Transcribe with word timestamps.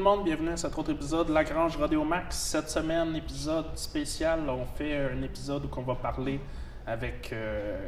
le 0.00 0.04
monde, 0.04 0.24
bienvenue 0.24 0.52
à 0.52 0.56
cet 0.56 0.78
autre 0.78 0.92
épisode 0.92 1.26
de 1.26 1.34
La 1.34 1.44
Grange 1.44 1.76
Radio 1.76 2.02
Max. 2.02 2.34
Cette 2.34 2.70
semaine, 2.70 3.14
épisode 3.16 3.76
spécial. 3.76 4.48
On 4.48 4.64
fait 4.64 4.96
un 4.96 5.20
épisode 5.20 5.66
où 5.66 5.68
on 5.76 5.82
va 5.82 5.94
parler 5.94 6.40
avec 6.86 7.30
euh, 7.34 7.78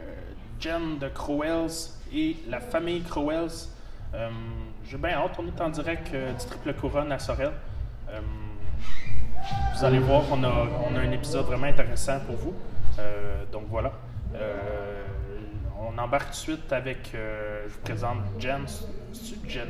Jen 0.61 0.99
de 0.99 1.09
Crowells 1.09 1.71
et 2.13 2.37
la 2.51 2.61
famille 2.61 3.01
Crowells. 3.01 3.67
Euh, 4.13 4.29
J'ai 4.85 4.99
bien 4.99 5.13
hâte, 5.13 5.39
on 5.39 5.47
est 5.47 5.59
en 5.59 5.71
direct 5.71 6.11
euh, 6.13 6.35
du 6.35 6.45
Triple 6.45 6.75
Couronne 6.75 7.11
à 7.13 7.19
Sorel. 7.19 7.53
Euh, 8.11 8.21
vous 9.75 9.83
allez 9.83 10.01
voir, 10.01 10.25
on 10.31 10.45
a, 10.45 10.67
on 10.91 10.95
a 10.95 10.99
un 10.99 11.13
épisode 11.13 11.47
vraiment 11.47 11.69
intéressant 11.69 12.21
pour 12.27 12.37
vous. 12.37 12.53
Donc 13.51 13.65
voilà. 13.71 13.91
On 15.95 16.01
embarque 16.03 16.27
tout 16.27 16.31
de 16.31 16.35
suite 16.37 16.73
avec, 16.73 16.99
euh, 17.15 17.65
je 17.69 17.75
vous 17.75 17.81
présente 17.81 18.19
Jen, 18.39 18.65
Jen, 19.47 19.69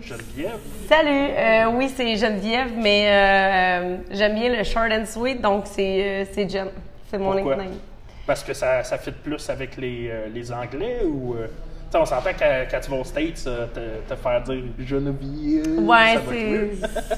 Geneviève? 0.00 0.58
Salut, 0.88 1.10
euh, 1.10 1.66
oui 1.76 1.90
c'est 1.94 2.16
Geneviève, 2.16 2.70
mais 2.76 3.08
euh, 3.10 3.96
j'aime 4.10 4.34
bien 4.34 4.56
le 4.56 4.64
short 4.64 4.90
and 4.90 5.04
sweet, 5.04 5.40
donc 5.42 5.64
c'est 5.66 6.26
c'est 6.32 6.48
Jen, 6.48 6.68
c'est 7.10 7.18
mon 7.18 7.32
Pourquoi? 7.32 7.56
nickname. 7.56 7.78
Parce 8.26 8.42
que 8.42 8.54
ça, 8.54 8.82
ça 8.84 8.96
fit 8.98 9.10
plus 9.10 9.50
avec 9.50 9.76
les, 9.76 10.10
les 10.32 10.52
Anglais 10.52 11.00
ou. 11.04 11.34
Tu 11.92 11.98
sais, 11.98 11.98
on 11.98 12.06
s'entend 12.06 12.32
que 12.32 12.70
quand 12.70 12.80
tu 12.80 12.90
vas 12.90 12.96
aux 12.96 13.04
States, 13.04 13.44
euh, 13.46 13.66
te, 13.66 14.14
te 14.14 14.18
faire 14.18 14.40
dire 14.42 14.62
Geneviève. 14.78 15.78
Ouais, 15.80 16.18
c'est 16.28 16.70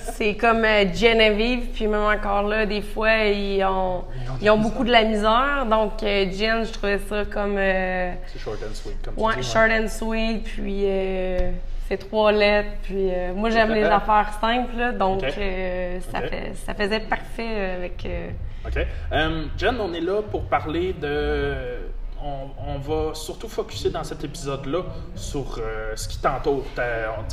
c'est 0.12 0.34
comme 0.34 0.64
euh, 0.64 0.84
Geneviève, 0.92 1.66
puis 1.72 1.86
même 1.86 2.00
encore 2.02 2.42
là, 2.42 2.66
des 2.66 2.82
fois 2.82 3.14
ils 3.24 3.62
ont 3.64 4.04
ils 4.42 4.50
ont 4.50 4.58
beaucoup 4.58 4.84
de 4.84 4.90
la 4.90 5.04
misère, 5.04 5.66
donc 5.70 6.02
euh, 6.02 6.26
Jen, 6.32 6.64
je 6.66 6.72
trouvais 6.72 6.98
ça 6.98 7.24
comme 7.24 7.56
euh, 7.56 8.12
C'est 8.26 8.38
short 8.40 8.58
and 8.68 8.74
sweet, 8.74 8.96
comme 9.04 9.14
ouais 9.24 9.34
tu 9.34 9.40
dis. 9.40 9.46
short 9.50 9.70
and 9.70 9.88
sweet, 9.88 10.42
puis 10.44 10.82
euh, 10.86 11.50
c'est 11.88 11.98
trois 11.98 12.32
lettres, 12.32 12.70
puis 12.82 13.10
euh, 13.12 13.32
moi 13.34 13.50
j'aime 13.50 13.72
les 13.72 13.84
affaires 13.84 14.30
simples, 14.40 14.76
là, 14.76 14.92
donc 14.92 15.22
euh, 15.22 16.00
ça 16.10 16.20
fait 16.22 16.52
ça 16.66 16.74
faisait 16.74 17.00
parfait 17.00 17.74
avec. 17.76 18.04
euh, 18.06 18.30
OK. 18.66 18.86
Jen, 19.58 19.76
on 19.80 19.92
est 19.92 20.00
là 20.00 20.22
pour 20.22 20.44
parler 20.46 20.94
de. 20.94 21.54
On, 22.26 22.78
va 22.78 23.14
surtout 23.14 23.50
focuser 23.50 23.90
dans 23.90 24.02
cet 24.02 24.24
épisode-là 24.24 24.82
sur 25.14 25.58
euh, 25.58 25.94
ce 25.94 26.08
qui 26.08 26.16
t'entoure. 26.18 26.64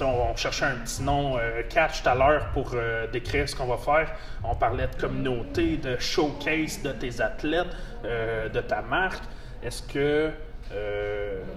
On, 0.02 0.36
cherchait 0.36 0.66
un 0.66 0.76
petit 0.76 1.02
nom 1.02 1.38
euh, 1.38 1.64
catch 1.70 2.04
tout 2.04 2.10
à 2.10 2.16
l'heure 2.16 2.50
pour 2.52 2.72
euh, 2.74 3.08
décrire 3.08 3.48
ce 3.48 3.56
qu'on 3.56 3.68
va 3.68 3.78
faire. 3.78 4.14
On 4.44 4.54
parlait 4.54 4.88
de 4.88 4.96
communauté, 5.00 5.78
de 5.78 5.98
showcase 5.98 6.84
de 6.84 6.92
tes 6.92 7.22
athlètes, 7.22 7.74
de 8.04 8.60
ta 8.60 8.82
marque. 8.82 9.24
Est-ce 9.64 9.82
que. 9.84 10.30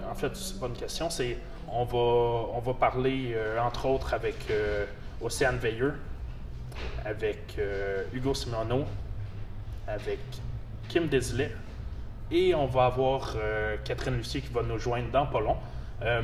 en 0.09 0.15
fait, 0.15 0.33
c'est 0.33 0.57
pas 0.57 0.67
une 0.67 0.77
question. 0.77 1.09
On 1.67 1.83
va, 2.61 2.73
parler, 2.73 3.35
entre 3.61 3.85
autres, 3.87 4.13
avec 4.13 4.37
Océane 5.21 5.57
Veilleux, 5.57 5.95
avec 7.03 7.59
Hugo 8.13 8.33
Simoneau, 8.33 8.85
avec 9.87 10.19
Kim 10.87 11.07
Desilets 11.09 11.51
et 12.31 12.55
on 12.55 12.65
va 12.65 12.85
avoir 12.85 13.35
euh, 13.37 13.77
Catherine 13.83 14.17
Lucier 14.17 14.41
qui 14.41 14.51
va 14.51 14.61
nous 14.63 14.79
joindre 14.79 15.09
dans 15.11 15.25
pas 15.25 15.39
long. 15.39 15.57
Euh, 16.01 16.21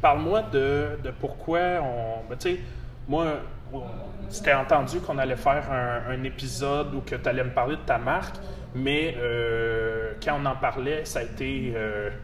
Parle-moi 0.00 0.42
de, 0.42 0.98
pourquoi 1.20 1.60
on. 1.80 2.28
ben, 2.28 2.36
tu 2.36 2.56
sais, 2.56 2.60
moi, 3.06 3.26
c'était 4.28 4.52
entendu 4.52 4.98
qu'on 4.98 5.16
allait 5.18 5.36
faire 5.36 5.70
un, 5.70 6.24
épisode 6.24 6.92
où 6.94 7.00
que 7.02 7.14
tu 7.14 7.28
allais 7.28 7.44
me 7.44 7.52
parler 7.52 7.76
de 7.76 7.82
ta 7.82 7.98
marque, 7.98 8.34
mais 8.74 9.14
euh, 9.18 10.14
quand 10.20 10.40
on 10.42 10.46
en 10.46 10.56
parlait, 10.56 11.04
ça 11.04 11.20
a 11.20 11.22
été 11.22 11.74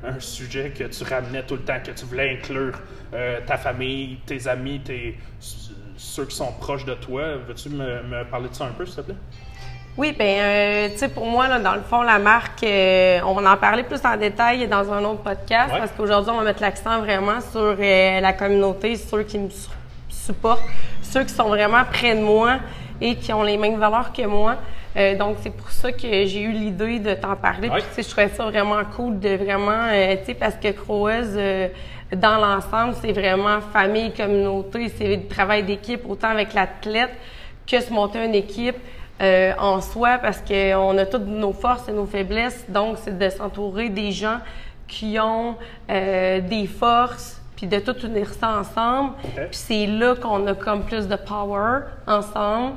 un 0.03 0.19
sujet 0.19 0.71
que 0.71 0.85
tu 0.85 1.05
ramenais 1.05 1.45
tout 1.45 1.55
le 1.55 1.63
temps, 1.63 1.79
que 1.85 1.93
tu 1.93 2.05
voulais 2.05 2.37
inclure 2.37 2.81
ta 3.47 3.57
famille, 3.57 4.19
tes 4.27 4.49
amis, 4.49 4.81
tes, 4.81 5.17
ceux 5.97 6.25
qui 6.25 6.35
sont 6.35 6.53
proches 6.55 6.85
de 6.85 6.95
toi. 6.95 7.37
Veux-tu 7.37 7.69
me 7.69 8.25
parler 8.25 8.49
de 8.49 8.55
ça 8.55 8.65
un 8.65 8.73
peu, 8.73 8.87
s'il 8.87 8.97
te 8.97 9.01
plaît? 9.03 9.17
Oui, 9.99 10.15
ben, 10.17 10.25
euh, 10.41 10.89
tu 10.93 10.99
sais, 10.99 11.09
pour 11.09 11.27
moi, 11.27 11.49
là, 11.49 11.59
dans 11.59 11.75
le 11.75 11.81
fond, 11.81 12.03
la 12.03 12.21
marque, 12.21 12.63
euh, 12.63 13.19
on 13.27 13.35
va 13.35 13.53
en 13.53 13.57
parler 13.57 13.83
plus 13.83 13.99
en 14.05 14.17
détail 14.17 14.69
dans 14.69 14.93
un 14.93 15.03
autre 15.05 15.23
podcast 15.23 15.73
Ouais. 15.73 15.79
parce 15.81 15.91
qu'aujourd'hui, 15.91 16.31
on 16.33 16.37
va 16.39 16.45
mettre 16.45 16.63
l'accent 16.63 17.01
vraiment 17.01 17.41
sur 17.41 17.77
euh, 17.81 18.21
la 18.21 18.33
communauté, 18.33 18.95
ceux 18.95 19.25
qui 19.25 19.39
me 19.39 19.51
su- 19.51 19.69
supportent, 20.09 20.63
ceux 21.03 21.25
qui 21.25 21.35
sont 21.35 21.49
vraiment 21.49 21.83
près 21.93 22.15
de 22.15 22.21
moi 22.21 22.59
et 23.01 23.17
qui 23.17 23.33
ont 23.33 23.43
les 23.43 23.57
mêmes 23.57 23.77
valeurs 23.79 24.13
que 24.13 24.23
moi. 24.25 24.55
Euh, 24.97 25.17
donc, 25.17 25.39
c'est 25.43 25.51
pour 25.51 25.69
ça 25.71 25.91
que 25.91 25.99
j'ai 26.27 26.43
eu 26.43 26.53
l'idée 26.53 27.01
de 27.01 27.15
t'en 27.15 27.35
parler. 27.35 27.69
Ouais. 27.69 27.79
Puis, 27.81 27.85
tu 27.89 27.95
sais, 27.97 28.03
je 28.05 28.09
trouvais 28.11 28.29
ça 28.29 28.45
vraiment 28.45 28.81
cool 28.95 29.19
de 29.19 29.31
vraiment, 29.35 29.89
euh, 29.91 30.15
tu 30.21 30.27
sais, 30.27 30.35
parce 30.35 30.55
que 30.55 30.71
Croweuse, 30.71 31.35
euh, 31.37 31.67
dans 32.15 32.37
l'ensemble, 32.37 32.95
c'est 33.03 33.13
vraiment 33.13 33.61
famille, 33.73 34.13
communauté, 34.13 34.93
c'est 34.97 35.17
du 35.17 35.27
travail 35.27 35.65
d'équipe, 35.65 36.09
autant 36.09 36.29
avec 36.29 36.55
l'athlète 36.55 37.11
que 37.69 37.81
se 37.81 37.93
monter 37.93 38.25
une 38.25 38.37
équipe 38.37 38.77
euh, 39.21 39.53
en 39.59 39.81
soi, 39.81 40.19
parce 40.19 40.41
qu'on 40.41 40.97
a 40.99 41.07
toutes 41.07 41.27
nos 41.27 41.53
forces 41.53 41.89
et 41.89 41.93
nos 41.93 42.07
faiblesses. 42.07 42.65
Donc, 42.69 42.99
c'est 43.03 43.19
de 43.19 43.29
s'entourer 43.31 43.89
des 43.89 44.13
gens 44.13 44.39
qui 44.87 45.19
ont 45.21 45.57
euh, 45.91 46.41
des 46.41 46.67
forces, 46.67 47.41
puis 47.57 47.67
de 47.67 47.79
tout 47.79 47.97
unir 48.07 48.29
ça 48.31 48.59
ensemble. 48.61 49.15
Puis 49.35 49.49
c'est 49.53 49.87
là 49.87 50.15
qu'on 50.15 50.47
a 50.47 50.55
comme 50.55 50.85
plus 50.85 51.09
de 51.09 51.17
power 51.17 51.81
ensemble. 52.07 52.75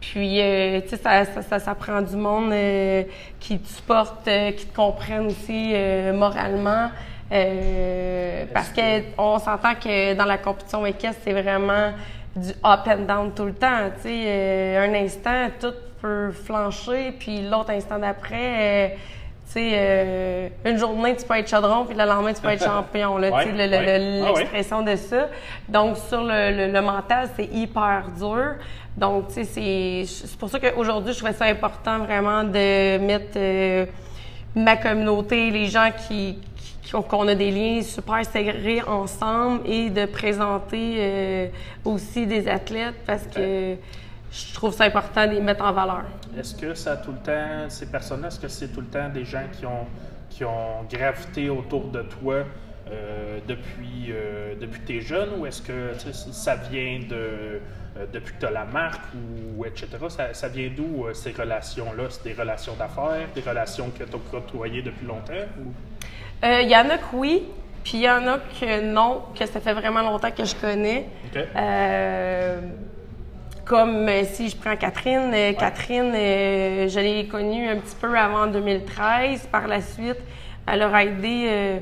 Puis, 0.00 0.40
euh, 0.40 0.80
tu 0.82 0.90
sais, 0.90 0.96
ça, 0.96 1.24
ça, 1.24 1.42
ça, 1.42 1.58
ça 1.58 1.74
prend 1.74 2.02
du 2.02 2.16
monde 2.16 2.52
euh, 2.52 3.04
qui 3.40 3.58
te 3.58 3.68
supporte, 3.68 4.28
euh, 4.28 4.52
qui 4.52 4.66
te 4.66 4.76
comprenne 4.76 5.26
aussi 5.26 5.70
euh, 5.72 6.12
moralement. 6.12 6.90
Euh, 7.32 8.44
parce 8.52 8.68
que 8.68 9.02
on 9.16 9.38
s'entend 9.38 9.74
que 9.74 10.14
dans 10.14 10.26
la 10.26 10.36
compétition 10.36 10.84
équestre, 10.84 11.22
c'est 11.24 11.32
vraiment 11.32 11.92
du 12.36 12.50
up 12.64 12.80
and 12.86 13.02
down 13.06 13.32
tout 13.34 13.44
le 13.44 13.54
temps. 13.54 13.90
Tu 13.96 14.02
sais, 14.08 14.24
euh, 14.26 14.86
un 14.88 14.94
instant, 14.94 15.48
tout 15.60 15.72
peut 16.00 16.30
flancher, 16.32 17.12
puis 17.18 17.48
l'autre 17.48 17.70
instant 17.70 17.98
d'après, 17.98 18.34
euh, 18.36 18.88
tu 19.46 19.52
sais, 19.52 19.70
euh, 19.74 20.48
une 20.64 20.76
journée, 20.78 21.14
tu 21.16 21.24
peux 21.24 21.36
être 21.38 21.48
chaudron, 21.48 21.84
puis 21.84 21.96
le 21.96 22.04
lendemain, 22.04 22.32
tu 22.32 22.40
peux 22.42 22.48
être 22.48 22.64
champion. 22.64 23.18
Là, 23.18 23.30
tu 23.30 23.38
sais, 23.38 23.52
Ouais, 23.52 23.66
le- 23.66 23.66
le- 23.66 23.76
ouais. 23.86 23.98
le- 24.20 24.26
Ah 24.26 24.32
ouais. 24.32 24.38
l'expression 24.40 24.82
de 24.82 24.96
ça. 24.96 25.28
Donc, 25.68 25.96
sur 25.96 26.22
le, 26.24 26.50
le- 26.66 26.72
le 26.72 26.80
mental, 26.82 27.28
c'est 27.36 27.46
hyper 27.52 28.04
dur. 28.18 28.54
Donc, 28.96 29.28
tu 29.28 29.34
sais, 29.34 29.44
c'est 29.44 30.04
c'est 30.06 30.38
pour 30.38 30.48
ça 30.48 30.58
qu'aujourd'hui, 30.60 31.12
je 31.12 31.18
trouvais 31.18 31.32
ça 31.32 31.46
important 31.46 31.98
vraiment 32.00 32.44
de 32.44 32.98
mettre 32.98 33.36
euh, 33.36 33.86
ma 34.54 34.76
communauté, 34.76 35.50
les 35.50 35.66
gens 35.66 35.90
qui- 36.06 36.38
qu'on 36.90 37.28
a 37.28 37.34
des 37.34 37.50
liens 37.50 37.82
super 37.82 38.24
serrés 38.24 38.82
ensemble 38.82 39.66
et 39.66 39.90
de 39.90 40.06
présenter 40.06 40.96
euh, 40.98 41.48
aussi 41.84 42.26
des 42.26 42.46
athlètes 42.48 42.96
parce 43.06 43.26
que 43.26 43.76
je 44.30 44.54
trouve 44.54 44.74
ça 44.74 44.84
important 44.84 45.26
de 45.26 45.32
les 45.32 45.40
mettre 45.40 45.64
en 45.64 45.72
valeur. 45.72 46.04
Est-ce 46.38 46.54
que 46.54 46.74
ça 46.74 46.92
a 46.92 46.96
tout 46.96 47.12
le 47.12 47.18
temps, 47.18 47.68
ces 47.68 47.86
personnes-là, 47.86 48.28
est-ce 48.28 48.40
que 48.40 48.48
c'est 48.48 48.68
tout 48.68 48.80
le 48.80 48.86
temps 48.86 49.08
des 49.08 49.24
gens 49.24 49.44
qui 49.52 49.64
ont, 49.64 49.86
qui 50.28 50.44
ont 50.44 50.82
gravité 50.90 51.48
autour 51.48 51.86
de 51.88 52.02
toi 52.02 52.44
euh, 52.90 53.38
depuis, 53.46 54.10
euh, 54.10 54.54
depuis 54.60 54.80
que 54.80 54.86
tu 54.86 54.96
es 54.98 55.00
jeune 55.00 55.30
ou 55.38 55.46
est-ce 55.46 55.62
que 55.62 55.92
ça 56.12 56.56
vient 56.56 57.00
de 57.08 57.60
depuis 58.12 58.34
que 58.34 58.40
tu 58.40 58.46
as 58.46 58.50
la 58.50 58.64
marque 58.64 59.04
ou 59.14 59.64
etc. 59.64 59.86
Ça, 60.32 60.48
vient 60.48 60.68
d'où 60.76 61.06
ces 61.12 61.30
relations-là? 61.30 62.02
C'est 62.10 62.24
des 62.24 62.32
relations 62.32 62.74
d'affaires, 62.74 63.28
des 63.32 63.40
relations 63.40 63.88
que 63.90 64.02
tu 64.02 64.16
as 64.16 64.18
côtoyées 64.32 64.82
depuis 64.82 65.06
longtemps? 65.06 65.46
Euh, 66.44 66.60
Il 66.62 66.68
y 66.68 66.76
en 66.76 66.88
a 66.90 66.98
que 66.98 67.04
oui, 67.14 67.44
puis 67.82 67.94
il 67.94 68.00
y 68.02 68.10
en 68.10 68.26
a 68.26 68.38
que 68.38 68.80
non, 68.82 69.22
que 69.38 69.46
ça 69.46 69.60
fait 69.60 69.72
vraiment 69.72 70.02
longtemps 70.02 70.30
que 70.30 70.44
je 70.44 70.54
connais. 70.54 71.06
Euh, 71.56 72.60
comme 73.64 74.08
euh, 74.08 74.24
si 74.24 74.48
je 74.50 74.56
prends 74.56 74.76
Catherine, 74.76 75.32
Catherine, 75.58 76.12
je 76.12 77.00
l'ai 77.00 77.26
connue 77.26 77.68
un 77.68 77.76
petit 77.76 77.96
peu 77.98 78.16
avant 78.18 78.46
2013. 78.46 79.46
Par 79.50 79.66
la 79.66 79.80
suite, 79.80 80.18
elle 80.70 80.82
a 80.82 81.02
aidé 81.04 81.80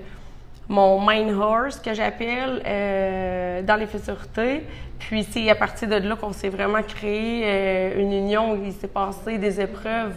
mon 0.68 1.00
main 1.00 1.28
horse 1.36 1.80
que 1.80 1.92
j'appelle 1.92 2.62
euh, 2.64 3.62
dans 3.62 3.76
les 3.76 3.86
futurités. 3.86 4.62
Puis 5.00 5.24
c'est 5.28 5.50
à 5.50 5.56
partir 5.56 5.88
de 5.88 5.96
là 5.96 6.14
qu'on 6.14 6.32
s'est 6.32 6.48
vraiment 6.48 6.82
créé 6.82 7.42
euh, 7.44 8.00
une 8.00 8.12
union 8.12 8.52
où 8.52 8.62
il 8.64 8.72
s'est 8.72 8.86
passé 8.86 9.36
des 9.38 9.60
épreuves 9.60 10.14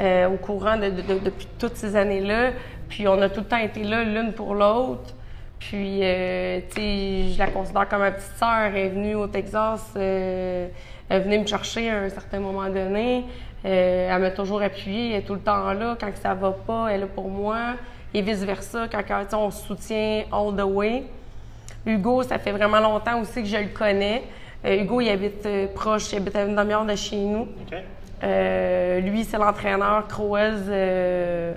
euh, 0.00 0.28
au 0.28 0.38
courant 0.38 0.78
de, 0.78 0.88
de- 0.88 1.02
de- 1.02 1.18
depuis 1.18 1.46
toutes 1.58 1.76
ces 1.76 1.94
années-là. 1.94 2.52
Puis 2.92 3.08
on 3.08 3.22
a 3.22 3.30
tout 3.30 3.40
le 3.40 3.46
temps 3.46 3.56
été 3.56 3.84
là 3.84 4.04
l'une 4.04 4.34
pour 4.34 4.54
l'autre. 4.54 5.14
Puis, 5.58 6.00
euh, 6.02 6.60
tu 6.68 6.74
sais, 6.74 7.32
je 7.32 7.38
la 7.38 7.46
considère 7.46 7.88
comme 7.88 8.00
ma 8.00 8.10
petite 8.10 8.36
sœur. 8.36 8.64
Elle 8.66 8.76
est 8.76 8.88
venue 8.90 9.14
au 9.14 9.26
Texas, 9.28 9.94
euh, 9.96 10.68
elle 11.08 11.22
venait 11.22 11.38
me 11.38 11.46
chercher 11.46 11.88
à 11.88 12.00
un 12.00 12.10
certain 12.10 12.38
moment 12.38 12.68
donné. 12.68 13.24
Euh, 13.64 14.14
elle 14.14 14.20
m'a 14.20 14.30
toujours 14.30 14.60
appuyée, 14.60 15.12
elle 15.12 15.20
est 15.20 15.22
tout 15.22 15.32
le 15.32 15.40
temps 15.40 15.72
là. 15.72 15.96
Quand 15.98 16.10
ça 16.20 16.34
va 16.34 16.50
pas, 16.50 16.88
elle 16.88 16.96
est 16.96 16.98
là 16.98 17.06
pour 17.06 17.30
moi. 17.30 17.76
Et 18.12 18.20
vice-versa, 18.20 18.88
quand 18.88 19.38
on 19.38 19.50
se 19.50 19.66
soutient 19.66 20.24
all 20.30 20.54
the 20.54 20.62
way. 20.62 21.04
Hugo, 21.86 22.22
ça 22.24 22.38
fait 22.38 22.52
vraiment 22.52 22.80
longtemps 22.80 23.22
aussi 23.22 23.42
que 23.42 23.48
je 23.48 23.56
le 23.56 23.68
connais. 23.68 24.22
Euh, 24.66 24.82
Hugo, 24.82 25.00
il 25.00 25.08
habite 25.08 25.48
proche, 25.74 26.12
il 26.12 26.18
habite 26.18 26.36
à 26.36 26.44
une 26.44 26.56
demi-heure 26.56 26.84
de 26.84 26.94
chez 26.94 27.16
nous. 27.16 27.48
Lui, 28.20 29.24
c'est 29.24 29.38
l'entraîneur 29.38 30.06
Croise 30.08 30.66
euh, 30.68 31.54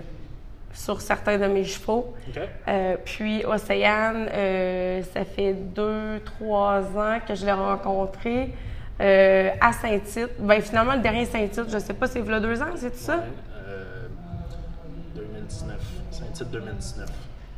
sur 0.76 1.02
certains 1.02 1.38
de 1.38 1.48
mes 1.48 1.64
chevaux. 1.64 2.14
Euh, 2.68 2.98
puis 3.04 3.46
Océane, 3.46 4.28
euh, 4.32 5.02
ça 5.14 5.24
fait 5.24 5.54
deux, 5.54 6.20
trois 6.26 6.82
ans 6.98 7.20
que 7.26 7.34
je 7.34 7.46
l'ai 7.46 7.54
rencontré 7.54 8.54
euh, 9.02 9.50
à 9.62 9.72
Saint-Tite. 9.72 10.32
Ben, 10.40 10.62
finalement, 10.62 10.94
le 10.94 11.00
dernier 11.00 11.26
Saint-Tite, 11.26 11.72
je 11.72 11.80
sais 11.80 11.94
pas, 11.94 12.08
c'est 12.08 12.30
a 12.30 12.40
deux 12.40 12.62
ans, 12.62 12.66
c'est 12.76 12.92
tout 12.92 12.98
ça? 12.98 13.18
Ouais, 13.18 13.24
euh, 13.70 14.08
2019. 15.16 15.78
Saint-Tite 16.12 16.52
2019. 16.52 17.10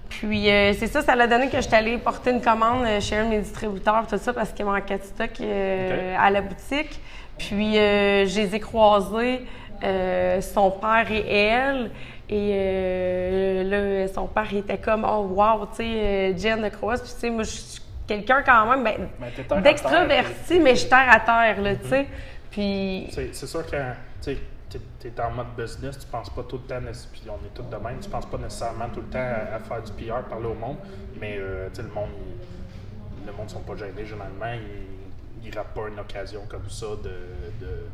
Puis 0.09 0.45
c'est 0.45 0.87
ça, 0.87 1.01
ça 1.01 1.15
l'a 1.15 1.27
donné 1.27 1.47
que 1.49 1.61
j'étais 1.61 1.75
allée 1.75 1.97
porter 1.99 2.31
une 2.31 2.41
commande 2.41 2.87
chez 3.01 3.17
un 3.17 3.25
de 3.25 3.29
mes 3.29 3.39
distributeurs, 3.39 4.07
tout 4.07 4.17
ça, 4.17 4.33
parce 4.33 4.51
qu'il 4.51 4.65
manquait 4.65 4.97
de 4.97 5.03
stock 5.03 5.29
à 5.39 6.31
la 6.31 6.41
boutique. 6.41 6.99
Puis 7.37 7.75
je 7.75 8.35
les 8.35 8.55
ai 8.55 8.59
croisés, 8.59 9.45
son 9.83 10.71
père 10.71 11.11
et 11.11 11.27
elle. 11.29 11.91
Et 12.29 12.51
euh, 12.53 13.63
là, 14.03 14.07
son 14.13 14.27
père 14.27 14.47
il 14.51 14.57
était 14.59 14.77
comme, 14.77 15.05
oh 15.07 15.27
wow, 15.33 15.65
tu 15.67 15.77
sais, 15.77 15.83
euh, 15.85 16.37
Jen 16.37 16.61
de 16.61 16.69
Croix. 16.69 16.95
Puis 16.95 17.03
tu 17.13 17.19
sais, 17.19 17.29
moi, 17.29 17.43
je 17.43 17.49
suis 17.49 17.81
quelqu'un 18.05 18.41
quand 18.43 18.69
même 18.69 18.83
ben, 18.83 19.07
Ben, 19.19 19.61
d'extraverti, 19.61 20.59
mais 20.59 20.71
je 20.71 20.79
suis 20.81 20.89
terre 20.89 21.07
à 21.09 21.19
terre, 21.21 21.61
là, 21.61 21.75
tu 21.75 21.87
sais. 21.87 22.07
Puis 22.51 23.07
C'est 23.11 23.33
c'est 23.33 23.47
sûr 23.47 23.65
que 23.65 23.75
tu 23.77 23.81
sais, 24.21 24.37
t'es- 24.69 25.09
t'es 25.09 25.21
en 25.21 25.31
mode 25.31 25.47
business, 25.57 25.99
tu 25.99 26.07
penses 26.07 26.29
pas 26.29 26.43
tout 26.43 26.57
le 26.57 26.63
temps, 26.63 26.81
puis 27.11 27.21
on 27.29 27.45
est 27.45 27.53
tous 27.53 27.63
de 27.63 27.75
même, 27.81 27.99
tu 28.01 28.09
penses 28.09 28.25
pas 28.25 28.37
nécessairement 28.37 28.89
tout 28.89 29.01
le 29.01 29.07
temps 29.07 29.19
à, 29.19 29.55
à 29.55 29.59
faire 29.59 29.81
du 29.83 29.91
PR, 29.93 30.23
parler 30.29 30.47
au 30.47 30.53
monde, 30.53 30.77
mais 31.19 31.37
euh, 31.39 31.69
tu 31.69 31.75
sais, 31.77 31.81
le 31.83 31.89
monde, 31.93 32.09
il- 32.19 33.25
le 33.27 33.31
monde 33.33 33.49
sont 33.49 33.59
pas 33.61 33.75
gênés 33.75 34.05
généralement, 34.05 34.53
ils, 34.53 35.47
ils 35.47 35.55
ratent 35.57 35.73
pas 35.73 35.87
une 35.89 35.99
occasion 35.99 36.41
comme 36.49 36.69
ça 36.69 36.87
de, 37.03 37.09
de- 37.65 37.87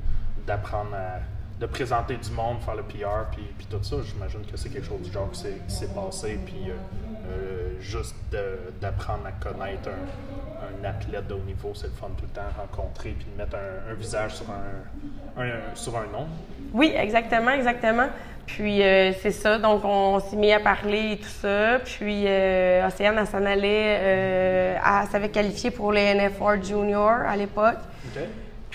d'apprendre 0.48 0.94
à 0.96 1.20
de 1.60 1.66
présenter 1.66 2.18
du 2.18 2.32
monde, 2.32 2.60
faire 2.62 2.76
le 2.76 2.84
PR, 2.84 3.30
puis, 3.32 3.44
puis 3.58 3.68
tout 3.70 3.82
ça. 3.84 3.98
J'imagine 4.04 4.42
que 4.50 4.58
c'est 4.58 4.70
quelque 4.70 4.88
chose 4.88 5.02
du 5.02 5.12
genre 5.12 5.30
qui 5.32 5.40
s'est, 5.68 5.88
passé, 5.94 6.40
puis 6.46 6.70
euh, 6.70 6.74
euh, 7.30 7.70
juste 7.80 8.16
d'apprendre 8.82 9.26
à 9.28 9.32
connaître 9.32 9.90
un, 9.90 10.84
un 10.86 10.90
athlète 10.90 11.28
de 11.28 11.34
haut 11.36 11.44
niveau, 11.46 11.72
c'est 11.74 11.88
le 11.88 11.94
fun 11.94 12.08
tout 12.18 12.24
le 12.26 12.30
temps 12.36 12.42
rencontrer, 12.58 13.12
puis 13.12 13.28
de 13.32 13.38
mettre 13.38 13.56
un, 13.56 13.92
un 13.92 13.94
visage 13.94 14.36
sur 14.36 14.46
un, 14.50 15.42
un- 15.42 15.76
sur 15.76 15.96
un 15.98 16.06
nom. 16.12 16.28
Oui, 16.74 16.92
exactement, 16.98 17.52
exactement. 17.52 18.08
Puis 18.46 18.84
euh, 18.84 19.14
c'est 19.22 19.32
ça, 19.32 19.58
donc 19.58 19.86
on 19.86 20.20
s'est 20.20 20.36
mis 20.36 20.52
à 20.52 20.60
parler 20.60 21.14
et 21.14 21.18
tout 21.18 21.30
ça. 21.30 21.80
Puis 21.80 22.26
euh, 22.28 22.86
Océane, 22.86 23.16
elle 23.18 23.28
s'en 23.28 23.46
allait, 23.46 23.70
elle 23.72 25.08
s'avait 25.10 25.30
qualifié 25.30 25.72
pour 25.72 25.94
les 25.94 26.14
NFR 26.14 26.62
Junior 26.62 27.22
à 27.26 27.38
l'époque. 27.38 27.78
OK? 28.14 28.22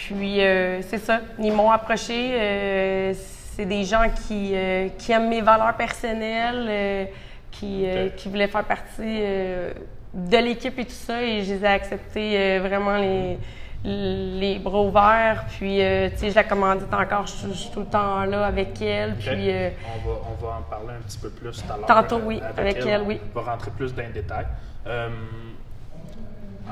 Puis 0.07 0.41
euh, 0.45 0.81
c'est 0.83 0.99
ça, 0.99 1.21
ils 1.41 1.53
m'ont 1.53 1.71
approché. 1.73 2.31
euh, 2.33 3.13
c'est 3.15 3.67
des 3.67 3.83
gens 3.85 4.05
qui, 4.27 4.53
euh, 4.55 4.89
qui 4.97 5.11
aiment 5.11 5.29
mes 5.29 5.41
valeurs 5.41 5.75
personnelles, 5.77 7.09
qui, 7.51 7.85
qui 8.17 8.29
voulaient 8.29 8.47
faire 8.47 8.63
partie 8.63 9.21
de 10.15 10.37
l'équipe 10.37 10.79
et 10.79 10.85
tout 10.85 10.93
ça. 10.93 11.21
Et 11.23 11.43
je 11.43 11.55
les 11.55 11.65
ai 11.65 11.67
acceptés 11.67 12.59
vraiment 12.61 12.97
les, 12.99 13.37
les 13.85 14.61
bras 14.61 14.81
ouverts. 14.83 15.45
Puis, 15.49 15.79
tu 15.79 16.17
sais, 16.19 16.31
je 16.31 16.35
la 16.37 16.45
commandite 16.45 16.95
encore, 16.95 17.27
je, 17.27 17.33
suis- 17.33 17.49
je 17.49 17.55
suis 17.59 17.71
tout 17.73 17.81
le 17.81 17.87
temps 17.87 18.23
là 18.25 18.47
avec 18.47 18.81
elle. 18.81 19.17
Puis, 19.17 19.29
on, 20.07 20.09
va, 20.09 20.15
on 20.31 20.47
va 20.47 20.53
en 20.59 20.63
parler 20.63 20.95
un 20.97 21.03
petit 21.03 21.19
peu 21.19 21.31
plus 21.31 21.51
tout 21.61 21.73
à 21.73 21.77
l'heure. 21.77 21.87
Tantôt, 21.87 22.21
oui, 22.25 22.41
avec 22.61 22.77
elle, 22.87 23.03
oui. 23.03 23.21
On 23.35 23.41
va 23.41 23.51
rentrer 23.51 23.73
plus 23.73 23.93
dans 23.93 24.03
les 24.03 24.09
détails. 24.13 24.47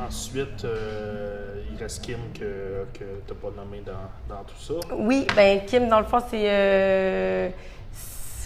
Ensuite, 0.04 0.64
euh, 0.64 1.62
il 1.72 1.78
reste 1.78 2.02
Kim 2.04 2.19
que, 2.34 2.84
que 2.93 3.04
tu 3.26 3.32
n'as 3.32 3.40
pas 3.40 3.56
nommé 3.56 3.82
dans, 3.84 4.34
dans 4.34 4.43
tout 4.44 4.58
ça. 4.60 4.75
Oui, 4.94 5.26
ben 5.34 5.60
Kim, 5.66 5.88
dans 5.88 6.00
le 6.00 6.06
fond, 6.06 6.19
c'est. 6.28 6.44
euh, 6.44 7.48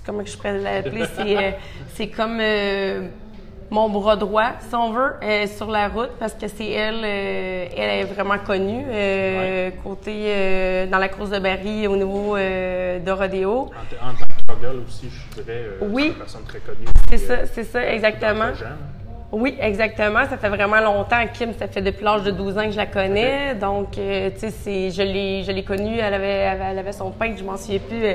comment 0.07 0.25
je 0.25 0.37
pourrais 0.37 0.59
l'appeler? 0.59 1.05
C'est, 1.17 1.37
euh, 1.37 1.51
c'est 1.95 2.09
comme 2.09 2.41
mon 3.71 3.89
bras 3.89 4.17
droit, 4.17 4.53
si 4.69 4.75
on 4.75 4.91
veut, 4.91 5.15
euh, 5.23 5.47
sur 5.47 5.71
la 5.71 5.89
route, 5.89 6.11
parce 6.19 6.35
que 6.35 6.49
c'est 6.49 6.71
elle, 6.71 7.03
euh, 7.05 7.67
elle 7.77 8.01
est 8.01 8.05
vraiment 8.05 8.39
connue, 8.39 8.85
euh, 8.89 9.71
côté 9.85 10.87
dans 10.91 10.99
la 10.99 11.09
course 11.09 11.31
de 11.31 11.39
Barry 11.39 11.87
au 11.87 11.97
niveau 11.97 12.37
de 12.37 13.11
rodéo. 13.11 13.71
En, 14.03 14.13
tant 14.15 14.25
que 14.27 14.47
toggle 14.47 14.83
aussi, 14.87 15.09
je 15.37 15.41
dirais, 15.43 15.67
Oui. 15.83 16.03
c'est 16.03 16.09
une 16.09 16.15
personne 16.15 16.45
très 16.45 16.59
connue. 16.59 16.87
C'est 17.11 17.19
ça, 17.19 17.47
c'est 17.47 17.65
ça, 17.65 17.93
exactement. 17.93 18.51
Oui, 19.33 19.57
exactement. 19.61 20.25
Ça 20.29 20.37
fait 20.37 20.49
vraiment 20.49 20.81
longtemps. 20.81 21.25
Kim, 21.33 21.53
ça 21.55 21.69
fait 21.69 21.81
depuis 21.83 22.05
l'âge 22.05 22.23
de 22.25 22.33
12 22.33 22.59
ans 22.59 22.65
que 22.65 22.73
je 22.73 22.77
la 22.77 22.87
connais. 22.87 23.55
Donc, 23.55 23.97
euh, 23.97 24.31
tu 24.31 24.41
sais, 24.41 24.51
c'est- 24.51 24.91
je 24.91 25.03
l'ai, 25.03 25.45
je 25.45 25.53
l'ai 25.53 25.63
connue. 25.63 25.99
Elle 25.99 26.15
avait, 26.15 26.49
elle 26.71 26.79
avait 26.79 26.93
son 26.93 27.11
peintre, 27.13 27.39
je 27.39 27.45
m'en 27.45 27.57
souviens 27.57 27.79
plus 27.79 28.05
euh, 28.05 28.15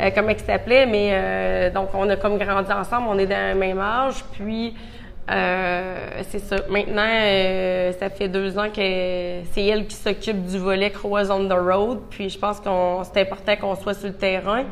euh, 0.00 0.10
comment 0.12 0.30
il 0.30 0.40
s'appelait. 0.40 0.86
Mais 0.86 1.10
euh, 1.12 1.70
donc, 1.70 1.90
on 1.94 2.08
a 2.10 2.16
comme 2.16 2.36
grandi 2.36 2.72
ensemble. 2.72 3.06
On 3.10 3.18
est 3.18 3.26
dans 3.26 3.54
le 3.54 3.60
même 3.60 3.78
âge. 3.78 4.24
Puis, 4.32 4.74
euh, 5.30 5.94
c'est 6.28 6.40
ça. 6.40 6.56
Maintenant, 6.68 7.06
euh, 7.06 7.92
ça 7.92 8.10
fait 8.10 8.26
deux 8.28 8.58
ans 8.58 8.70
que 8.74 9.42
c'est 9.52 9.64
elle 9.64 9.86
qui 9.86 9.94
s'occupe 9.94 10.44
du 10.46 10.58
volet 10.58 10.90
Croix 10.90 11.30
on 11.30 11.46
the 11.48 11.52
Road. 11.52 12.00
Puis, 12.10 12.28
je 12.28 12.38
pense 12.38 12.58
qu'on 12.58 13.02
c'est 13.04 13.20
important 13.20 13.54
qu'on 13.54 13.76
soit 13.76 13.94
sur 13.94 14.08
le 14.08 14.14
terrain. 14.14 14.64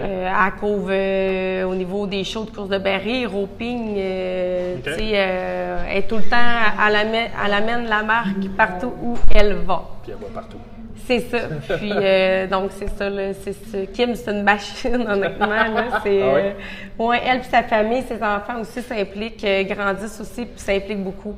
Euh, 0.00 0.28
à 0.32 0.50
Cove, 0.52 0.88
euh, 0.90 1.64
au 1.64 1.74
niveau 1.74 2.06
des 2.06 2.24
shows 2.24 2.44
de 2.44 2.50
course 2.50 2.68
de 2.68 2.78
baril, 2.78 3.26
roping, 3.26 3.94
euh, 3.96 4.76
tu 4.82 4.90
elle 4.90 5.98
est 5.98 6.08
tout 6.08 6.16
le 6.16 6.22
temps, 6.22 6.36
elle 6.88 6.96
amène, 6.96 7.30
elle 7.44 7.52
amène 7.52 7.88
la 7.88 8.02
marque 8.02 8.48
partout 8.56 8.92
où 9.02 9.16
elle 9.34 9.54
va. 9.54 9.82
Puis 10.02 10.12
elle 10.12 10.18
va 10.18 10.40
partout. 10.40 10.58
C'est 11.04 11.20
ça. 11.20 11.38
Puis, 11.78 11.90
euh, 11.92 12.46
donc, 12.46 12.70
c'est 12.78 12.88
ça, 12.88 13.10
là, 13.10 13.34
c'est 13.34 13.52
ça. 13.52 13.78
Kim, 13.92 14.14
c'est 14.14 14.30
une 14.30 14.44
machine, 14.44 15.04
honnêtement, 15.08 15.46
là. 15.46 16.00
C'est, 16.02 16.22
Ah 16.22 16.32
oui? 16.34 16.40
euh, 16.42 16.52
ouais, 17.04 17.20
elle 17.26 17.40
puis 17.40 17.48
sa 17.50 17.64
famille, 17.64 18.02
ses 18.02 18.22
enfants 18.22 18.60
aussi 18.60 18.80
s'impliquent, 18.82 19.44
euh, 19.44 19.64
grandissent 19.64 20.20
aussi, 20.20 20.46
puis 20.46 20.52
s'impliquent 20.60 21.02
beaucoup? 21.02 21.34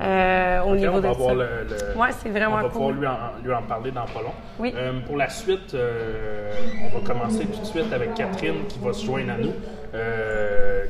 Euh, 0.00 0.60
au 0.62 0.74
niveau 0.76 0.94
on 0.94 0.96
de 0.96 1.02
va 1.02 1.12
ça. 1.12 1.18
voir 1.18 1.34
le, 1.34 1.46
le- 1.68 1.98
Ouais, 1.98 2.08
c'est 2.22 2.30
vraiment 2.30 2.56
On 2.56 2.62
va 2.62 2.68
cool. 2.68 2.70
pouvoir 2.72 2.90
lui 2.92 3.06
en, 3.06 3.44
lui 3.44 3.52
en 3.54 3.62
parler 3.62 3.90
dans 3.90 4.06
pas 4.06 4.22
long. 4.22 4.32
Oui. 4.58 4.72
Euh, 4.76 5.00
pour 5.06 5.16
la 5.16 5.28
suite, 5.28 5.74
euh, 5.74 6.52
on 6.84 6.98
va 6.98 7.06
commencer 7.06 7.44
tout 7.46 7.60
de 7.60 7.66
suite 7.66 7.92
avec 7.92 8.14
Catherine 8.14 8.66
qui 8.68 8.78
va 8.78 8.92
se 8.92 9.04
joindre 9.04 9.32
à 9.32 9.36
nous. 9.36 9.52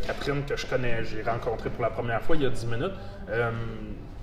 Catherine 0.06 0.42
que 0.44 0.56
je 0.56 0.66
connais, 0.66 1.04
j'ai 1.04 1.22
rencontrée 1.22 1.70
pour 1.70 1.82
la 1.82 1.90
première 1.90 2.22
fois 2.22 2.36
il 2.36 2.42
y 2.42 2.46
a 2.46 2.50
10 2.50 2.66
minutes. 2.66 2.92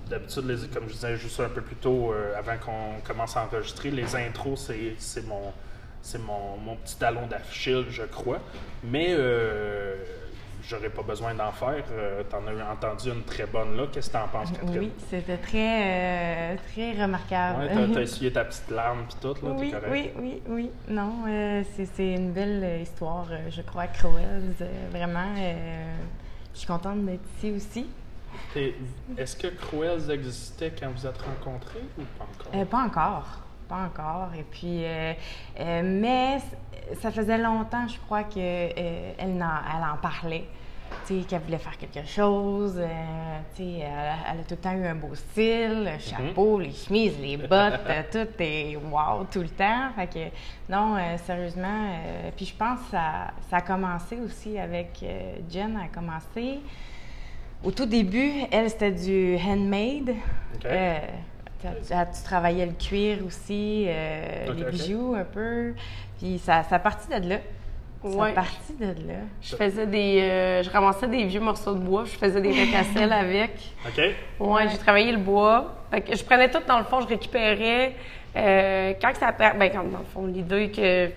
D'habitude, 0.09 0.69
comme 0.73 0.88
je 0.88 0.93
disais 0.93 1.17
juste 1.17 1.39
un 1.41 1.50
peu 1.50 1.62
plus 1.62 1.75
tôt, 1.75 2.13
avant 2.38 2.57
qu'on 2.57 3.01
commence 3.05 3.35
à 3.35 3.43
enregistrer, 3.43 3.91
les 3.91 4.15
intros, 4.15 4.71
c'est- 4.97 5.27
mon, 5.27 5.51
mon, 6.25 6.57
mon 6.63 6.75
petit 6.77 6.95
talon 6.97 7.27
d'affichage, 7.27 7.85
je 7.89 8.03
crois. 8.03 8.39
Mais 8.85 9.13
j'aurais 10.67 10.89
pas 10.89 11.01
besoin 11.01 11.33
d'en 11.33 11.51
faire. 11.51 11.83
Euh, 11.91 12.24
T'en 12.29 12.45
as 12.47 12.51
eu 12.53 12.62
entendu 12.62 13.09
une 13.09 13.24
très 13.24 13.45
bonne 13.45 13.75
là. 13.77 13.83
Qu'est-ce 13.91 14.09
que 14.09 14.13
t'en 14.17 14.27
penses, 14.27 14.51
Catherine? 14.51 14.79
Oui, 14.79 14.91
c'était 15.09 15.38
très, 15.38 16.53
euh, 16.53 16.55
très 16.74 17.01
remarquable. 17.01 17.63
Ouais, 17.63 17.69
t'as, 17.74 17.93
t'as 17.93 18.01
essuyé 18.03 18.31
ta 18.31 18.45
petite 18.45 18.69
larme 18.69 19.05
pis 19.07 19.15
tout, 19.21 19.33
là, 19.33 19.51
oui, 19.57 19.71
t'es 19.71 19.79
correct? 19.79 19.91
oui, 19.91 20.12
oui, 20.19 20.41
oui. 20.50 20.71
Non, 20.89 21.13
euh, 21.27 21.63
c'est, 21.95 22.13
une 22.13 22.31
belle 22.31 22.62
euh, 22.63 22.79
histoire, 22.81 23.27
euh, 23.31 23.50
je 23.50 23.62
crois, 23.62 23.88
Crowells. 23.88 24.55
euh, 24.62 24.88
vraiment, 24.91 25.33
euh, 25.38 25.93
je 26.53 26.59
suis 26.59 26.67
contente 26.67 27.05
d'être 27.05 27.24
ici 27.38 27.51
aussi. 27.51 27.86
Est-ce 29.17 29.36
que 29.36 29.47
Cruels 29.47 30.12
existait 30.12 30.71
quand 30.79 30.89
vous 30.95 31.05
êtes 31.07 31.21
rencontrés 31.21 31.83
ou 31.97 32.03
pas 32.17 32.25
encore? 32.25 32.51
Euh, 32.53 32.65
pas 32.65 32.83
encore, 32.83 33.41
pas 33.67 33.86
encore. 33.86 34.29
Et 34.38 34.43
puis, 34.43 34.83
euh, 34.83 35.13
euh, 35.59 35.81
mais 35.83 36.39
ça 37.01 37.12
faisait 37.12 37.38
longtemps, 37.38 37.88
je 37.88 37.98
crois, 38.00 38.24
qu'elle 38.24 38.74
elle 39.17 39.44
en, 39.44 39.77
elle 39.77 39.84
en 39.94 39.98
parlait. 40.01 40.46
Tu 41.06 41.20
sais, 41.20 41.25
qu'elle 41.27 41.41
voulait 41.41 41.58
faire 41.58 41.77
quelque 41.77 42.08
chose. 42.08 42.75
euh, 42.77 42.88
tu 43.56 43.63
sais, 43.63 43.79
elle, 43.79 44.15
elle 44.32 44.39
a 44.39 44.44
tout 44.44 44.51
le 44.51 44.58
temps 44.58 44.72
eu 44.74 44.86
un 44.86 44.96
beau 44.96 45.13
style, 45.15 45.84
le 45.84 46.00
chapeau, 46.00 46.60
les 46.60 46.72
chemises, 46.72 47.17
les 47.22 47.36
bottes, 47.36 47.82
euh, 47.89 48.03
tout 48.12 48.27
est 48.39 48.77
wow 48.77 49.25
tout 49.29 49.41
le 49.41 49.50
temps. 49.50 49.89
Fait 49.98 50.08
que, 50.08 50.72
non, 50.72 50.96
euh, 50.96 51.17
sérieusement. 51.17 51.89
euh, 51.91 52.29
puis 52.36 52.46
je 52.46 52.56
pense 52.56 52.79
que 52.79 52.91
ça, 52.91 53.32
ça 53.50 53.58
a 53.58 53.62
commencé 53.62 54.17
aussi 54.24 54.58
avec 54.58 55.00
euh, 55.03 55.36
Jen, 55.51 55.77
a 55.77 55.88
commencé. 55.94 56.60
Au 57.63 57.72
tout 57.72 57.86
début, 57.86 58.32
elle, 58.51 58.70
c'était 58.70 58.91
du 58.91 59.36
handmade. 59.46 60.15
Euh, 60.65 61.00
tu, 61.60 62.24
travaillais 62.24 62.65
le 62.67 62.74
cuir 62.74 63.17
aussi, 63.25 63.86
euh, 63.88 64.53
les 64.53 64.65
bijoux 64.72 65.15
un 65.15 65.24
peu. 65.25 65.74
Puis 66.19 66.39
ça, 66.39 66.63
ça 66.63 66.75
a 66.75 66.79
parti 66.79 67.07
de 67.09 67.29
là. 67.29 67.38
Ça 68.03 68.09
Ouais. 68.09 68.29
a 68.29 68.33
parti 68.33 68.74
de 68.79 68.86
là. 68.86 69.15
Je 69.41 69.55
faisais 69.55 69.86
des, 69.88 70.19
euh, 70.21 70.63
je 70.63 70.69
ramassais 70.69 71.07
des 71.07 71.24
vieux 71.25 71.39
morceaux 71.39 71.74
de 71.74 71.79
bois, 71.79 72.03
je 72.05 72.12
faisais 72.17 72.39
des 72.41 72.51
recassettes 72.51 73.12
avec. 73.12 73.51
OK? 73.88 74.01
Ouais, 74.39 74.69
j'ai 74.69 74.77
travaillé 74.77 75.12
le 75.12 75.17
bois. 75.17 75.74
Fait 75.91 76.01
que 76.01 76.15
je 76.15 76.24
prenais 76.24 76.50
tout 76.50 76.59
dans 76.67 76.77
le 76.77 76.83
fond, 76.86 77.01
je 77.01 77.07
récupérais. 77.07 77.93
Euh, 78.36 78.93
quand 79.01 79.12
que 79.12 79.17
ça 79.17 79.31
perd, 79.33 79.57
ben 79.57 79.69
quand 79.71 79.83
dans 79.83 79.97
le 80.00 80.03
fond, 80.13 80.25
l'idée 80.27 80.69
que 80.69 81.09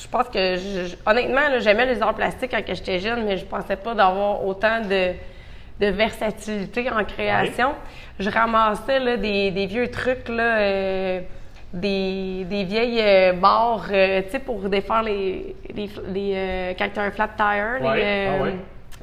je 0.00 0.08
pense 0.08 0.28
que 0.28 0.56
je- 0.56 0.96
honnêtement, 1.04 1.48
là, 1.48 1.58
j'aimais 1.60 1.86
les 1.86 2.00
arts 2.00 2.14
plastiques 2.14 2.50
quand 2.52 2.64
que 2.64 2.74
j'étais 2.74 2.98
jeune, 2.98 3.24
mais 3.24 3.36
je 3.36 3.44
pensais 3.44 3.76
pas 3.76 3.94
d'avoir 3.94 4.44
autant 4.44 4.80
de, 4.80 5.12
de 5.80 5.86
versatilité 5.88 6.90
en 6.90 7.04
création. 7.04 7.72
Je 8.18 8.30
ramassais 8.30 8.98
là, 8.98 9.16
des, 9.18 9.50
des 9.50 9.66
vieux 9.66 9.90
trucs 9.90 10.28
là. 10.28 10.58
euh, 10.58 11.20
des, 11.72 12.44
des 12.48 12.64
vieilles 12.64 13.00
euh, 13.00 13.32
barres, 13.32 13.86
euh, 13.90 14.22
tu 14.22 14.30
sais, 14.30 14.38
pour 14.38 14.60
défaire 14.68 15.02
les, 15.02 15.56
les, 15.74 15.90
les 16.08 16.32
euh, 16.34 16.72
quand 16.78 16.88
t'as 16.92 17.02
un 17.02 17.10
flat 17.10 17.28
tire, 17.36 17.78
les, 17.80 17.86
Ouais, 17.88 18.28
ah 18.38 18.42
ouais. 18.42 18.54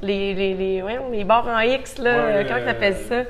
les, 0.02 0.34
les, 0.34 0.54
les, 0.54 0.80
voyons, 0.82 1.10
les 1.10 1.24
barres 1.24 1.48
en 1.48 1.58
X, 1.60 1.98
là, 1.98 2.10
Ouais, 2.14 2.44
comment 2.46 2.60
euh, 2.60 2.64
t'appelles 2.66 2.96
ça? 2.96 3.22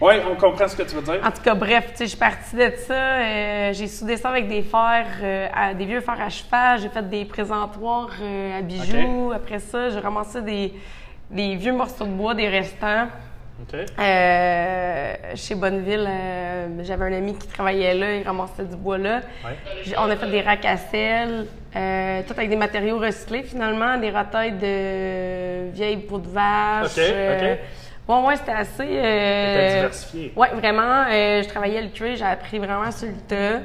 Oui, 0.00 0.14
on 0.28 0.34
comprend 0.34 0.66
ce 0.66 0.74
que 0.74 0.82
tu 0.82 0.96
veux 0.96 1.02
dire. 1.02 1.20
En 1.24 1.30
tout 1.30 1.42
cas, 1.42 1.54
bref, 1.54 1.90
tu 1.92 1.98
sais, 1.98 2.04
je 2.04 2.08
suis 2.10 2.18
partie 2.18 2.56
de 2.56 2.72
ça. 2.76 2.92
euh, 2.94 3.72
j'ai 3.72 3.86
soudé 3.86 4.16
ça 4.16 4.30
avec 4.30 4.48
des 4.48 4.62
fers, 4.62 5.06
euh, 5.22 5.46
à- 5.54 5.74
des 5.74 5.84
vieux 5.84 6.00
fers 6.00 6.20
à 6.20 6.28
cheval. 6.28 6.80
J'ai 6.80 6.88
fait 6.88 7.08
des 7.08 7.24
présentoirs 7.24 8.10
euh, 8.20 8.58
à 8.58 8.62
bijoux. 8.62 9.30
Après 9.32 9.60
ça, 9.60 9.90
j'ai 9.90 10.00
ramassé 10.00 10.42
des, 10.42 10.72
des 11.30 11.54
vieux 11.54 11.72
morceaux 11.72 12.04
de 12.04 12.10
bois, 12.10 12.34
des 12.34 12.48
restants. 12.48 13.06
Euh, 13.98 15.14
chez 15.34 15.54
Bonneville, 15.54 16.06
euh, 16.08 16.66
j'avais 16.82 17.06
un 17.06 17.12
ami 17.12 17.34
qui 17.34 17.46
travaillait 17.46 17.94
là, 17.94 18.14
il 18.16 18.22
ramassait 18.22 18.64
du 18.64 18.76
bois 18.76 18.98
là. 18.98 19.20
Ouais. 19.44 19.94
On 19.98 20.10
a 20.10 20.16
fait 20.16 20.30
des 20.30 20.40
racks 20.40 20.64
à 20.64 20.76
sel, 20.76 21.46
euh, 21.74 22.20
tout 22.26 22.34
avec 22.36 22.48
des 22.48 22.56
matériaux 22.56 22.98
recyclés 22.98 23.42
finalement, 23.42 23.96
des 23.98 24.10
retailles 24.10 24.52
de 24.52 25.70
vieilles 25.70 25.98
peaux 25.98 26.18
de 26.18 26.28
vache. 26.28 26.96
Bon, 28.06 28.26
ouais, 28.26 28.36
c'était 28.36 28.52
assez. 28.52 28.72
C'était 28.78 29.74
diversifié. 29.74 30.32
Ouais, 30.34 30.48
vraiment. 30.54 31.04
je 31.08 31.48
travaillais 31.48 31.82
le 31.82 31.88
cuir, 31.88 32.16
j'ai 32.16 32.24
appris 32.24 32.58
vraiment 32.58 32.90
sur 32.90 33.08
le 33.08 33.14
tas. 33.28 33.60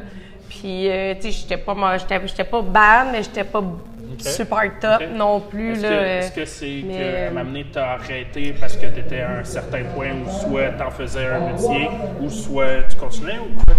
Puis, 0.47 0.87
tu 1.19 1.21
sais, 1.21 1.31
j'étais 1.31 1.57
pas, 1.57 1.75
j'étais 1.97 2.43
pas 2.43 2.61
bad, 2.61 3.07
mais 3.11 3.23
j'étais 3.23 3.43
pas 3.43 3.63
super 4.19 4.71
top 4.79 5.01
non 5.13 5.39
plus. 5.41 5.71
Est-ce 5.83 6.31
que 6.31 6.39
euh, 6.39 6.43
que 6.43 6.45
c'est 6.45 6.81
mais, 6.85 6.93
que 6.93 7.33
un 7.33 7.37
euh, 7.37 7.43
donné, 7.43 7.65
t'as 7.71 7.93
arrêté 7.93 8.53
parce 8.59 8.75
que 8.75 8.85
tu 8.87 8.99
étais 8.99 9.21
à 9.21 9.31
un 9.39 9.43
certain 9.43 9.83
point 9.95 10.09
où 10.25 10.29
soit 10.29 10.69
t'en 10.77 10.89
faisais 10.91 11.25
un 11.25 11.51
métier 11.51 11.89
ou 12.19 12.29
soit 12.29 12.83
tu 12.89 12.95
continuais 12.97 13.37
ou 13.39 13.53
quoi? 13.55 13.75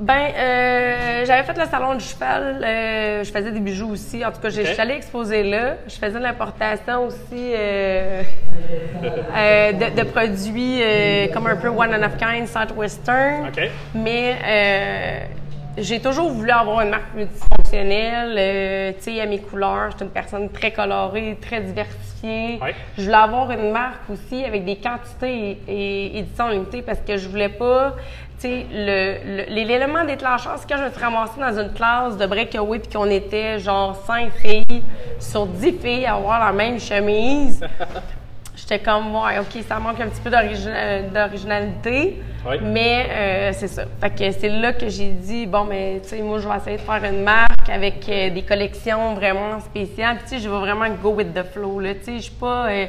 Ben, 0.00 0.32
euh, 0.36 1.24
j'avais 1.24 1.44
fait 1.44 1.56
le 1.56 1.66
salon 1.66 1.94
du 1.94 2.04
cheval. 2.04 2.60
euh, 2.64 3.22
je 3.22 3.30
faisais 3.30 3.52
des 3.52 3.60
bijoux 3.60 3.90
aussi. 3.90 4.24
En 4.24 4.32
tout 4.32 4.40
cas, 4.40 4.48
j'ai- 4.48 4.62
Ok. 4.62 4.66
je 4.66 4.72
suis 4.72 4.80
allée 4.82 4.94
exposer 4.94 5.44
là. 5.44 5.74
Je 5.86 5.94
faisais 5.94 6.18
de 6.18 6.24
l'importation 6.24 7.06
aussi 7.06 7.52
euh, 7.54 8.22
de, 9.72 9.96
de 9.96 10.02
produits 10.02 10.80
comme 11.32 11.46
un 11.46 11.54
peu 11.56 11.68
one 11.68 11.94
and 11.94 12.02
of 12.04 12.16
kind, 12.16 12.48
Southwestern. 12.48 13.52
Mais 13.94 15.28
j'ai 15.78 16.00
toujours 16.00 16.30
voulu 16.30 16.50
avoir 16.50 16.82
une 16.82 16.90
marque 16.90 17.14
multifonctionnelle, 17.14 18.34
euh, 18.38 18.92
tu 18.98 19.14
sais, 19.14 19.20
à 19.20 19.26
mes 19.26 19.38
couleurs. 19.38 19.90
J'étais 19.90 20.04
une 20.04 20.10
personne 20.10 20.48
très 20.50 20.70
colorée, 20.72 21.38
très 21.40 21.60
diversifiée. 21.60 22.58
Ouais. 22.60 22.74
Je 22.98 23.04
voulais 23.04 23.14
avoir 23.14 23.50
une 23.50 23.70
marque 23.72 24.08
aussi 24.10 24.44
avec 24.44 24.64
des 24.64 24.76
quantités 24.76 25.58
et, 25.66 26.18
éditions 26.18 26.48
limitées 26.48 26.82
parce 26.82 27.00
que 27.00 27.16
je 27.16 27.28
voulais 27.28 27.48
pas, 27.48 27.94
tu 28.38 28.48
sais, 28.48 28.66
le, 28.70 29.44
le- 29.48 29.54
l'élément 29.54 30.04
déclencheur, 30.04 30.54
c'est 30.58 30.68
quand 30.68 30.78
je 30.78 30.84
me 30.84 30.90
suis 30.90 31.00
ramassée 31.02 31.40
dans 31.40 31.58
une 31.58 31.72
classe 31.72 32.16
de 32.18 32.26
breakaway 32.26 32.78
puis 32.78 32.90
qu'on 32.92 33.08
était 33.10 33.58
genre 33.58 33.96
cinq 34.06 34.30
filles 34.32 34.82
sur 35.18 35.46
10 35.46 35.72
filles 35.80 36.06
à 36.06 36.14
avoir 36.16 36.44
la 36.44 36.52
même 36.52 36.78
chemise. 36.78 37.64
J'étais 38.72 38.84
comme, 38.84 39.14
ouais, 39.14 39.38
OK, 39.38 39.62
ça 39.68 39.78
manque 39.78 40.00
un 40.00 40.08
petit 40.08 40.20
peu 40.22 40.30
d'origina- 40.30 41.02
d'originalité. 41.12 42.22
Oui. 42.48 42.56
Mais 42.62 43.06
euh, 43.10 43.50
c'est 43.52 43.68
ça. 43.68 43.84
Fait 44.00 44.08
que 44.10 44.30
c'est 44.32 44.48
là 44.48 44.72
que 44.72 44.88
j'ai 44.88 45.10
dit, 45.10 45.46
bon, 45.46 45.64
mais 45.64 46.00
tu 46.02 46.08
sais, 46.08 46.22
moi, 46.22 46.38
je 46.38 46.48
vais 46.48 46.56
essayer 46.56 46.76
de 46.78 46.82
faire 46.82 47.04
une 47.04 47.22
marque 47.22 47.68
avec 47.70 48.08
euh, 48.08 48.30
des 48.30 48.40
collections 48.42 49.12
vraiment 49.14 49.60
spéciales. 49.60 50.16
Puis, 50.16 50.24
tu 50.24 50.28
sais, 50.36 50.38
je 50.42 50.48
vais 50.48 50.58
vraiment 50.58 50.88
go 51.02 51.10
with 51.10 51.34
the 51.34 51.42
flow, 51.44 51.80
là. 51.80 51.94
Tu 51.96 52.04
sais, 52.04 52.16
je 52.16 52.22
suis 52.22 52.32
pas 52.32 52.68
euh, 52.70 52.86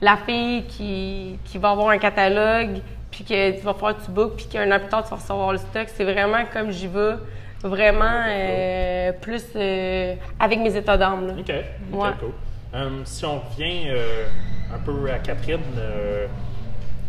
la 0.00 0.16
fille 0.16 0.64
qui, 0.68 1.38
qui 1.44 1.58
va 1.58 1.70
avoir 1.72 1.90
un 1.90 1.98
catalogue, 1.98 2.80
puis 3.10 3.22
que 3.24 3.50
tu 3.50 3.60
vas 3.60 3.74
faire 3.74 3.94
tu 4.02 4.10
book, 4.10 4.36
puis 4.38 4.46
qu'un 4.46 4.70
an 4.74 4.78
plus 4.78 4.88
tard, 4.88 5.04
tu 5.04 5.10
vas 5.10 5.16
recevoir 5.16 5.52
le 5.52 5.58
stock. 5.58 5.86
C'est 5.88 6.04
vraiment 6.04 6.44
comme 6.50 6.70
j'y 6.70 6.86
vais, 6.86 7.16
vraiment 7.62 8.22
euh, 8.26 9.12
plus 9.20 9.44
euh, 9.54 10.14
avec 10.40 10.58
mes 10.60 10.74
états 10.74 10.96
d'âme, 10.96 11.26
là. 11.26 11.32
OK. 11.38 11.50
OK, 11.92 12.02
Ouais. 12.02 12.08
cool. 12.20 12.30
Hum, 12.76 13.02
si 13.06 13.24
on 13.24 13.38
revient 13.38 13.84
euh, 13.88 14.26
un 14.74 14.78
peu 14.78 15.10
à 15.10 15.18
Catherine, 15.18 15.60
euh, 15.78 16.26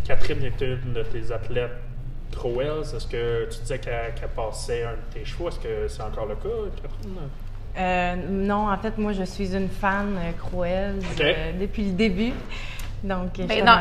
Catherine 0.08 0.44
était 0.46 0.76
une 0.86 0.94
de 0.94 1.04
tes 1.04 1.32
athlètes 1.34 1.72
Crowells. 2.34 2.84
Est-ce 2.96 3.08
que 3.08 3.50
tu 3.52 3.60
disais 3.62 3.80
qu'elle 3.80 4.30
passait 4.36 4.84
un 4.84 4.92
de 4.92 5.14
tes 5.14 5.26
chevaux? 5.26 5.50
Est-ce 5.50 5.60
que 5.60 5.88
c'est 5.90 6.04
encore 6.04 6.28
le 6.28 6.36
cas, 6.36 6.50
Catherine? 6.82 7.18
Euh, 7.80 8.16
non, 8.30 8.72
en 8.72 8.78
fait, 8.78 8.98
moi, 8.98 9.12
je 9.12 9.24
suis 9.24 9.54
une 9.56 9.68
fan 9.68 10.16
euh, 10.18 10.32
Crowell 10.40 10.96
Ok. 11.00 11.22
euh, 11.22 11.52
depuis 11.60 11.84
le 11.88 11.92
début. 11.92 12.32
Donc, 13.04 13.30
je 13.38 13.44
Ben, 13.44 13.52
suis 13.52 13.62
dans, 13.62 13.78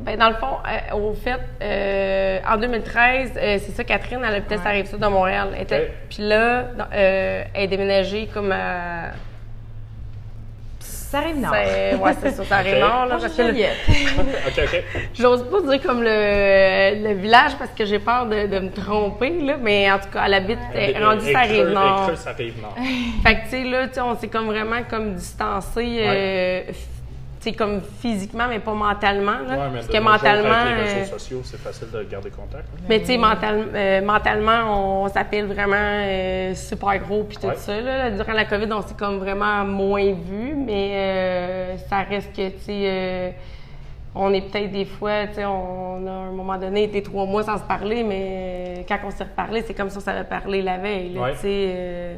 ben, 0.00 0.18
dans 0.18 0.28
le 0.30 0.34
fond, 0.36 0.56
euh, 0.66 0.96
au 0.96 1.14
fait, 1.14 1.38
euh, 1.62 2.40
en 2.48 2.56
2013, 2.56 3.32
euh, 3.36 3.58
c'est 3.60 3.70
ça, 3.72 3.84
Catherine, 3.84 4.20
elle 4.26 4.34
habitait 4.34 4.56
sa 4.58 4.70
rive 4.70 4.86
sud 4.86 4.98
de 4.98 5.06
Montréal. 5.06 5.50
Puis 6.08 6.22
là, 6.26 6.64
euh, 6.92 7.44
elle 7.54 7.62
est 7.64 7.68
déménagée 7.68 8.28
comme 8.32 8.50
à. 8.50 9.10
Ça 11.10 11.18
arrive 11.18 11.38
nord. 11.40 11.54
C'est- 11.54 11.94
Ouais, 11.94 12.12
c'est 12.22 12.30
ça, 12.32 12.44
ça 12.44 12.56
arrive 12.58 12.78
nord, 12.80 13.06
là. 13.06 13.16
Moi, 13.16 13.18
Parce 13.20 13.34
que 13.34 13.42
le-. 13.42 13.48
OK, 14.48 14.58
OK. 14.64 14.84
J'ose 15.18 15.44
pas 15.50 15.60
dire 15.62 15.82
comme 15.82 16.02
le, 16.02 17.02
le 17.08 17.14
village 17.14 17.52
parce 17.58 17.70
que 17.70 17.84
j'ai 17.86 17.98
peur 17.98 18.26
de, 18.26 18.46
de 18.46 18.58
me 18.58 18.70
tromper, 18.70 19.30
là, 19.40 19.56
mais 19.60 19.90
en 19.90 19.98
tout 19.98 20.10
cas, 20.12 20.24
elle 20.26 20.34
habite, 20.34 20.58
elle 20.74 20.90
est 20.90 21.04
rendue 21.04 21.32
sa 21.32 21.40
rive 21.40 21.68
nord. 21.68 22.10
Ça 22.16 22.32
rive 22.32 22.60
nord. 22.60 22.76
Fait 23.24 23.36
que, 23.36 23.44
tu 23.44 23.48
sais, 23.50 23.64
là, 23.64 23.88
tu 23.88 23.94
sais, 23.94 24.00
on 24.02 24.16
s'est 24.18 24.28
comme 24.28 24.46
vraiment 24.46 24.82
comme 24.88 25.14
distancé, 25.14 25.96
euh, 26.00 26.62
sais, 27.50 27.56
comme 27.56 27.80
physiquement, 28.00 28.46
mais 28.48 28.58
pas 28.58 28.72
mentalement, 28.74 29.38
là. 29.46 29.56
Ouais, 29.56 29.68
mais 29.72 29.78
parce 29.80 29.86
que 29.88 29.98
mentalement. 29.98 30.54
avec 30.54 30.76
les 30.76 30.90
euh, 30.92 30.94
réseaux 31.00 31.18
sociaux, 31.18 31.40
c'est 31.44 31.60
facile 31.60 31.88
de 31.92 32.02
garder 32.04 32.30
contact. 32.30 32.64
hein. 32.74 32.80
mais 32.88 33.00
tu 33.00 33.06
sais, 33.06 33.18
mental- 33.18 33.68
euh, 33.74 34.00
mentalement, 34.02 35.02
on 35.04 35.08
s'appelle 35.08 35.46
vraiment 35.46 35.76
euh, 35.78 36.54
super 36.54 36.98
gros 36.98 37.24
puis 37.24 37.36
tout 37.36 37.46
Ouais. 37.48 37.56
ça. 37.56 37.80
Là. 37.80 38.10
Durant 38.10 38.32
la 38.32 38.44
COVID, 38.44 38.72
on 38.72 38.82
s'est 38.82 38.94
comme 38.98 39.18
vraiment 39.18 39.64
moins 39.64 40.12
vu, 40.12 40.54
mais 40.56 40.90
euh, 40.94 41.76
ça 41.88 41.98
reste 42.02 42.34
que, 42.34 42.48
tu 42.48 42.58
sais, 42.60 42.82
euh, 42.84 43.30
on 44.14 44.32
est 44.32 44.40
peut-être 44.40 44.72
des 44.72 44.84
fois, 44.86 45.26
tu 45.28 45.34
sais, 45.34 45.44
on 45.44 46.06
a 46.06 46.10
à 46.10 46.14
un 46.28 46.32
moment 46.32 46.56
donné 46.56 46.84
été 46.84 47.02
trois 47.02 47.24
mois 47.26 47.42
sans 47.44 47.58
se 47.58 47.62
parler, 47.64 48.02
mais 48.02 48.84
quand 48.88 48.98
on 49.04 49.10
s'est 49.10 49.24
reparlé, 49.24 49.62
c'est 49.62 49.74
comme 49.74 49.90
si 49.90 49.98
on 49.98 50.00
s'avait 50.00 50.24
parlé 50.24 50.60
la 50.62 50.78
veille, 50.78 51.12
là, 51.14 51.20
Ouais. 51.20 51.32
tu 51.34 51.38
sais. 51.40 51.46
euh, 51.48 52.16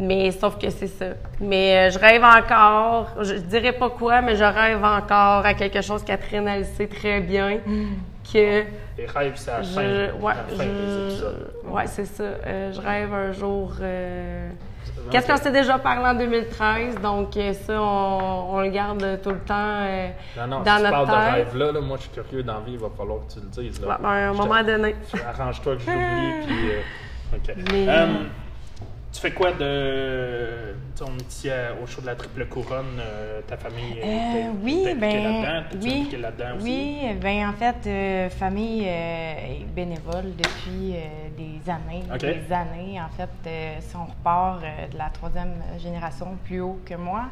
mais 0.00 0.30
sauf 0.32 0.58
que 0.58 0.70
c'est 0.70 0.86
ça. 0.88 1.06
Mais 1.40 1.88
euh, 1.88 1.90
je 1.90 1.98
rêve 1.98 2.24
encore, 2.24 3.08
je, 3.20 3.34
je 3.36 3.40
dirais 3.40 3.72
pas 3.72 3.90
quoi, 3.90 4.22
mais 4.22 4.34
je 4.34 4.42
rêve 4.44 4.82
encore 4.82 5.44
à 5.46 5.54
quelque 5.54 5.80
chose, 5.82 6.02
Catherine, 6.02 6.48
elle 6.48 6.64
sait 6.64 6.86
très 6.88 7.20
bien, 7.20 7.58
que 8.32 8.64
Les 8.98 9.06
rêves, 9.06 9.32
c'est 9.36 9.50
à 9.50 9.58
la 9.58 9.62
fin, 9.64 9.82
je, 9.82 10.12
ouais, 10.22 10.32
la 10.34 10.56
fin 10.56 10.64
des 10.64 10.70
je- 10.70 11.06
épisodes. 11.10 11.50
ouais, 11.66 11.86
c'est 11.86 12.04
ça. 12.06 12.22
Euh, 12.22 12.72
je 12.72 12.80
rêve 12.80 13.12
un 13.12 13.32
jour. 13.32 13.72
euh, 13.80 14.48
Qu'est-ce 15.10 15.26
qu'on 15.26 15.36
s'est 15.36 15.50
déjà 15.50 15.78
parlé 15.78 16.06
en 16.06 16.14
2013, 16.14 17.00
donc 17.00 17.32
ça, 17.34 17.82
on, 17.82 18.46
on 18.54 18.60
le 18.60 18.68
garde 18.68 19.18
tout 19.22 19.30
le 19.30 19.38
temps 19.40 19.54
euh, 19.82 20.08
Non, 20.38 20.46
non, 20.46 20.60
dans 20.62 20.76
si 20.76 20.76
tu 20.76 20.82
notre 20.90 20.90
parles 20.90 21.06
de 21.06 21.12
tête. 21.12 21.34
rêve-là, 21.48 21.72
là, 21.72 21.80
moi, 21.80 21.96
je 21.96 22.02
suis 22.02 22.10
curieux 22.10 22.42
d'envie, 22.44 22.72
il 22.72 22.78
va 22.78 22.88
falloir 22.96 23.18
que 23.26 23.32
tu 23.32 23.40
le 23.40 23.46
dises. 23.68 23.80
Là. 23.80 23.88
Ouais, 23.88 23.94
ben, 24.00 24.08
à 24.08 24.12
un 24.28 24.32
moment 24.32 24.62
donné. 24.62 24.94
Arrange-toi 25.26 25.76
que 25.76 25.82
je 25.82 25.90
l'oublie, 25.90 26.46
puis... 26.46 26.70
euh, 26.70 27.36
OK. 27.36 27.72
Mais- 27.72 27.86
tu 29.12 29.20
fais 29.20 29.32
quoi 29.32 29.52
de... 29.52 30.74
tu 30.96 31.04
sais, 31.04 31.10
On 31.10 31.16
est 31.18 31.28
ici 31.28 31.50
à- 31.50 31.74
au 31.82 31.86
show 31.86 32.00
de 32.00 32.06
la 32.06 32.14
Triple 32.14 32.46
Couronne, 32.46 32.98
euh, 33.00 33.40
ta 33.46 33.56
famille 33.56 33.98
est, 33.98 34.04
Euh, 34.04 34.46
est- 34.46 34.50
oui, 34.62 34.86
ben, 34.96 35.22
là-dedans? 35.22 35.58
Oui, 35.74 36.10
aussi? 36.58 36.68
oui, 37.02 37.14
ben 37.20 37.48
en 37.48 37.52
fait, 37.52 37.86
euh, 37.86 38.30
famille 38.30 38.84
euh, 38.86 39.34
bénévole 39.74 40.36
depuis 40.36 40.94
euh, 40.94 41.28
des 41.36 41.70
années, 41.70 42.04
des 42.46 42.52
années. 42.52 43.00
En 43.00 43.08
fait, 43.08 43.80
si 43.80 43.96
on 43.96 44.04
repart 44.04 44.60
de 44.92 44.96
la 44.98 45.10
troisième 45.10 45.54
génération 45.78 46.36
plus 46.44 46.60
haut 46.60 46.78
que 46.86 46.94
moi, 46.94 47.24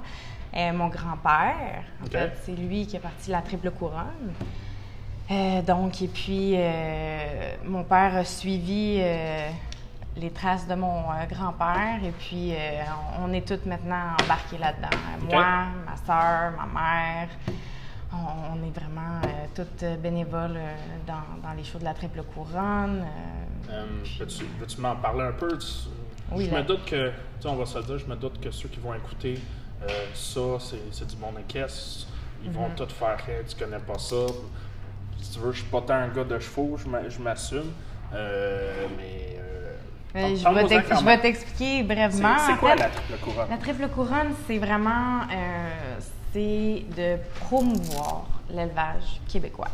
mon 0.55 0.89
grand-père, 0.89 1.85
en 2.03 2.07
fait, 2.07 2.33
c'est 2.43 2.53
lui 2.57 2.87
qui 2.87 2.97
est 2.97 3.01
parti 3.01 3.29
de 3.29 3.33
la 3.33 3.43
triple 3.43 3.71
couronne. 3.71 4.33
Donc, 5.67 6.01
et 6.03 6.09
puis, 6.09 6.57
mon 7.65 7.85
père 7.85 8.17
a 8.17 8.25
suivi 8.25 9.01
les 10.19 10.31
traces 10.31 10.67
de 10.67 10.75
mon 10.75 11.11
euh, 11.11 11.27
grand-père. 11.31 12.01
Et 12.05 12.11
puis, 12.13 12.53
euh, 12.55 12.83
on, 13.21 13.33
est 13.33 13.47
toutes 13.47 13.67
maintenant 13.67 14.11
embarquées 14.23 14.59
là-dedans. 14.59 14.97
Moi, 15.31 15.45
ma 15.87 15.97
soeur, 15.97 16.53
ma 16.57 16.67
mère. 16.81 17.29
On, 18.13 18.55
on 18.57 18.67
est 18.67 18.71
vraiment 18.79 19.21
euh, 19.25 19.47
toutes 19.55 19.85
bénévoles 20.01 20.59
dans, 21.07 21.47
dans 21.47 21.55
les 21.55 21.65
shows 21.65 21.79
de 21.79 21.85
la 21.85 21.95
triple 21.95 22.23
couronne. 22.35 23.05
Hum, 23.69 24.03
veux-tu, 24.19 24.45
veux-tu 24.59 24.81
m'en 24.81 24.97
parler 24.97 25.25
un 25.25 25.33
peu? 25.33 25.59
Oui, 26.33 26.47
je 26.47 26.51
là. 26.55 26.63
me 26.63 26.67
doute 26.67 26.85
que, 26.85 27.09
tu 27.11 27.15
sais, 27.41 27.49
on 27.49 27.57
va 27.57 27.67
se 27.67 27.79
le 27.79 27.85
dire, 27.85 27.99
je 27.99 28.07
me 28.07 28.17
doute 28.17 28.41
que 28.41 28.51
ceux 28.51 28.69
qui 28.69 28.81
vont 28.81 28.95
écouter 28.95 29.39
euh, 29.83 29.87
ça, 30.15 30.41
c'est, 30.59 30.81
c'est 30.93 31.07
du 31.07 31.17
monde 31.17 31.37
caisse. 31.47 32.07
Ils 32.43 32.51
Mhm. 32.51 32.57
vont 32.57 32.71
tout 32.71 32.87
faire, 32.89 33.19
Hey, 33.29 33.45
tu 33.47 33.57
connais 33.57 33.79
pas 33.79 33.99
ça. 33.99 34.17
Si 35.21 35.33
tu 35.33 35.39
veux, 35.41 35.53
je 35.53 35.59
suis 35.59 35.69
pas 35.69 35.81
tant 35.83 35.95
un 35.95 36.09
gars 36.09 36.25
de 36.25 36.39
chevaux, 36.39 36.77
je, 36.77 36.89
m'a- 36.89 37.09
je 37.09 37.19
m'assume. 37.19 37.73
Euh, 38.15 38.87
mais. 38.97 39.37
Euh, 40.17 40.35
je 40.37 41.05
vais 41.05 41.19
t'expliquer 41.19 41.83
brièvement. 41.83 42.37
c'est 42.47 42.57
quoi 42.57 42.71
fait, 42.73 42.81
la 42.81 42.89
triple 42.89 43.19
couronne? 43.23 43.47
La 43.51 43.57
triple 43.57 43.89
couronne, 43.89 44.35
c'est 44.47 44.59
vraiment 44.59 45.21
euh, 45.33 45.99
c'est 46.33 46.85
de 46.97 47.17
promouvoir 47.41 48.25
l'élevage 48.51 49.21
québécois. 49.29 49.69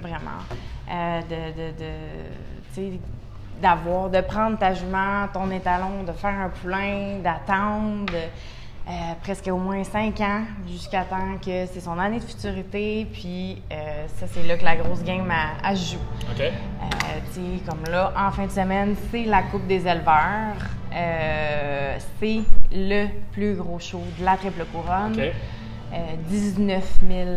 Vraiment. 0.00 0.42
Euh, 0.90 1.20
de, 1.22 2.80
de, 2.80 2.98
d'avoir, 3.60 4.10
de 4.10 4.20
prendre 4.20 4.58
ta 4.58 4.74
jument, 4.74 5.28
ton 5.32 5.50
étalon, 5.50 6.02
de 6.06 6.12
faire 6.12 6.34
un 6.38 6.48
poulain, 6.48 7.18
d'attendre 7.22 8.12
euh, 8.88 8.90
presque 9.22 9.48
au 9.48 9.58
moins 9.58 9.84
cinq 9.84 10.20
ans 10.20 10.42
jusqu'à 10.66 11.04
temps 11.04 11.36
que 11.44 11.66
c'est 11.66 11.80
son 11.80 11.98
année 11.98 12.18
de 12.18 12.24
futurité. 12.24 13.06
Puis 13.12 13.62
euh, 13.70 14.06
ça, 14.16 14.26
c'est 14.26 14.42
là 14.42 14.56
que 14.56 14.64
la 14.64 14.76
grosse 14.76 15.02
game 15.02 15.30
a, 15.30 15.66
a 15.66 15.74
joue. 15.74 15.98
OK. 16.30 16.40
Euh, 16.40 16.50
tu 17.32 17.40
sais, 17.40 17.64
comme 17.68 17.84
là, 17.90 18.12
en 18.16 18.30
fin 18.30 18.46
de 18.46 18.50
semaine, 18.50 18.94
c'est 19.10 19.24
la 19.24 19.42
Coupe 19.42 19.66
des 19.66 19.86
éleveurs. 19.86 20.56
C'est 22.20 22.40
le 22.72 23.06
plus 23.32 23.54
gros 23.54 23.78
show 23.78 24.02
de 24.18 24.24
la 24.24 24.36
Triple 24.36 24.64
Couronne. 24.72 25.14
OK. 25.14 25.32
Euh, 25.92 26.16
19 26.28 27.00
000 27.06 27.30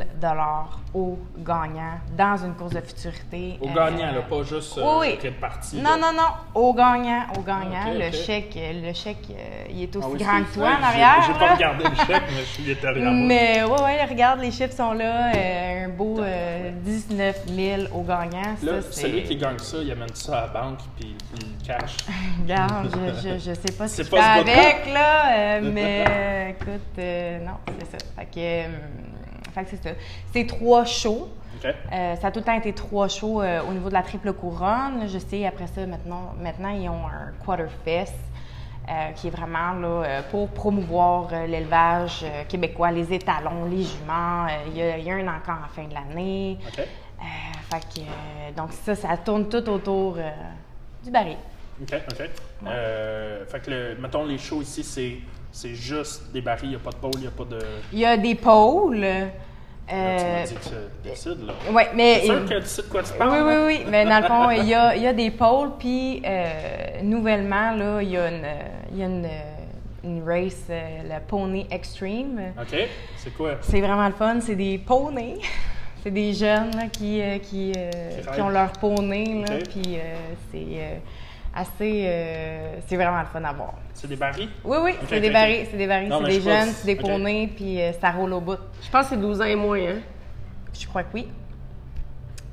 au 0.96 1.20
gagnant 1.40 2.00
dans 2.18 2.38
une 2.46 2.54
course 2.56 2.74
de 2.74 2.80
futurité. 2.80 3.58
Au 3.62 3.68
Euh, 3.68 3.74
gagnant, 3.75 4.14
là, 4.14 4.22
pas 4.30 4.44
juste 4.44 4.78
euh, 4.78 5.00
oui, 5.02 5.18
oui. 5.22 5.30
partie. 5.42 5.75
Non, 5.75 5.90
là. 5.92 5.98
non, 5.98 6.14
non, 6.14 6.30
au 6.62 6.74
gagnant, 6.74 7.24
au 7.38 7.42
gagnant. 7.42 7.92
Ok, 7.92 8.00
le 8.00 8.12
chèque, 8.12 8.54
euh, 8.56 8.82
le 8.88 8.94
chèque, 8.94 9.18
euh, 9.30 9.66
il 9.72 9.84
est 9.84 9.96
aussi 9.96 10.08
Ah 10.08 10.12
oui, 10.14 10.20
grand 10.24 10.44
que 10.46 10.54
toi 10.54 10.70
en 10.80 10.84
arrière. 10.84 11.16
J'ai 11.28 11.34
pas 11.34 11.46
là. 11.48 11.54
regardé 11.56 11.84
le 11.84 11.96
chèque, 11.96 12.24
mais 12.34 12.40
je 12.40 12.46
suis 12.46 12.75
derrière. 12.75 13.12
Mais 13.12 13.64
ouais, 13.66 13.82
ouais, 13.84 14.06
regarde, 14.06 14.40
les 14.40 14.52
chiffres 14.52 14.74
sont 14.74 14.94
là. 14.94 15.34
euh, 15.36 15.86
un 15.86 15.90
beau 15.90 16.20
euh, 16.22 16.72
19 16.84 17.42
000 17.48 17.82
au 17.94 18.02
gagnant. 18.04 18.56
Là, 18.64 18.82
ça, 18.82 18.88
c'est- 18.92 19.02
celui 19.02 19.24
qui 19.24 19.36
gagne 19.36 19.60
ça, 19.60 19.78
il 19.82 19.92
amène 19.92 20.16
ça 20.16 20.38
à 20.38 20.42
la 20.42 20.48
banque 20.48 20.80
puis 20.98 21.14
il 21.36 21.40
le 21.40 21.66
cache. 21.68 21.98
Regarde, 22.42 22.90
je, 23.22 23.30
je, 23.30 23.38
je 23.38 23.54
sais 23.54 23.72
pas 23.78 23.88
si 23.90 23.96
C'est 23.98 24.04
je 24.06 24.10
pas 24.12 24.22
fais 24.22 24.40
avec, 24.52 24.94
là, 24.94 25.58
euh, 25.58 25.72
mais 25.74 26.06
euh, 26.08 26.50
écoute, 26.52 27.00
euh, 27.00 27.40
non, 27.46 27.54
c'est 27.80 27.92
ça. 27.92 28.06
Fait 28.18 28.25
que, 28.25 28.38
euh, 28.38 28.68
fait 29.54 29.64
que 29.64 29.70
c'est 29.72 29.84
ça. 29.84 29.96
C'est 30.34 30.46
trois 30.48 30.86
shows. 30.86 31.30
Euh, 31.94 32.16
ça 32.18 32.28
a 32.28 32.32
tout 32.32 32.40
le 32.40 32.46
temps 32.46 32.54
été 32.58 32.74
trois 32.74 33.08
shows 33.08 33.42
euh, 33.42 33.62
au 33.68 33.72
niveau 33.72 33.88
de 33.90 33.94
la 33.94 34.04
triple 34.04 34.34
couronne. 34.34 35.08
Je 35.08 35.18
sais, 35.20 35.46
après 35.46 35.68
ça, 35.68 35.86
maintenant, 35.86 36.34
maintenant 36.40 36.70
ils 36.70 36.90
ont 36.90 37.08
un 37.08 37.32
quarter 37.46 37.68
fest. 37.84 38.14
euh, 38.88 39.12
qui 39.16 39.30
est 39.30 39.32
vraiment 39.32 39.74
là, 39.74 39.88
euh, 40.04 40.22
pour 40.30 40.48
promouvoir 40.50 41.30
l'élevage 41.48 42.24
québécois, 42.48 42.92
les 42.92 43.12
étalons, 43.14 43.66
les 43.66 43.82
juments. 43.82 44.46
Il 44.68 44.78
y, 44.78 44.82
a- 44.84 44.98
il 45.00 45.04
y 45.04 45.10
a 45.10 45.16
un 45.16 45.28
encore 45.28 45.58
en 45.66 45.70
fin 45.74 45.88
de 45.88 45.94
l'année. 45.96 46.60
OK? 46.68 46.86
Fait 47.72 47.80
que, 48.02 48.56
donc 48.56 48.72
ça, 48.74 48.94
ça 48.94 49.18
tourne 49.18 49.50
tout 49.50 49.68
autour 49.70 50.18
du 51.04 51.10
baril. 51.10 51.38
OK, 51.82 51.94
OK. 52.12 52.30
Fait 53.48 53.60
que, 53.60 53.72
le, 53.72 53.96
mettons, 54.00 54.24
les 54.24 54.38
shows 54.38 54.62
ici, 54.62 54.84
c'est, 54.84 55.16
c'est 55.55 55.74
juste 55.74 56.31
des 56.33 56.41
barils, 56.41 56.65
il 56.65 56.69
n'y 56.71 56.75
a 56.75 56.79
pas 56.79 56.91
de 56.91 56.97
bowl, 56.97 57.12
il 57.15 57.21
n'y 57.21 57.27
a 57.27 57.31
pas 57.31 57.45
de. 57.45 57.59
Il 57.93 58.00
y 58.00 58.05
a 58.05 58.17
des 58.17 58.35
pôles. 58.35 58.97
Là, 58.97 59.21
tu 59.88 59.93
Euh, 59.95 60.39
m'as 60.41 60.45
dit 60.47 60.55
que 60.55 61.07
décides, 61.09 61.45
là. 61.45 61.53
oui, 61.71 61.83
mais. 61.95 62.19
C'est 62.21 62.25
sûr 62.25 62.45
que 62.45 62.59
tu 62.59 62.65
sais 62.65 62.81
de 62.81 62.88
quoi 62.88 63.03
tu 63.03 63.13
parles? 63.13 63.29
Oui, 63.31 63.38
oui, 63.39 63.53
là? 63.53 63.65
oui. 63.65 63.85
Mais 63.89 64.03
dans 64.05 64.19
le 64.19 64.25
fond, 64.27 64.50
il 64.51 64.67
y 64.67 64.74
a, 64.74 64.95
il 64.97 65.03
y 65.03 65.07
a 65.07 65.13
des 65.13 65.31
pôles, 65.31 65.71
puis 65.79 66.21
euh, 66.25 67.01
nouvellement, 67.03 67.71
là, 67.71 68.01
il 68.01 68.09
y 68.09 68.17
a 68.17 68.27
une, 68.29 68.45
il 68.91 68.97
y 69.00 69.03
a 69.03 69.05
une, 69.05 69.27
une 70.03 70.24
race, 70.27 70.65
euh, 70.69 71.00
le 71.03 71.19
Pony 71.27 71.67
Extreme. 71.71 72.53
OK? 72.59 72.77
C'est 73.17 73.33
quoi? 73.35 73.51
C'est 73.62 73.79
vraiment 73.79 74.07
le 74.07 74.13
fun. 74.13 74.39
C'est 74.41 74.55
des 74.55 74.77
poneys. 74.77 75.38
C'est 76.03 76.12
des 76.12 76.33
jeunes 76.33 76.69
là, 76.75 76.88
qui, 76.91 77.19
euh, 77.19 77.39
qui, 77.39 77.71
euh, 77.75 77.89
Qui 78.21 78.35
qui 78.35 78.41
ont 78.41 78.50
leur 78.50 78.71
poney. 78.74 79.43
Là. 79.47 79.55
Puis 79.67 79.95
euh, 79.97 80.13
c'est 80.51 80.57
euh, 80.77 80.97
assez. 81.55 82.03
euh, 82.05 82.75
c'est 82.85 82.95
vraiment 82.95 83.19
le 83.19 83.25
fun 83.27 83.43
à 83.43 83.53
voir. 83.53 83.74
C'est 83.93 84.07
des 84.07 84.15
barils? 84.15 84.50
Oui, 84.63 84.77
oui, 84.83 84.91
c'est 85.07 85.21
des 85.21 85.29
barils, 85.31 85.65
c'est 85.71 85.77
des 85.77 85.88
barils, 85.88 86.13
c'est 86.15 86.25
des 86.25 86.41
jeunes, 86.41 86.69
c'est 86.74 86.85
des 86.85 87.01
ok. 87.01 87.09
poneys, 87.09 87.47
puis 87.55 87.81
euh, 87.81 87.91
ça 87.93 88.12
roule 88.12 88.33
au 88.33 88.41
bout. 88.41 88.57
Je 88.83 88.89
pense 88.91 89.03
que 89.05 89.15
c'est 89.15 89.21
12 89.21 89.41
ans 89.41 89.45
et 89.45 89.55
moins, 89.55 89.79
hein? 89.79 90.00
Je 90.77 90.85
crois 90.87 91.03
que 91.03 91.13
oui. 91.13 91.27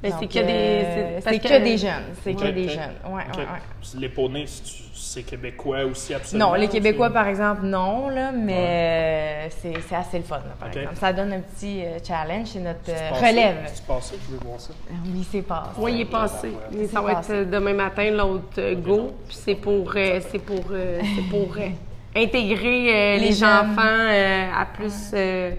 C'est 0.03 0.27
que 0.27 0.33
des. 0.33 0.43
euh, 0.49 1.21
c'est 1.23 1.39
que, 1.39 1.63
des 1.63 1.79
jeunes. 1.79 2.05
C'est 2.25 2.35
que 2.35 2.51
des 2.51 2.69
jeunes. 2.69 2.95
Ouais, 3.07 3.13
ouais, 3.13 3.39
ouais. 3.39 4.01
Les 4.01 4.09
poneys, 4.09 4.47
c'est- 4.47 5.23
québécois 5.23 5.85
aussi, 5.85 6.15
absolument? 6.15 6.51
Non, 6.51 6.55
les 6.55 6.69
Québécois, 6.69 7.11
par 7.11 7.29
exemple, 7.29 7.67
non, 7.67 8.09
là, 8.09 8.33
mais 8.33 8.57
euh, 8.57 9.49
c'est 9.61 9.75
c'est 9.87 9.95
assez 9.95 10.19
le 10.19 10.25
fun, 10.25 10.37
là, 10.39 10.55
par 10.59 10.69
exemple. 10.69 10.97
Ça 10.97 11.13
donne 11.13 11.33
un 11.35 11.41
petit 11.41 11.83
euh, 11.85 11.99
challenge, 12.03 12.47
c'est 12.49 12.61
notre 12.61 12.79
euh, 12.89 13.11
passé? 13.11 13.27
relève. 13.27 13.57
C'est 13.67 13.87
passé, 13.87 14.15
je 14.27 14.33
veux 14.35 14.41
voir 14.43 14.59
ça. 14.61 14.73
Oui, 14.91 15.27
c'est 15.31 15.43
pas. 15.43 15.73
Oui, 15.77 15.93
il 15.97 16.01
est 16.01 16.05
passé. 16.07 16.53
Mais 16.73 16.87
ça 16.87 17.01
va 17.03 17.17
passé. 17.17 17.35
être 17.35 17.51
demain 17.51 17.75
matin, 17.75 18.11
l'autre 18.11 18.45
euh, 18.59 18.75
go. 18.75 19.13
Puis 19.29 19.37
c'est 19.39 19.55
pour, 19.57 19.93
euh, 19.95 20.21
c'est 20.31 20.39
pour, 20.39 20.65
euh, 20.71 21.01
c'est 21.15 21.29
pour 21.29 21.55
euh, 21.59 21.69
intégrer 22.17 23.17
euh, 23.17 23.19
les, 23.19 23.45
enfants 23.45 23.81
euh, 23.83 24.51
à 24.57 24.65
plus. 24.67 25.11
euh, 25.13 25.51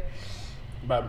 Ben, 0.83 1.03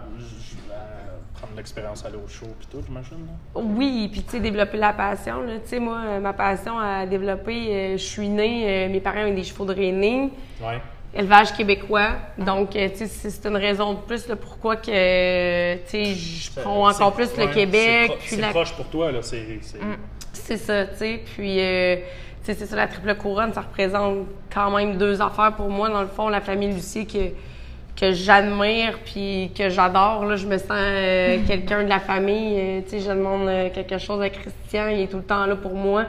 l'expérience, 1.57 2.05
aller 2.05 2.17
au 2.17 2.29
show 2.29 2.47
puis 2.59 2.69
tout, 2.71 2.83
j'imagine. 2.87 3.27
Oui, 3.55 4.09
puis 4.11 4.23
tu 4.23 4.31
sais, 4.33 4.41
développer 4.41 4.77
la 4.77 4.93
passion. 4.93 5.43
Tu 5.47 5.69
sais, 5.69 5.79
moi, 5.81 6.01
euh, 6.05 6.21
ma 6.21 6.33
passion 6.33 6.79
à 6.79 7.07
développer, 7.07 7.69
euh, 7.69 7.93
je 7.93 8.03
suis 8.03 8.29
née, 8.29 8.65
euh, 8.87 8.89
mes 8.93 9.01
parents 9.01 9.25
ont 9.25 9.35
des 9.35 9.43
chevaux 9.45 9.65
de 9.65 9.73
Rhénée, 9.75 10.31
Ouais. 10.61 10.81
élevage 11.15 11.53
québécois. 11.57 12.11
Donc, 12.39 12.71
tu 12.71 12.79
sais, 12.79 13.07
c'est 13.07 13.47
une 13.47 13.57
raison 13.57 13.95
de 13.95 13.99
plus 14.01 14.27
là, 14.29 14.37
pourquoi 14.37 14.77
que, 14.77 15.75
tu 15.85 15.91
sais, 15.91 16.15
je 16.15 16.61
prends 16.61 16.89
encore 16.89 17.13
plus 17.15 17.29
ouais, 17.37 17.47
le 17.47 17.53
Québec. 17.53 18.13
C'est 18.27 18.41
la- 18.41 18.49
proche 18.51 18.73
pour 18.75 18.87
toi, 18.87 19.13
là. 19.13 19.23
C'est. 19.23 19.61
c'est- 20.33 20.57
ça, 20.57 20.85
tu 20.87 20.97
sais. 20.97 21.21
Puis, 21.35 21.57
euh, 21.61 21.97
tu 21.97 22.03
sais, 22.53 22.55
c'est 22.55 22.67
ça, 22.67 22.77
la 22.77 22.87
triple 22.87 23.15
couronne, 23.15 23.53
ça 23.55 23.63
représente 23.63 24.27
quand 24.53 24.71
même 24.77 24.99
deux 24.99 25.23
affaires 25.23 25.55
pour 25.57 25.71
moi. 25.71 25.89
Dans 25.89 26.03
le 26.03 26.09
fond, 26.09 26.29
la 26.29 26.41
famille 26.43 26.73
Lucie 26.73 27.07
que, 27.07 27.31
que 27.97 28.13
j'admire 28.13 28.99
puis 29.05 29.51
que 29.57 29.69
j'adore. 29.69 30.25
Là, 30.25 30.37
je 30.37 30.47
me 30.47 30.59
sens 30.59 30.69
euh, 30.73 31.39
quelqu'un 31.47 31.85
de 31.85 31.89
la 31.89 32.01
famille. 32.01 32.59
euh, 32.59 32.81
tu 32.83 32.91
sais, 32.91 33.01
je 33.01 33.09
demande 33.11 33.49
euh, 33.49 33.69
quelque 33.71 33.99
chose 33.99 34.21
à 34.23 34.31
Christian, 34.31 34.89
il 34.89 35.01
est 35.01 35.07
tout 35.07 35.19
le 35.19 35.23
temps 35.23 35.47
là 35.47 35.57
pour 35.57 35.75
moi. 35.75 36.05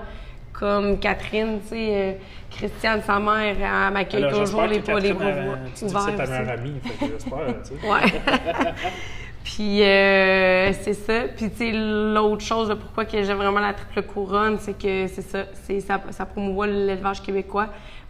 Comme 0.53 0.99
Catherine, 0.99 1.59
tu 1.63 1.75
sais, 1.75 1.89
euh, 1.91 2.11
Christiane, 2.49 3.01
sa 3.05 3.19
mère, 3.19 3.55
elle 3.59 3.93
m'accueille 3.93 4.23
toujours 4.29 4.61
les, 4.67 4.79
pas 4.79 4.99
les 4.99 5.11
bras 5.13 5.25
elle- 5.29 5.59
Tu 5.77 5.85
dis 5.85 5.93
c'est 5.93 6.15
ta 6.15 6.25
meilleure 6.25 6.49
amie, 6.57 6.73
j'espère, 7.01 7.39
tu 7.61 7.69
sais. 7.81 7.87
Ouais. 7.87 8.33
Puis 9.43 9.83
euh, 9.83 10.71
c'est 10.73 10.93
ça. 10.93 11.13
Puis 11.35 11.51
tu 11.51 11.57
sais, 11.57 11.71
l'autre 11.73 12.43
chose, 12.43 12.69
là, 12.69 12.75
pourquoi 12.75 13.05
que 13.05 13.21
j'aime 13.21 13.37
vraiment 13.37 13.59
la 13.59 13.73
triple 13.73 14.01
couronne, 14.03 14.57
c'est 14.59 14.73
que 14.77 15.07
c'est 15.07 15.21
ça, 15.21 15.39
c'est 15.63 15.79
ça, 15.81 16.01
ça 16.09 16.25
promouvoit 16.25 16.65
l'élevage 16.67 17.21
québécois. 17.21 17.67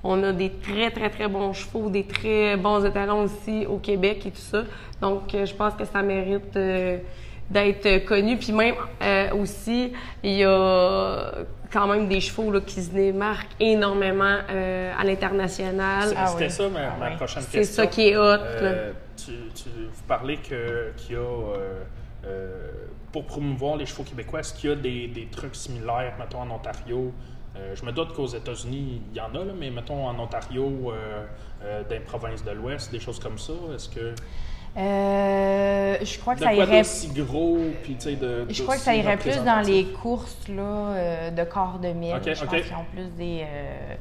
On 0.08 0.22
a 0.24 0.32
des 0.34 0.52
très 0.52 0.92
très 0.92 1.10
très 1.10 1.28
bons 1.28 1.52
chevaux, 1.54 1.90
des 1.90 2.06
très 2.06 2.58
bons 2.58 2.86
étalons 2.86 3.24
aussi 3.24 3.66
au 3.66 3.78
Québec 3.78 4.24
et 4.28 4.32
tout 4.32 4.38
ça. 4.54 4.62
Donc 5.02 5.34
euh, 5.34 5.46
je 5.48 5.54
pense 5.56 5.74
que 5.74 5.84
ça 5.86 6.04
mérite 6.04 6.56
euh, 6.56 7.00
d'être 7.50 8.06
connu. 8.06 8.38
Puis 8.38 8.52
même 8.54 8.76
euh, 9.02 9.32
aussi, 9.34 9.92
il 10.22 10.34
y 10.34 10.44
a 10.44 11.32
quand 11.74 11.88
même 11.88 12.08
des 12.08 12.22
chevaux 12.22 12.52
là, 12.52 12.62
qui 12.62 12.84
se 12.84 12.92
démarquent 12.92 13.56
énormément 13.60 14.38
euh, 14.52 14.94
à 14.96 15.04
l'international. 15.04 16.10
C'est- 16.10 16.16
Ah 16.18 16.28
C'était 16.28 16.44
oui. 16.46 16.52
ça 16.52 16.70
ma, 16.70 16.80
Ah 16.82 16.94
ma 17.00 17.10
oui. 17.10 17.16
prochaine 17.16 17.42
C'est 17.44 17.58
question. 17.60 17.84
ça 17.84 17.88
qui 17.88 18.10
est 18.10 18.16
hot. 18.18 18.38
tu, 19.18 19.32
tu, 19.56 19.70
vous 19.92 20.04
parlez 20.08 20.38
que- 20.38 20.92
qu'il 20.98 21.16
y 21.16 21.18
a, 21.18 21.56
pour 23.12 23.26
promouvoir 23.26 23.78
les 23.78 23.86
chevaux 23.86 24.04
québécois, 24.04 24.42
est-ce 24.42 24.54
qu'il 24.54 24.70
y 24.70 24.74
a 24.74 24.76
des, 24.76 25.08
des 25.08 25.26
trucs 25.28 25.56
similaires, 25.56 26.14
mettons, 26.20 26.42
en 26.42 26.52
Ontario? 26.52 27.12
Euh, 27.58 27.74
je 27.76 27.86
me 27.86 27.92
doute 27.92 28.14
qu'aux 28.14 28.28
États-Unis, 28.28 29.02
il 29.12 29.18
y 29.18 29.22
en 29.22 29.34
a, 29.34 29.46
là, 29.46 29.54
mais 29.58 29.70
mettons 29.72 30.06
en 30.08 30.20
Ontario, 30.20 30.92
euh, 30.92 31.26
euh, 31.64 31.84
dans 31.84 31.90
les 31.90 32.00
provinces 32.02 32.44
de 32.44 32.52
l'Ouest, 32.52 32.92
des 32.92 33.00
choses 33.00 33.20
comme 33.20 33.38
ça, 33.38 33.54
est-ce 33.74 33.88
que... 33.90 34.14
Euh, 34.78 35.98
je 36.04 36.20
crois 36.20 36.36
que 36.36 36.40
De 36.40 36.44
ça 36.46 36.54
quoi 36.54 36.64
irait. 36.66 36.78
d'aussi 36.80 37.08
gros, 37.14 37.58
puis 37.84 37.96
tu 37.96 38.02
sais, 38.02 38.16
de... 38.18 38.46
Je 38.50 38.62
crois 38.62 38.76
que 38.76 38.82
ça 38.82 38.94
irait 38.94 39.16
plus 39.18 39.42
dans 39.44 39.62
les 39.66 39.86
courses 39.86 40.48
là, 40.50 41.32
de 41.32 41.44
corps 41.46 41.80
de 41.80 41.90
mille. 41.90 42.14
Ok, 42.16 42.24
je 42.34 42.44
pense 42.44 42.62
qu'ils 42.62 42.74
ont 42.76 42.86
plus 42.92 43.08
des, 43.18 43.46
euh, 43.48 43.96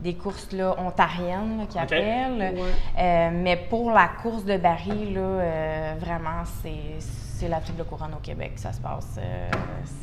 des 0.00 0.14
courses 0.14 0.52
là, 0.52 0.74
ontariennes 0.78 1.58
là, 1.58 1.64
Ok. 1.64 1.76
appellent. 1.76 2.54
Ouais. 2.54 2.62
Euh, 2.98 3.30
mais 3.32 3.56
pour 3.56 3.90
la 3.90 4.08
course 4.22 4.44
de 4.44 4.58
baril, 4.58 5.14
là, 5.14 5.20
euh, 5.20 5.94
vraiment, 5.98 6.44
c'est, 6.62 6.98
c'est 6.98 7.48
la 7.48 7.60
triple 7.60 7.84
couronne 7.84 8.12
au 8.12 8.20
Québec 8.20 8.56
que 8.56 8.60
ça 8.60 8.74
se 8.74 8.82
passe. 8.82 9.16
euh, 9.18 9.50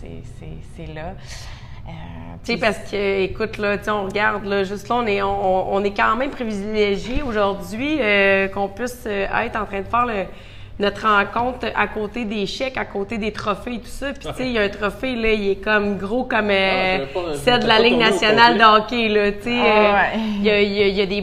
c'est, 0.02 0.24
c'est, 0.40 0.58
c'est 0.76 0.92
là. 0.92 1.14
Euh, 1.88 1.92
Tu 2.44 2.54
sais, 2.54 2.58
parce 2.60 2.78
que, 2.90 3.22
écoute, 3.24 3.58
là, 3.58 3.78
tu 3.78 3.90
on 3.90 4.06
regarde, 4.06 4.46
là, 4.46 4.64
juste 4.64 4.90
là, 4.90 4.96
on 4.96 5.06
est, 5.08 5.22
on, 5.22 5.74
on 5.74 5.84
est 5.84 5.96
quand 5.96 6.16
même 6.16 6.30
privilégié 6.32 7.22
aujourd'hui 7.24 7.98
euh, 8.02 8.48
qu'on 8.48 8.68
puisse 8.68 9.04
euh, 9.08 9.26
être 9.44 9.60
en 9.60 9.66
train 9.66 9.82
de 9.82 9.88
faire 9.88 10.06
le- 10.06 10.26
notre 10.78 11.08
rencontre 11.08 11.68
à 11.74 11.88
côté 11.88 12.26
des 12.26 12.46
chèques, 12.46 12.78
à 12.78 12.84
côté 12.84 13.18
des 13.18 13.32
trophées 13.32 13.76
et 13.76 13.80
tout 13.80 13.88
ça. 13.88 14.08
Puis, 14.12 14.28
tu 14.28 14.34
sais, 14.36 14.46
il 14.48 14.52
y 14.52 14.58
a 14.60 14.64
un 14.64 14.70
trophée, 14.70 15.16
là, 15.16 15.32
il 15.32 15.50
est 15.52 15.64
comme 15.64 15.98
gros 15.98 16.26
comme 16.26 16.50
euh, 16.52 17.06
Ah, 17.16 17.20
celle 17.36 17.62
de 17.62 17.68
la 17.68 17.80
Ligue 17.80 17.98
nationale 17.98 18.58
de 18.58 18.64
hockey, 18.64 19.08
là, 19.08 19.32
tu 19.32 19.44
sais. 19.44 19.60
Ah, 19.62 19.66
euh, 19.66 19.94
ouais. 19.94 20.20
Il 20.40 20.44
y, 20.44 20.50
a, 20.50 20.62
il 20.62 20.74
y 20.74 20.84
a- 20.84 20.88
il 20.88 20.96
y 20.96 21.02
a 21.02 21.06
des 21.06 21.22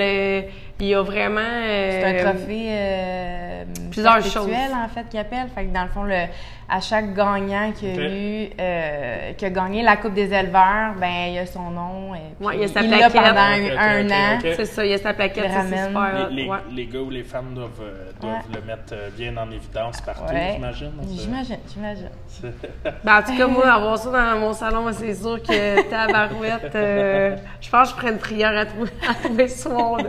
euh, 0.00 0.40
il 0.80 0.88
y 0.88 0.94
a 0.96 1.02
vraiment... 1.02 1.40
C'est 1.40 2.04
un 2.04 2.24
trophée 2.32 2.66
euh, 2.70 3.64
Plusieurs 3.92 4.20
choses. 4.24 4.48
en 4.50 4.88
fait, 4.88 5.08
qu'ils 5.08 5.20
appellent. 5.20 5.46
Fait 5.54 5.64
que 5.66 5.72
dans 5.72 5.82
le 5.84 5.88
fond, 5.88 6.02
le, 6.02 6.24
à 6.74 6.80
chaque 6.80 7.12
gagnant 7.14 7.70
qui 7.72 7.86
a 7.86 7.94
eu, 8.08 8.48
euh, 8.58 9.32
qui 9.34 9.44
a 9.44 9.50
gagné 9.50 9.82
la 9.82 9.96
Coupe 9.98 10.14
des 10.14 10.32
éleveurs, 10.32 10.94
ben 10.98 11.26
il 11.28 11.34
y 11.34 11.38
a 11.38 11.44
son 11.44 11.70
nom. 11.70 12.14
Et 12.14 12.18
puis 12.38 12.46
Ouais, 12.46 12.54
il 12.56 12.60
y 12.62 12.64
a 12.64 12.68
sa 12.68 12.80
l'a 12.80 12.88
plaquette. 12.88 13.12
pendant 13.12 13.40
un, 13.78 14.10
an. 14.10 14.38
C'est 14.40 14.64
ça, 14.64 14.84
il 14.84 14.90
y 14.90 14.94
a 14.94 14.98
sa 14.98 15.12
plaquette, 15.12 15.50
super. 15.52 16.28
Les, 16.30 16.34
les- 16.44 16.48
ouais. 16.48 16.56
les 16.74 16.86
gars 16.86 17.00
ou 17.00 17.10
les 17.10 17.24
femmes 17.24 17.52
doivent, 17.54 17.70
euh, 17.82 18.10
doivent 18.20 18.32
Ouais. 18.32 18.40
le 18.54 18.66
mettre 18.66 18.94
euh, 18.94 19.10
bien 19.16 19.36
en 19.36 19.50
évidence 19.50 20.00
partout, 20.00 20.32
Ouais. 20.32 20.52
j'imagine. 20.54 20.92
J'imagine, 21.14 21.58
j'imagine. 21.74 22.10
Ben, 23.04 23.18
en 23.18 23.22
tout 23.22 23.36
cas, 23.36 23.46
moi, 23.46 23.70
avoir 23.70 23.98
ça 23.98 24.10
dans 24.10 24.40
mon 24.40 24.52
salon, 24.54 24.86
c'est 24.92 25.14
sûr 25.14 25.42
que 25.42 25.82
tabarouette, 25.90 26.74
euh, 26.74 27.36
je 27.60 27.68
pense 27.70 27.90
que 27.92 27.96
je 27.96 28.00
ferais 28.00 28.12
une 28.12 28.18
prière 28.18 28.56
à 28.56 28.64
trouver, 28.64 28.90
à 29.10 29.14
trouver 29.14 29.48
ce 29.48 29.68
monde. 29.68 30.08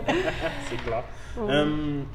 C'est 0.69 0.78
clair. 0.84 1.04
Hum, 1.38 2.06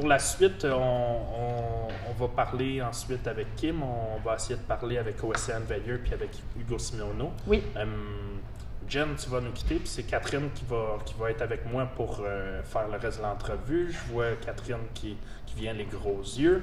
pour 0.00 0.08
la 0.08 0.18
suite, 0.18 0.64
on, 0.64 0.70
on- 0.76 1.88
on 2.08 2.12
va 2.14 2.28
parler 2.28 2.80
ensuite 2.82 3.26
avec 3.28 3.54
Kim. 3.56 3.82
On 3.82 4.18
va 4.24 4.34
essayer 4.36 4.56
de 4.56 4.62
parler 4.62 4.96
avec 4.98 5.22
Océane 5.22 5.62
Veilleux 5.64 6.00
puis 6.02 6.12
avec 6.14 6.30
Hugo 6.58 6.78
Simeono. 6.78 7.32
Oui. 7.46 7.62
Hum, 7.76 8.40
Jen, 8.88 9.14
tu 9.16 9.28
vas 9.30 9.40
nous 9.40 9.52
quitter, 9.52 9.76
puis 9.76 9.86
c'est 9.88 10.02
Catherine 10.02 10.50
qui 10.54 10.64
va, 10.68 10.98
qui 11.04 11.14
va 11.18 11.30
être 11.30 11.42
avec 11.42 11.64
moi 11.70 11.86
pour 11.94 12.20
euh, 12.24 12.62
faire 12.64 12.88
le 12.88 12.96
reste 12.98 13.18
de 13.18 13.22
l'entrevue. 13.22 13.92
Je 13.92 14.12
vois 14.12 14.32
Catherine 14.44 14.78
qui, 14.94 15.16
qui 15.46 15.54
vient 15.54 15.72
les 15.74 15.84
gros 15.84 16.20
yeux. 16.22 16.62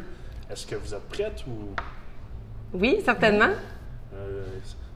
Est-ce 0.49 0.65
que 0.67 0.75
vous 0.75 0.93
êtes 0.93 1.07
prête 1.07 1.43
ou? 1.47 1.73
Oui, 2.73 2.99
certainement. 3.05 3.49
euh, 4.13 4.43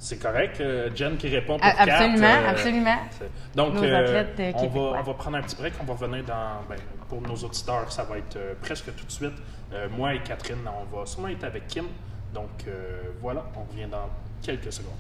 c'est 0.04 0.18
correct? 0.18 0.60
Euh, 0.60 0.90
Jen 0.96 1.16
qui 1.16 1.28
répond 1.30 1.58
pour 1.60 1.66
A- 1.66 1.74
quatre, 1.74 1.90
absolument, 1.92 2.28
euh, 2.28 2.50
absolument. 2.50 2.96
Donc, 3.56 3.74
Nos 3.76 3.84
euh, 3.84 4.00
athlètes, 4.04 4.40
euh, 4.40 4.52
on, 4.56 4.58
va, 4.58 4.62
québécois. 4.68 4.98
on 5.00 5.04
va 5.04 5.14
prendre 5.14 5.38
un 5.38 5.42
petit 5.44 5.56
break. 5.56 5.74
On 5.80 5.84
va 5.84 5.94
revenir 5.94 6.24
dans. 6.26 6.64
ben, 6.68 6.78
pour 7.08 7.22
nos 7.22 7.36
auditeurs, 7.36 7.92
ça 7.92 8.04
va 8.04 8.18
être 8.18 8.36
euh, 8.36 8.54
presque 8.62 8.94
tout 8.96 9.06
de 9.06 9.12
suite. 9.12 9.34
Moi 9.96 10.16
et 10.16 10.20
Catherine, 10.20 10.58
on 10.68 10.98
va 10.98 11.06
sûrement 11.06 11.30
être 11.30 11.44
avec 11.46 11.68
Kim. 11.68 11.86
Donc, 12.34 12.66
voilà, 13.22 13.46
on 13.56 13.64
revient 13.72 13.88
dans 13.90 14.10
quelques 14.42 14.74
secondes. 14.74 14.98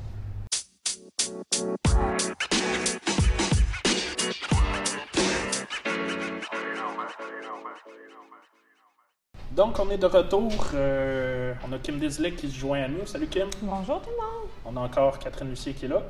Donc, 9.51 9.77
on 9.79 9.89
est 9.89 9.97
de 9.97 10.05
retour. 10.05 10.49
Euh, 10.73 11.53
on 11.67 11.73
a 11.73 11.77
Kim 11.77 11.99
Desley 11.99 12.31
qui 12.31 12.49
se 12.49 12.57
joint 12.57 12.83
à 12.83 12.87
nous. 12.87 13.05
Salut 13.05 13.27
Kim. 13.27 13.47
Bonjour 13.61 14.01
tout 14.01 14.09
le 14.09 14.15
monde. 14.15 14.49
On 14.65 14.77
a 14.77 14.85
encore 14.85 15.19
Catherine 15.19 15.49
Lucier 15.49 15.73
qui 15.73 15.85
est 15.85 15.89
là. 15.89 16.01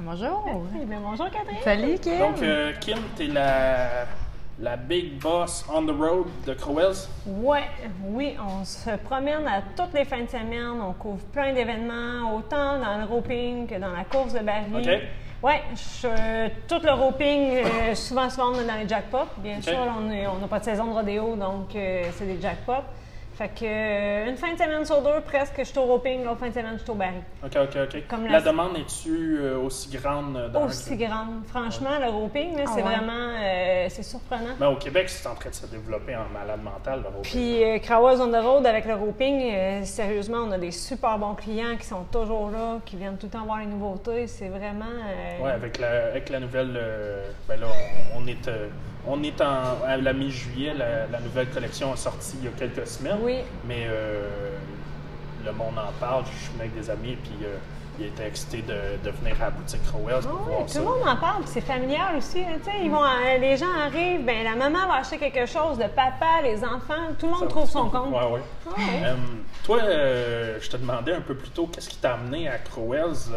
Bonjour. 0.00 0.44
Bien, 0.84 1.00
bonjour 1.00 1.30
Catherine. 1.30 1.58
Salut, 1.62 1.98
Kim. 1.98 2.18
Donc, 2.18 2.42
euh, 2.42 2.72
Kim, 2.80 2.98
t'es 3.14 3.28
la, 3.28 4.06
la 4.58 4.76
big 4.76 5.20
boss 5.20 5.64
on 5.72 5.86
the 5.86 5.90
road 5.96 6.26
de 6.44 6.54
Crowells? 6.54 7.08
Ouais, 7.26 7.68
oui, 8.04 8.36
on 8.44 8.64
se 8.64 8.90
promène 8.96 9.46
à 9.46 9.62
toutes 9.76 9.94
les 9.94 10.04
fins 10.04 10.22
de 10.24 10.28
semaine. 10.28 10.80
On 10.80 10.92
couvre 10.92 11.24
plein 11.26 11.52
d'événements, 11.52 12.34
autant 12.34 12.80
dans 12.80 12.98
le 12.98 13.04
roping 13.04 13.68
que 13.68 13.76
dans 13.76 13.92
la 13.92 14.02
course 14.04 14.32
de 14.34 14.40
baril. 14.40 14.74
OK. 14.74 15.02
Ouais, 15.42 15.62
je- 15.74 16.48
tout 16.66 16.84
le 16.84 16.92
roping, 16.92 17.58
euh, 17.64 17.94
souvent, 17.94 18.28
souvent, 18.28 18.48
on 18.54 18.60
est 18.60 18.64
dans 18.66 18.74
les 18.74 18.88
jackpots. 18.88 19.28
Bien 19.36 19.62
sûr, 19.62 19.78
on 19.96 20.10
est- 20.10 20.26
on 20.26 20.38
n'a 20.38 20.48
pas 20.48 20.58
de 20.58 20.64
saison 20.64 20.86
de 20.86 20.92
rodéo, 20.92 21.36
donc 21.36 21.74
euh, 21.76 22.04
c'est 22.16 22.24
des 22.26 22.40
jackpots. 22.40 22.82
Fait 23.38 23.46
que 23.50 23.64
euh, 23.64 24.28
une 24.30 24.36
fin 24.36 24.52
de 24.52 24.58
semaine 24.58 24.84
sur 24.84 25.00
deux, 25.00 25.20
presque, 25.24 25.54
je 25.58 25.62
suis 25.62 25.78
au 25.78 25.84
roping, 25.84 26.24
l'autre 26.24 26.40
fin 26.40 26.48
de 26.48 26.52
semaine, 26.54 26.74
je 26.76 26.82
suis 26.82 26.90
au 26.90 26.94
baril. 26.96 27.20
OK, 27.44 27.52
OK, 27.56 27.76
OK. 27.84 28.02
Comme 28.08 28.24
la... 28.26 28.32
la- 28.32 28.40
demande 28.40 28.76
est-tu 28.78 29.38
euh, 29.40 29.58
aussi 29.60 29.88
grande 29.96 30.36
euh, 30.36 30.48
dans 30.48 30.64
Aussi 30.64 30.96
grande. 30.96 31.44
Franchement, 31.46 32.00
le 32.02 32.08
roping, 32.10 32.56
là, 32.56 32.64
Ah 32.66 32.70
c'est 32.74 32.82
ouais. 32.82 32.96
vraiment, 32.96 33.12
euh, 33.40 33.86
c'est 33.90 34.02
surprenant. 34.02 34.56
Mais 34.58 34.66
au 34.66 34.74
Québec, 34.74 35.08
c'est 35.08 35.28
en 35.28 35.36
train 35.36 35.50
de 35.50 35.54
se 35.54 35.66
développer 35.66 36.16
en 36.16 36.28
malade 36.34 36.60
mental. 36.64 37.00
le 37.02 37.06
roping. 37.16 37.22
Puis 37.30 37.62
euh, 37.62 37.78
Crowell's 37.78 38.18
on 38.20 38.32
the 38.32 38.42
road 38.44 38.66
avec 38.66 38.86
le 38.86 38.94
roping, 38.96 39.40
euh, 39.54 39.84
sérieusement, 39.84 40.38
on 40.38 40.50
a 40.50 40.58
des 40.58 40.72
super 40.72 41.16
bons 41.16 41.34
clients 41.36 41.76
qui 41.78 41.86
sont 41.86 42.02
toujours 42.10 42.50
là, 42.50 42.78
qui 42.84 42.96
viennent 42.96 43.18
tout 43.18 43.26
le 43.26 43.38
temps 43.38 43.44
voir 43.44 43.60
les 43.60 43.66
nouveautés. 43.66 44.26
C'est 44.26 44.48
vraiment. 44.48 44.84
euh, 45.06 45.44
Ouais, 45.44 45.52
avec 45.52 45.78
la, 45.78 46.06
avec 46.06 46.28
la 46.30 46.40
nouvelle. 46.40 46.74
euh, 46.76 47.30
ben 47.48 47.60
là, 47.60 47.66
on, 48.16 48.24
on 48.24 48.26
est, 48.26 48.48
euh, 48.48 48.66
on 49.08 49.22
est 49.22 49.40
en, 49.40 49.82
à 49.86 49.96
la 49.96 50.12
mi-juillet. 50.12 50.74
La, 50.74 51.06
la 51.06 51.20
nouvelle 51.20 51.48
collection 51.50 51.92
est 51.94 51.96
sortie 51.96 52.36
il 52.40 52.44
y 52.44 52.48
a 52.48 52.50
quelques 52.52 52.86
semaines. 52.86 53.18
Oui. 53.22 53.38
Mais 53.66 53.86
euh, 53.88 54.28
le 55.44 55.52
monde 55.52 55.78
en 55.78 55.92
parle. 56.00 56.24
Je 56.26 56.44
suis 56.50 56.52
avec 56.60 56.74
des 56.74 56.90
amis, 56.90 57.16
puis 57.22 57.32
euh, 57.44 57.56
il 58.00 58.06
était 58.06 58.26
excité 58.28 58.62
de, 58.62 58.74
de 59.04 59.10
venir 59.16 59.34
à 59.40 59.46
la 59.46 59.50
boutique 59.50 59.82
Crowells 59.86 60.22
pour 60.22 60.30
Ah 60.32 60.42
oui, 60.46 60.52
voir 60.54 60.62
tout 60.66 60.72
ça. 60.72 60.78
le 60.78 60.84
monde 60.84 61.08
en 61.08 61.16
parle, 61.16 61.42
puis 61.42 61.50
c'est 61.52 61.60
familial 61.62 62.16
aussi. 62.16 62.44
sais, 62.62 62.70
ils 62.82 62.90
vont, 62.90 63.02
euh, 63.04 63.38
les 63.40 63.56
gens 63.56 63.66
arrivent, 63.84 64.24
ben 64.24 64.44
la 64.44 64.54
maman 64.54 64.86
va 64.86 64.94
acheter 65.00 65.18
quelque 65.18 65.46
chose, 65.46 65.78
le 65.80 65.88
papa, 65.88 66.42
les 66.44 66.62
enfants, 66.62 67.08
tout 67.18 67.26
le 67.26 67.32
monde 67.32 67.40
Ça- 67.40 67.46
trouve 67.48 67.68
son 67.68 67.90
compte. 67.90 68.10
Ouais, 68.12 68.30
ouais. 68.34 68.40
Ah 68.66 68.70
ouais. 68.78 68.84
Euh, 69.04 69.14
toi, 69.64 69.78
euh, 69.82 70.58
je 70.60 70.70
te 70.70 70.76
demandais 70.76 71.12
un 71.14 71.20
peu 71.22 71.34
plus 71.34 71.50
tôt, 71.50 71.66
qu'est-ce 71.72 71.88
qui 71.88 71.96
t'a 71.96 72.12
amené 72.14 72.48
à 72.48 72.58
Crowells, 72.58 73.32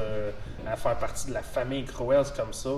à 0.72 0.76
faire 0.76 0.96
partie 0.98 1.28
de 1.30 1.34
la 1.34 1.42
famille 1.42 1.84
Crowells 1.86 2.32
comme 2.38 2.54
ça? 2.54 2.70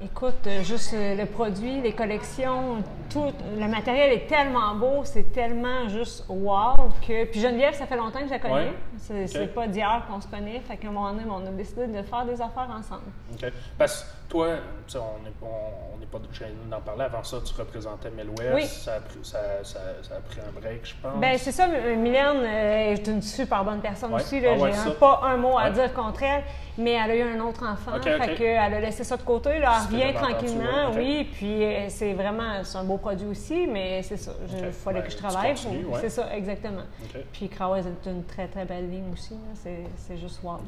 Écoute, 0.00 0.46
euh, 0.46 0.62
juste 0.62 0.94
euh, 0.94 1.16
le 1.16 1.26
produit, 1.26 1.80
les 1.80 1.92
collections, 1.92 2.84
tout, 3.10 3.32
le 3.58 3.66
matériel 3.66 4.12
est 4.12 4.28
tellement 4.28 4.76
beau, 4.76 5.02
c'est 5.02 5.32
tellement 5.32 5.88
juste 5.88 6.24
wow 6.28 6.90
que. 7.04 7.24
Puis 7.24 7.40
Geneviève, 7.40 7.74
ça 7.74 7.86
fait 7.86 7.96
longtemps 7.96 8.20
que 8.20 8.26
je 8.26 8.30
la 8.30 8.38
connais. 8.38 8.70
Ouais. 8.70 9.26
C'est 9.26 9.52
pas 9.52 9.66
d'hier 9.66 10.04
qu'on 10.08 10.20
se 10.20 10.28
connaît. 10.28 10.60
Fait 10.60 10.76
qu'à 10.76 10.86
un 10.86 10.92
moment 10.92 11.12
donné, 11.12 11.24
on 11.28 11.44
a 11.44 11.50
décidé 11.50 11.88
de 11.88 12.02
faire 12.02 12.24
des 12.24 12.40
affaires 12.40 12.68
ensemble. 12.70 13.02
OK. 13.32 13.50
Parce 13.76 14.06
toi, 14.28 14.46
on 14.94 15.98
n'est 15.98 16.06
pas 16.06 16.18
gêné 16.32 16.52
d'en 16.70 16.80
parler. 16.80 17.04
Avant 17.04 17.22
ça, 17.24 17.38
tu 17.44 17.52
représentais 17.54 18.10
Melwest. 18.10 18.54
Oui. 18.54 18.66
Ça, 18.66 18.94
a 18.96 19.00
pris, 19.00 19.18
ça, 19.22 19.38
ça, 19.62 19.80
ça 20.02 20.16
a 20.16 20.20
pris 20.20 20.40
un 20.40 20.52
break, 20.60 20.86
je 20.86 20.94
pense. 21.02 21.18
Ben 21.20 21.36
c'est 21.38 21.52
ça, 21.52 21.66
euh, 21.68 21.96
Mylène 21.96 22.38
euh, 22.42 22.92
est 22.94 23.06
une 23.06 23.22
super 23.22 23.64
bonne 23.64 23.80
personne 23.80 24.12
Ouais. 24.12 24.20
aussi. 24.22 24.40
Ah 24.46 24.54
ouais, 24.54 24.70
J'ai 24.84 24.92
pas 24.94 25.20
un 25.24 25.36
mot 25.36 25.58
à 25.58 25.64
Ouais. 25.64 25.72
dire 25.72 25.92
contre 25.94 26.22
elle, 26.22 26.44
mais 26.76 26.92
elle 26.92 27.10
a 27.10 27.16
eu 27.16 27.22
un 27.36 27.40
autre 27.40 27.64
enfant. 27.66 27.92
Fait 28.02 28.34
que 28.34 28.42
elle 28.44 28.74
a 28.74 28.80
laissé 28.80 29.04
ça 29.04 29.16
de 29.16 29.22
côté. 29.22 29.58
Là, 29.58 29.80
elle 29.90 29.96
revient 29.96 30.14
tranquillement, 30.14 30.90
oui. 30.94 31.28
Puis 31.32 31.64
euh, 31.64 31.86
c'est 31.88 32.12
vraiment 32.14 32.62
c'est 32.64 32.78
un 32.78 32.84
beau 32.84 32.96
produit 32.98 33.26
aussi, 33.28 33.66
mais 33.66 34.02
c'est 34.02 34.16
ça. 34.16 34.32
Il 34.50 34.72
fallait 34.72 35.00
Ben, 35.00 35.06
que 35.06 35.12
je 35.12 35.16
travaille. 35.16 35.54
C'est 36.00 36.10
ça, 36.10 36.34
exactement. 36.34 36.84
Puis 37.32 37.48
Crowes 37.48 37.78
est 37.86 38.08
une 38.08 38.24
très 38.24 38.46
très 38.48 38.64
belle 38.64 38.90
ligne 38.90 39.12
aussi. 39.12 39.34
c'est 39.54 40.16
juste 40.16 40.40
wow. 40.42 40.58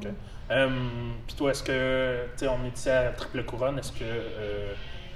Euh, 0.50 0.68
Puis 1.26 1.36
toi, 1.36 1.50
est-ce 1.52 1.62
que, 1.62 2.24
tu 2.36 2.44
sais, 2.44 2.48
on 2.48 2.64
est 2.64 2.76
ici 2.76 2.90
à 2.90 3.10
Triple 3.10 3.44
Couronne, 3.44 3.78
est-ce 3.78 3.92
que 3.92 4.02
euh, 4.02 4.72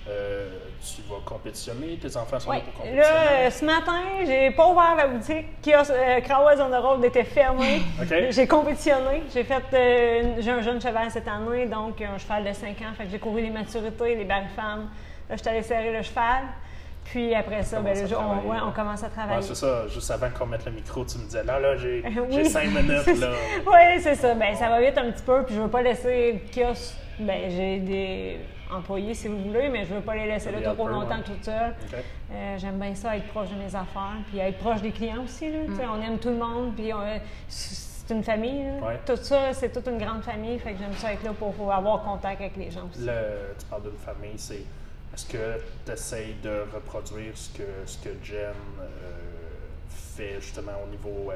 euh, 0.09 0.49
tu 0.81 1.03
vas 1.09 1.17
compétitionner? 1.25 1.97
Tes 2.01 2.17
enfants 2.17 2.39
sont 2.39 2.53
là 2.53 2.61
pour 2.61 2.73
compétitionner? 2.75 3.03
Là, 3.03 3.31
euh, 3.47 3.51
ce 3.51 3.65
matin, 3.65 4.01
j'ai 4.25 4.51
pas 4.53 4.69
ouvert 4.69 4.95
la 4.97 5.07
boutique. 5.09 5.47
Kiosque, 5.63 5.91
euh, 5.91 6.21
Crowes 6.21 6.61
on 6.61 6.71
the 6.71 6.81
Road 6.83 7.05
était 7.05 7.25
fermé. 7.25 7.83
J'ai 8.31 8.47
compétitionné. 8.47 9.23
J'ai 9.33 9.45
fait, 9.45 9.65
j'ai 10.41 10.51
un 10.51 10.63
jeune 10.63 10.81
cheval 10.81 11.11
cette 11.11 11.27
année, 11.29 11.67
donc 11.67 12.01
un 12.01 12.19
cheval 12.19 12.45
de 12.45 12.53
5 12.53 12.69
ans. 12.83 12.95
Fait 12.97 13.05
que 13.05 13.11
j'ai 13.11 13.19
couru 13.19 13.43
les 13.43 13.51
maturités, 13.51 14.15
les 14.15 14.25
barres 14.25 14.51
femmes. 14.55 14.89
Là, 15.29 15.37
je 15.37 15.41
suis 15.41 15.49
allée 15.49 15.63
serrer 15.63 15.93
le 15.93 16.03
cheval. 16.03 16.45
Puis 17.05 17.35
après 17.35 17.63
ça, 17.63 17.81
ben, 17.81 17.99
le 18.01 18.07
jour- 18.07 18.19
on, 18.21 18.49
ouais, 18.51 18.59
commence 18.75 19.03
à 19.03 19.07
Ouais, 19.07 19.13
travailler. 19.13 19.43
c'est 19.43 19.55
ça. 19.55 19.87
Juste 19.89 20.11
avant 20.11 20.31
qu'on 20.31 20.47
mette 20.47 20.65
le 20.65 20.73
micro, 20.73 21.05
tu 21.05 21.19
me 21.19 21.25
disais, 21.25 21.45
là, 21.45 21.61
là, 21.61 21.77
j'ai 21.77 22.03
Oui. 22.31 22.45
cinq 22.47 22.67
minutes, 22.69 23.07
là. 23.21 23.31
oui, 23.67 24.01
c'est 24.01 24.15
ça. 24.15 24.35
Ben, 24.35 24.55
ça 24.57 24.69
va 24.69 24.81
vite 24.81 24.97
un 24.99 25.11
petit 25.11 25.23
peu, 25.23 25.43
puis 25.45 25.55
je 25.55 25.61
veux 25.61 25.69
pas 25.69 25.83
laisser 25.83 26.33
le 26.33 26.39
kiosque. 26.53 26.95
Ben, 27.21 27.49
j'ai 27.51 27.79
des 27.79 28.39
employés, 28.73 29.15
si 29.15 29.29
vous 29.29 29.39
voulez, 29.39 29.69
mais 29.69 29.85
je 29.85 29.95
veux 29.95 30.01
pas 30.01 30.15
les 30.17 30.27
laisser 30.27 30.51
là 30.51 30.73
trop 30.73 30.89
longtemps 30.89 31.17
ouais. 31.19 31.23
toute 31.23 31.45
seule. 31.45 31.75
Euh, 32.33 32.57
J'aime 32.59 32.79
bien 32.79 32.95
ça, 32.95 33.17
être 33.17 33.29
proche 33.29 33.51
de 33.51 33.55
mes 33.57 33.67
affaires, 33.77 34.17
puis 34.29 34.39
être 34.39 34.59
proche 34.59 34.81
des 34.83 34.91
clients 34.91 35.23
aussi. 35.23 35.53
Là, 35.53 35.59
sais, 35.77 35.85
On 35.87 36.03
aime 36.03 36.19
tout 36.19 36.31
le 36.31 36.37
monde, 36.39 36.75
puis 36.75 36.93
on- 36.93 37.01
euh, 37.01 37.19
c'est 37.47 38.13
une 38.15 38.25
famille. 38.25 38.65
Ouais. 38.83 38.99
Tout 39.07 39.17
ça, 39.17 39.53
c'est 39.53 39.71
toute 39.73 39.87
une 39.87 39.99
grande 39.99 40.23
famille, 40.25 40.59
fait 40.59 40.73
que 40.73 40.79
j'aime 40.79 40.93
ça 40.95 41.13
être 41.13 41.23
là 41.23 41.31
pour, 41.39 41.53
pour 41.55 41.73
avoir 41.73 42.03
contact 42.03 42.41
avec 42.41 42.57
les 42.57 42.71
gens 42.71 42.89
aussi. 42.91 43.05
Le- 43.07 43.55
tu 43.59 43.67
parles 43.67 43.83
d'une 43.83 43.93
famille, 43.99 44.37
c'est. 44.39 44.65
Est-ce 45.15 45.27
que 45.27 45.61
tu 45.87 45.93
essayes 45.93 46.35
de 46.43 46.65
reproduire 46.75 47.37
ce 47.37 47.57
que, 47.57 47.63
ce 47.87 47.99
que 47.99 48.11
Jen 48.25 48.53
euh, 48.81 48.85
fait 49.89 50.41
justement 50.41 50.73
au 50.85 50.91
niveau. 50.91 51.31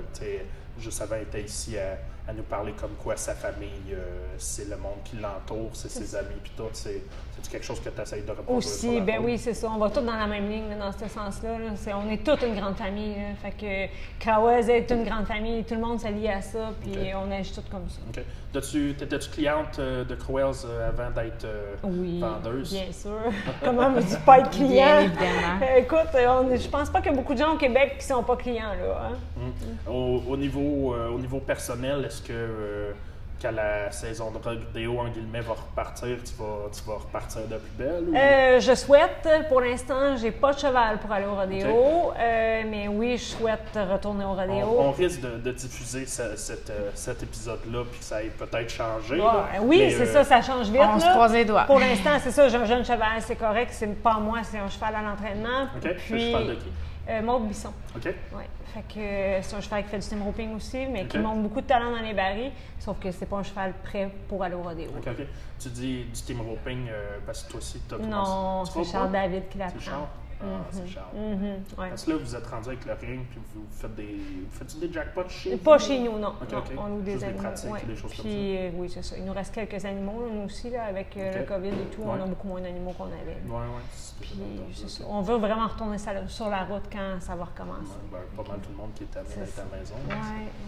juste 0.80 1.00
avant, 1.00 1.14
elle 1.14 1.22
était 1.22 1.42
ici 1.42 1.78
à, 1.78 1.96
à 2.28 2.32
nous 2.34 2.42
parler 2.42 2.72
comme 2.78 2.90
quoi 3.02 3.16
sa 3.16 3.34
famille, 3.34 3.70
euh, 3.92 3.96
c'est 4.36 4.68
le 4.68 4.76
monde 4.76 4.98
qui 5.02 5.16
l'entoure, 5.16 5.70
c'est 5.72 5.88
ses 5.90 6.14
amis, 6.14 6.36
puis 6.42 6.52
tout. 6.56 6.64
C'est 6.72 7.02
quelque 7.50 7.64
chose 7.64 7.80
que 7.80 7.88
tu 7.88 8.00
essayes 8.02 8.22
de 8.22 8.30
reproduire. 8.30 8.56
Aussi, 8.58 9.00
ben 9.00 9.18
route? 9.18 9.26
oui, 9.26 9.38
c'est 9.38 9.54
ça. 9.54 9.68
On 9.74 9.78
va 9.78 9.88
tous 9.90 10.00
dans 10.02 10.16
la 10.16 10.26
même 10.26 10.48
ligne 10.50 10.68
là, 10.70 10.74
dans 10.90 10.92
ce 10.92 11.08
sens-là. 11.08 11.52
là. 11.58 11.70
C'est- 11.76 11.94
On 11.94 12.10
est 12.10 12.22
toute 12.22 12.42
une 12.42 12.54
grande 12.58 12.76
famille. 12.76 13.14
là. 13.14 13.28
Fait 13.40 13.52
que 13.52 14.22
Crowes 14.22 14.68
est 14.68 14.90
une 14.90 15.04
grande 15.04 15.24
famille. 15.26 15.62
Tout 15.64 15.74
le 15.76 15.80
monde 15.80 16.00
s'allie 16.00 16.28
à 16.28 16.42
ça, 16.42 16.72
puis 16.82 16.96
on 17.14 17.30
agit 17.30 17.52
tous 17.52 17.64
comme 17.70 17.88
ça. 17.88 18.00
OK. 18.08 18.24
T'étais-tu 18.52 19.30
cliente 19.30 19.78
euh, 19.78 20.04
de 20.04 20.14
Crowells 20.16 20.64
euh, 20.64 20.88
avant 20.88 21.10
d'être 21.10 21.44
euh, 21.44 21.74
Oui, 21.84 22.18
vendeuse? 22.20 22.72
bien 22.72 22.90
sûr. 22.92 23.20
Comment 23.64 23.90
me 23.90 24.00
dis 24.02 24.16
pas 24.26 24.40
être 24.40 24.50
client? 24.50 24.68
Bien 24.68 25.00
évidemment. 25.02 25.60
Écoute, 25.76 26.08
on- 26.14 26.56
je 26.56 26.68
pense 26.68 26.90
pas 26.90 27.00
qu'il 27.00 27.12
y 27.12 27.14
a 27.14 27.16
beaucoup 27.16 27.34
de 27.34 27.38
gens 27.38 27.54
au 27.54 27.58
Québec 27.58 27.96
qui 28.00 28.06
sont 28.06 28.22
pas 28.24 28.36
clients 28.36 28.72
là. 28.82 29.10
hein. 29.12 29.16
Hum. 29.36 29.52
Au, 29.94 30.22
au 30.32 30.36
niveau, 30.36 30.94
euh, 30.94 31.08
au 31.10 31.18
niveau 31.18 31.38
personnel, 31.38 32.08
est-ce 32.18 32.26
que, 32.26 32.33
euh, 32.33 32.92
quand 33.40 33.52
la 33.52 33.92
saison 33.92 34.33
de 34.33 34.38
rodéo, 34.38 34.98
en 34.98 35.09
guillemets, 35.09 35.40
va 35.42 35.52
repartir, 35.54 36.16
tu 36.24 36.35
vas, 36.42 36.68
tu 36.72 36.83
vas 36.88 36.94
repartir 36.96 37.42
de 37.42 37.57
plus 37.57 37.70
belle? 37.78 38.04
Ou... 38.09 38.16
Euh, 38.16 38.59
je 38.59 38.74
souhaite, 38.74 39.28
pour 39.48 39.61
l'instant, 39.61 40.16
j'ai 40.16 40.33
pas 40.33 40.52
de 40.52 40.59
cheval 40.59 40.98
pour 40.98 41.12
aller 41.12 41.26
au 41.26 41.37
rodéo, 41.37 42.12
euh, 42.18 42.62
mais 42.68 42.88
oui, 42.88 43.16
je 43.16 43.22
souhaite 43.37 43.78
retourner 43.92 44.24
au 44.24 44.33
rodéo. 44.33 44.66
on, 44.81 44.88
on 44.88 44.90
risque 44.90 45.20
de, 45.20 45.37
de 45.38 45.52
diffuser 45.52 46.04
ce- 46.07 46.22
euh, 46.22 46.90
cet 46.94 47.22
épisode-là, 47.22 47.85
puis 47.88 48.00
que 48.00 48.04
ça 48.04 48.24
ait 48.24 48.26
peut-être 48.37 48.70
changé. 48.70 49.14
Ouais, 49.14 49.20
là. 49.22 49.46
oui, 49.62 49.92
c'est 49.96 50.02
euh, 50.09 50.12
ça, 50.12 50.24
ça 50.24 50.42
change 50.42 50.68
vite. 50.70 50.81
On 50.83 50.98
se 50.98 51.07
croise 51.09 51.33
les 51.33 51.44
doigts. 51.44 51.62
Pour 51.64 51.78
l'instant, 51.78 52.18
c'est 52.20 52.33
ça, 52.33 52.48
j'ai 52.48 52.57
un 52.57 52.64
jeune 52.64 52.85
cheval, 52.85 53.20
c'est 53.20 53.37
correct, 53.37 53.68
c'est 53.72 53.87
pas 54.02 54.18
moi, 54.18 54.38
c'est 54.42 54.59
un 54.59 54.68
cheval 54.68 54.96
à 54.96 55.02
l'entraînement. 55.02 55.68
OK, 55.76 55.94
Puis, 56.09 56.33
cheval 56.33 56.46
de 56.48 56.54
qui? 56.54 56.72
Euh, 57.09 57.23
Maude 57.23 57.49
Bisson. 57.49 57.73
OK? 57.97 58.05
Ouais. 58.05 58.49
Fait 58.75 58.83
que 58.83 58.99
euh, 59.01 59.42
c'est 59.42 59.57
un 59.57 59.61
cheval 59.61 59.83
qui 59.85 59.88
fait 59.90 59.99
du 59.99 60.07
team 60.07 60.23
roping 60.23 60.55
aussi, 60.57 60.87
mais 60.87 61.07
qui 61.07 61.18
montre 61.18 61.40
beaucoup 61.40 61.61
de 61.61 61.66
talent 61.66 61.90
dans 61.90 62.03
les 62.03 62.12
barils, 62.14 62.53
sauf 62.79 62.99
que 62.99 63.11
c'est 63.11 63.27
pas 63.27 63.37
un 63.37 63.42
cheval 63.42 63.73
prêt 63.83 64.11
pour 64.29 64.42
aller 64.44 64.55
au 64.55 64.62
rodéo. 64.62 64.90
OK, 64.97 65.07
OK. 65.09 65.27
Tu 65.59 65.68
dis 65.71 66.05
du 66.05 66.23
team 66.23 66.40
roping 66.42 66.87
euh, 66.90 67.18
parce 67.25 67.42
que 67.44 67.51
toi 67.53 67.59
aussi, 67.59 67.81
tu 67.88 67.94
as 67.94 67.99
Non, 67.99 68.64
c'est 68.64 68.85
Charles? 68.85 69.11
David 69.11 69.49
qui 69.49 69.59
C'est 69.59 69.64
l'apprend. 69.90 70.09
Ah, 70.40 70.64
c'est 70.70 70.87
Charles. 70.87 71.07
Mhm, 71.16 71.42
ouais. 71.79 71.88
Parce 71.90 72.05
que 72.05 72.11
là, 72.12 72.16
vous 72.18 72.37
êtes 72.37 72.46
rendu 72.46 72.68
avec 72.68 72.85
le 72.85 72.92
ring, 72.92 73.27
puis 73.31 73.40
vous 73.55 73.66
faites 73.72 73.94
des. 73.96 74.05
Vous 74.05 74.51
faites 74.59 74.79
des 74.79 74.92
jackpots 74.92 75.29
chez 75.29 75.51
vous? 75.53 75.59
Pas 75.59 75.79
chez 75.79 75.98
nous, 75.98 76.18
non. 76.18 76.35
On 76.79 76.87
loue 76.87 77.03
des 77.03 77.12
Juste 77.12 77.22
des 77.24 77.29
animaux. 77.31 77.42
pratiques, 77.42 77.72
ouais. 77.72 77.83
des 77.87 77.96
choses 77.96 78.14
comme 78.14 78.24
Puis, 78.24 78.57
euh, 78.57 78.70
oui, 78.74 78.88
c'est 78.90 79.03
ça. 79.03 79.16
Il 79.16 79.24
nous 79.24 79.33
reste 79.33 79.55
quelques 79.55 79.85
animaux, 79.85 80.27
nous 80.33 80.42
aussi, 80.44 80.70
là, 80.70 80.85
avec 80.85 81.16
euh, 81.16 81.40
le 81.40 81.44
COVID 81.44 81.68
et 81.68 81.90
tout. 81.94 82.03
Ouais. 82.03 82.09
On 82.18 82.22
a 82.22 82.27
beaucoup 82.27 82.48
moins 82.48 82.61
d'animaux 82.61 82.92
qu'on 82.92 83.05
avait. 83.07 83.38
Ouais. 83.48 83.64
c'est 83.92 84.14
Puis, 84.20 84.38
bon, 84.38 84.88
ça. 84.88 85.05
On 85.09 85.20
veut 85.22 85.37
vraiment 85.37 85.66
retourner 85.66 85.98
ça- 85.98 86.27
sur 86.29 86.48
la 86.48 86.64
route 86.64 86.85
quand 86.92 87.16
ça 87.20 87.35
va 87.35 87.44
recommencer. 87.44 87.92
Ben, 88.12 88.18
pas 88.37 88.48
mal 88.51 88.61
tout 88.61 88.70
le 88.70 88.77
monde 88.77 88.90
qui 88.94 89.05
est 89.05 89.16
amené 89.16 89.33
à 89.35 89.38
la 89.72 89.79
maison. 89.79 89.94
Oui, 90.09 90.14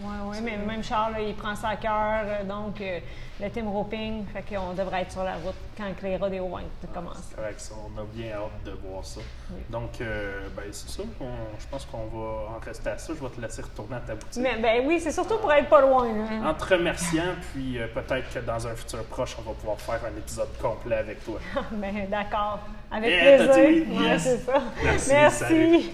oui, 0.03 0.09
oui. 0.31 0.37
Mais 0.43 0.57
même 0.57 0.83
Charles, 0.83 1.13
là, 1.13 1.21
il 1.21 1.35
prend 1.35 1.55
ça 1.55 1.69
à 1.69 1.75
cœur. 1.77 2.23
euh, 2.25 2.43
Donc, 2.43 2.81
euh, 2.81 2.99
le 3.39 3.49
team 3.49 3.67
roping, 3.67 4.25
fait 4.27 4.43
qu'on 4.55 4.73
devrait 4.73 5.03
être 5.03 5.11
sur 5.11 5.23
la 5.23 5.35
route 5.35 5.55
quand 5.77 5.89
les 6.03 6.17
rodéos 6.17 6.47
vont 6.47 6.59
être 6.59 6.91
commencés. 6.93 7.19
C'est 7.29 7.35
correct, 7.35 7.59
ça. 7.59 7.75
On 7.75 7.99
a 7.99 8.03
bien 8.05 8.33
hâte 8.33 8.63
de 8.65 8.71
voir 8.71 9.03
ça. 9.05 9.21
Donc, 9.69 10.01
euh, 10.01 10.47
ben, 10.55 10.63
c'est 10.71 10.89
ça. 10.89 11.03
On- 11.19 11.25
je 11.59 11.65
pense 11.69 11.85
qu'on 11.85 12.05
va 12.07 12.55
en 12.55 12.59
rester 12.65 12.89
à 12.89 12.97
ça. 12.97 13.13
Je 13.17 13.23
vais 13.23 13.29
te 13.33 13.39
laisser 13.41 13.61
retourner 13.61 13.95
à 13.95 13.99
ta 13.99 14.15
boutique. 14.15 14.41
Mais 14.41 14.57
ben 14.57 14.83
oui, 14.85 14.99
c'est 14.99 15.11
surtout 15.11 15.37
pour 15.37 15.51
être 15.53 15.69
pas 15.69 15.81
loin. 15.81 16.07
En 16.45 16.53
te 16.53 16.73
remerciant, 16.73 17.35
puis 17.53 17.79
euh, 17.79 17.87
peut-être 17.93 18.33
que 18.33 18.39
dans 18.39 18.67
un 18.67 18.75
futur 18.75 19.03
proche, 19.05 19.35
on 19.39 19.41
va 19.49 19.53
pouvoir 19.55 19.79
faire 19.79 19.99
un 20.05 20.17
épisode 20.17 20.49
complet 20.61 20.97
avec 20.97 21.23
toi. 21.25 21.39
Ben 21.71 22.07
d'accord. 22.09 22.59
Avec 22.91 23.09
Yeah, 23.11 23.37
t'as 23.47 23.53
plaisir. 23.53 23.85
dit, 23.85 24.03
yes. 24.03 24.45
ça. 24.45 24.53
Merci, 24.83 25.09
Merci. 25.11 25.91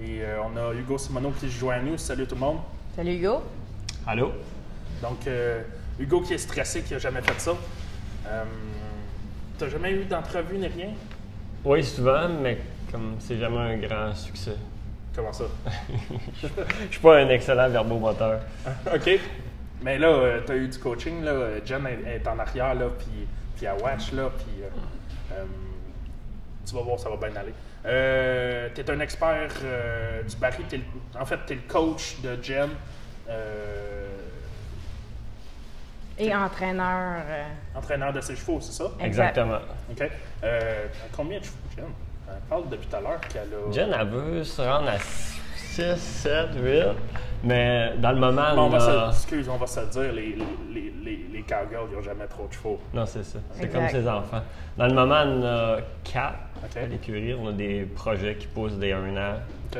Et 0.00 0.22
euh, 0.22 0.42
on 0.44 0.56
a 0.56 0.72
Hugo 0.74 0.98
Simoneau 0.98 1.30
qui 1.32 1.50
se 1.50 1.58
joint 1.58 1.74
à 1.76 1.80
nous. 1.80 1.98
Salut 1.98 2.26
tout 2.26 2.34
le 2.34 2.40
monde. 2.40 2.58
Salut 2.96 3.14
Hugo. 3.14 3.42
Allô? 4.06 4.32
Donc, 5.02 5.26
euh, 5.26 5.62
Hugo 5.98 6.20
qui 6.22 6.34
est 6.34 6.38
stressé, 6.38 6.82
qui 6.82 6.94
a 6.94 6.98
jamais 6.98 7.22
fait 7.22 7.38
ça. 7.40 7.52
Euh, 8.26 8.44
T'as 9.58 9.68
jamais 9.68 9.90
eu 9.90 10.04
d'entrevue 10.04 10.56
ni 10.56 10.68
rien? 10.68 10.90
Oui, 11.64 11.82
souvent, 11.82 12.28
mais 12.28 12.58
comme 12.92 13.16
c'est 13.18 13.38
jamais 13.38 13.58
un 13.58 13.76
grand 13.76 14.14
succès. 14.14 14.56
Comment 15.14 15.32
ça? 15.32 15.44
Je 16.42 16.46
suis 16.92 17.00
pas 17.00 17.18
un 17.18 17.28
excellent 17.28 17.68
verbomoteur. 17.68 18.40
OK. 18.94 19.20
Mais 19.82 19.98
là, 19.98 20.08
euh, 20.08 20.40
tu 20.46 20.52
as 20.52 20.56
eu 20.56 20.68
du 20.68 20.78
coaching. 20.78 21.24
Là. 21.24 21.64
Jen 21.64 21.84
est, 21.86 22.16
est 22.16 22.28
en 22.28 22.38
arrière, 22.38 22.74
là, 22.74 22.86
puis, 22.98 23.26
puis 23.56 23.66
à 23.66 23.74
Watch, 23.74 24.12
là, 24.12 24.30
puis 24.36 24.62
euh, 24.62 24.68
euh, 25.34 25.44
tu 26.64 26.74
vas 26.74 26.82
voir, 26.82 26.98
ça 26.98 27.08
va 27.08 27.16
bien 27.16 27.34
aller. 27.34 27.54
Euh, 27.84 28.68
tu 28.74 28.80
es 28.80 28.90
un 28.90 29.00
expert 29.00 29.50
euh, 29.64 30.22
du 30.22 30.36
baril. 30.36 30.66
En 31.18 31.24
fait, 31.24 31.38
tu 31.46 31.52
es 31.54 31.56
le 31.56 31.62
coach 31.66 32.20
de 32.22 32.38
Jen. 32.42 32.70
Euh, 33.28 34.07
Et 36.18 36.34
entraîneur. 36.34 37.22
euh, 37.28 37.44
entraîneur 37.76 38.12
de 38.12 38.20
ses 38.20 38.34
chevaux, 38.36 38.58
c'est 38.60 38.72
ça? 38.72 38.84
Exact. 39.00 39.36
Exactement. 39.38 39.58
OK. 39.90 40.10
Euh, 40.44 40.86
combien 41.16 41.38
de 41.38 41.44
chevaux, 41.44 41.56
Jen? 41.76 41.84
Elle 42.28 42.34
parle 42.48 42.68
depuis 42.68 42.86
tout 42.88 42.96
à 42.96 43.00
l'heure 43.00 43.20
qu'elle 43.20 43.48
a... 43.54 43.72
Jen, 43.72 43.94
elle 43.98 44.08
veut 44.08 44.44
se 44.44 44.60
rendre 44.62 44.88
à 44.88 44.98
6, 44.98 45.96
7, 45.96 46.48
8. 46.56 46.84
Mais 47.44 47.92
dans 47.98 48.10
le 48.12 48.18
moment, 48.18 48.54
Bon, 48.56 48.62
on 48.62 48.68
va 48.68 48.78
elle 48.78 49.12
se, 49.14 49.16
excuse, 49.16 49.48
on 49.48 49.56
va 49.56 49.66
se 49.68 49.80
dire, 49.80 50.12
les, 50.12 50.36
les, 50.74 50.92
les, 51.04 51.26
les 51.32 51.42
cowgirls, 51.42 51.86
ils 51.90 51.94
n'ont 51.96 52.02
jamais 52.02 52.26
trop 52.26 52.48
de 52.48 52.52
chevaux. 52.52 52.80
Non, 52.92 53.06
c'est 53.06 53.22
ça. 53.22 53.38
C'est 53.52 53.68
comme 53.68 53.88
ses 53.88 54.06
enfants. 54.08 54.42
Dans 54.76 54.86
le 54.88 54.94
moment, 54.94 55.22
on 55.24 55.44
a 55.44 55.76
4 56.02 56.34
OK. 56.64 56.76
à 56.82 56.86
l'écurie. 56.86 57.34
On 57.34 57.48
a 57.48 57.52
des 57.52 57.82
projets 57.84 58.34
qui 58.34 58.48
poussent 58.48 58.74
des 58.76 58.92
1 58.92 59.16
an. 59.16 59.34
OK. 59.72 59.78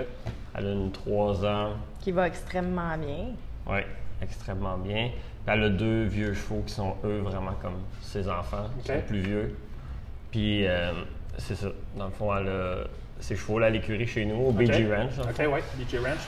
Elle 0.55 0.67
a 0.67 0.71
une 0.71 0.93
3 0.93 1.45
ans. 1.45 1.71
qui 2.01 2.13
va 2.13 2.29
extrêmement 2.29 2.97
bien. 2.97 3.27
Oui, 3.67 3.81
extrêmement 4.23 4.79
bien. 4.79 5.11
Elle 5.51 5.65
a 5.65 5.69
deux 5.69 6.05
vieux 6.05 6.35
chevaux 6.35 6.63
qui 6.67 6.73
sont, 6.75 6.95
eux, 7.05 7.21
vraiment 7.21 7.55
comme 7.63 7.81
ses 8.03 8.29
enfants, 8.29 8.67
qui 8.83 8.87
sont 8.89 9.01
plus 9.07 9.21
vieux. 9.21 9.57
Puis, 10.31 10.67
euh, 10.67 10.93
c'est 11.39 11.55
ça. 11.55 11.69
Dans 11.97 12.07
le 12.07 12.11
fond, 12.11 12.37
elle 12.37 12.49
a 12.49 12.75
ses 13.21 13.35
chevaux 13.37 13.59
là 13.59 13.67
à 13.67 13.71
l'écurie 13.71 14.07
chez 14.07 14.25
nous, 14.25 14.37
au 14.47 14.53
BG 14.53 14.87
Ranch. 14.95 15.13
OK, 15.19 15.39
ouais, 15.39 15.63
BJ 15.79 15.97
Ranch. 15.99 16.19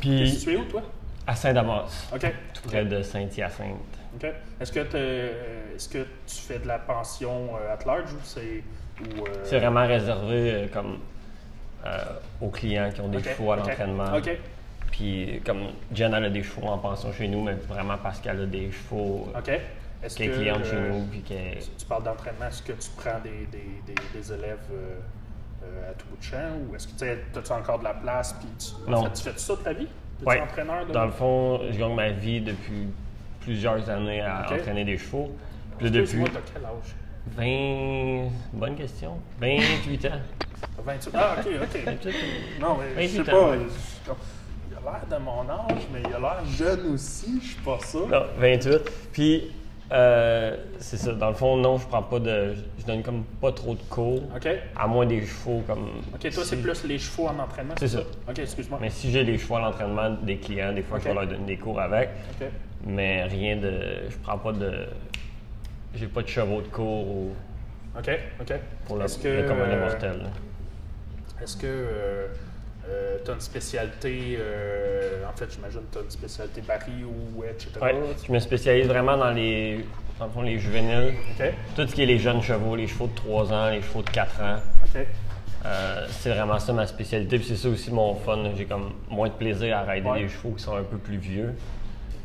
Puis, 0.00 0.30
situé 0.30 0.56
où, 0.56 0.64
toi? 0.64 0.82
à 1.26 1.36
Saint-Damas, 1.36 2.08
OK. 2.12 2.20
tout 2.54 2.68
près 2.68 2.84
de 2.84 3.00
Saint-Hyacinthe. 3.02 3.76
OK. 4.16 4.26
Est-ce 4.60 4.72
que, 4.72 4.80
t'es- 4.80 4.96
euh, 4.98 5.76
est-ce 5.76 5.88
que 5.88 5.98
tu 6.26 6.36
fais 6.36 6.58
de 6.58 6.66
la 6.66 6.78
pension 6.80 7.50
euh, 7.56 7.74
at 7.74 7.84
large 7.86 8.12
ou 8.12 8.18
c'est. 8.24 8.62
ou, 9.00 9.20
euh, 9.24 9.30
C'est 9.44 9.58
vraiment 9.60 9.86
réservé 9.86 10.52
euh, 10.52 10.66
comme 10.72 10.98
euh, 11.86 11.98
aux 12.40 12.48
clients 12.48 12.90
qui 12.92 13.00
ont 13.00 13.08
des 13.08 13.22
chevaux 13.22 13.52
à 13.52 13.56
l'entraînement. 13.56 14.16
OK. 14.16 14.30
Puis, 14.92 15.40
comme 15.44 15.68
Jen, 15.92 16.12
elle 16.14 16.24
a 16.26 16.30
des 16.30 16.42
chevaux 16.44 16.68
en 16.68 16.78
pension 16.78 17.12
chez 17.12 17.26
nous, 17.26 17.42
mais 17.42 17.54
vraiment 17.68 17.96
parce 18.00 18.20
qu'elle 18.20 18.40
a 18.42 18.46
des 18.46 18.70
chevaux 18.70 19.28
euh, 19.34 19.38
OK. 19.40 19.60
Est-ce 20.04 20.16
que, 20.18 20.24
cliente 20.24 20.64
chez 20.64 20.76
euh, 20.76 20.90
nous. 20.90 21.06
Puis 21.06 21.20
qu'elle- 21.22 21.58
Tu 21.78 21.84
parles 21.86 22.04
d'entraînement, 22.04 22.46
est-ce 22.46 22.62
que 22.62 22.72
tu 22.72 22.88
prends 22.96 23.18
des, 23.20 23.46
des, 23.50 23.82
des, 23.86 23.94
des 24.20 24.32
élèves 24.32 24.58
euh, 24.72 24.98
euh, 25.64 25.90
à 25.90 25.94
tout 25.94 26.06
bout 26.08 26.16
de 26.18 26.22
champ 26.22 26.36
ou 26.70 26.74
est-ce 26.76 26.86
que 26.88 26.92
tu 26.98 27.52
as 27.52 27.56
encore 27.56 27.78
de 27.80 27.84
la 27.84 27.94
place? 27.94 28.34
Puis 28.34 28.48
tu, 28.58 28.88
en 28.88 28.90
Non. 28.90 29.04
fait, 29.06 29.12
tu 29.14 29.22
fais 29.22 29.38
ça 29.38 29.56
de 29.56 29.60
ta 29.60 29.72
vie? 29.72 29.88
Tu 30.20 30.24
Ouais. 30.26 30.40
entraîneur 30.40 30.86
de 30.86 30.92
Dans 30.92 31.06
le 31.06 31.10
fond, 31.10 31.60
je 31.72 31.78
gagne 31.78 31.94
ma 31.94 32.10
vie 32.10 32.40
depuis 32.40 32.86
plusieurs 33.40 33.88
années 33.90 34.20
à 34.20 34.42
entraîner 34.52 34.84
des 34.84 34.98
chevaux. 34.98 35.34
Puis 35.78 35.90
depuis 35.90 36.22
t'as 36.24 36.40
quel 36.52 36.64
âge? 36.64 36.94
20... 37.36 38.28
Bonne 38.52 38.74
question. 38.76 39.18
28 39.40 40.04
ans. 40.06 40.08
T'as 40.76 40.82
28? 40.82 41.10
Ah, 41.14 41.36
OK, 41.38 41.46
OK. 41.62 41.84
28 41.86 42.14
Non, 42.60 42.76
mais 42.96 43.06
je 43.08 43.12
sais 43.16 43.22
28 43.22 43.30
pas. 43.32 44.14
L'air 44.84 45.06
de 45.10 45.24
mon 45.24 45.48
âge, 45.48 45.82
mais 45.92 46.00
il 46.06 46.14
a 46.14 46.18
l'air 46.18 46.44
jeune 46.44 46.94
aussi, 46.94 47.40
je 47.40 47.48
suis 47.48 47.60
pas 47.60 47.78
sûr. 47.80 48.08
Non, 48.08 48.24
28. 48.38 48.80
Puis, 49.12 49.52
euh, 49.92 50.56
c'est 50.78 50.96
ça. 50.96 51.12
Dans 51.12 51.28
le 51.28 51.34
fond, 51.34 51.56
non, 51.56 51.78
je 51.78 51.86
prends 51.86 52.02
pas 52.02 52.18
de... 52.18 52.54
Je 52.78 52.84
donne 52.84 53.02
comme 53.02 53.24
pas 53.40 53.52
trop 53.52 53.74
de 53.74 53.82
cours. 53.82 54.22
OK. 54.34 54.48
À 54.76 54.86
moins 54.86 55.06
des 55.06 55.24
chevaux 55.26 55.62
comme... 55.66 55.88
OK, 56.14 56.30
toi, 56.30 56.44
c'est 56.44 56.56
plus 56.56 56.84
les 56.84 56.98
chevaux 56.98 57.28
en 57.28 57.38
entraînement? 57.38 57.74
C'est 57.78 57.88
ça. 57.88 58.00
OK, 58.28 58.38
excuse-moi. 58.38 58.78
Mais 58.80 58.90
si 58.90 59.10
j'ai 59.10 59.24
des 59.24 59.38
chevaux 59.38 59.56
à 59.56 59.60
l'entraînement 59.60 60.10
des 60.22 60.38
clients, 60.38 60.72
des 60.72 60.82
fois, 60.82 60.98
je 60.98 61.04
vais 61.04 61.14
leur 61.14 61.26
donner 61.26 61.46
des 61.46 61.58
cours 61.58 61.80
avec. 61.80 62.10
OK. 62.40 62.46
Mais 62.86 63.24
rien 63.24 63.56
de... 63.56 64.08
Je 64.08 64.16
prends 64.22 64.38
pas 64.38 64.52
de... 64.52 64.86
J'ai 65.94 66.06
pas 66.06 66.22
de 66.22 66.28
chevaux 66.28 66.62
de 66.62 66.68
cours 66.68 67.06
ou 67.06 67.32
OK, 67.98 68.10
OK. 68.40 68.52
pour 68.86 68.96
le, 68.96 69.04
Est-ce 69.04 69.18
que, 69.18 69.28
le 69.28 69.42
commun 69.46 69.66
des 69.66 70.04
euh. 70.04 70.18
Est-ce 71.42 71.56
que 71.58 72.28
tu 73.24 73.30
as 73.30 73.34
une 73.34 73.40
spécialité, 73.40 74.36
euh, 74.38 75.24
en 75.32 75.36
fait, 75.36 75.50
j'imagine 75.52 75.80
que 75.82 75.92
tu 75.92 75.98
as 75.98 76.02
une 76.02 76.10
spécialité 76.10 76.60
baril 76.62 77.04
ou 77.04 77.44
etc. 77.44 77.68
Ouais, 77.80 77.94
je 78.26 78.32
me 78.32 78.38
spécialise 78.40 78.86
vraiment 78.88 79.16
dans 79.16 79.30
les, 79.30 79.84
dans 80.18 80.26
le 80.26 80.30
fond, 80.32 80.42
les 80.42 80.58
juvéniles. 80.58 81.14
Tout 81.76 81.86
ce 81.86 81.94
qui 81.94 82.02
est 82.02 82.06
les 82.06 82.18
jeunes 82.18 82.42
chevaux, 82.42 82.74
les 82.76 82.86
chevaux 82.86 83.06
de 83.06 83.14
3 83.14 83.52
ans, 83.52 83.70
les 83.70 83.82
chevaux 83.82 84.02
de 84.02 84.10
4 84.10 84.40
ans. 84.42 84.56
Euh, 85.64 86.06
c'est 86.10 86.30
vraiment 86.30 86.58
ça 86.58 86.72
ma 86.72 86.86
spécialité. 86.86 87.38
Puis 87.38 87.46
c'est 87.48 87.56
ça 87.56 87.68
aussi 87.68 87.92
mon 87.92 88.14
fun. 88.16 88.38
J'ai 88.56 88.64
comme 88.64 88.90
moins 89.08 89.28
de 89.28 89.34
plaisir 89.34 89.76
à 89.78 89.82
rider 89.82 90.08
Ouais. 90.08 90.22
des 90.22 90.28
chevaux 90.28 90.50
qui 90.50 90.62
sont 90.62 90.74
un 90.76 90.82
peu 90.82 90.96
plus 90.98 91.18
vieux. 91.18 91.54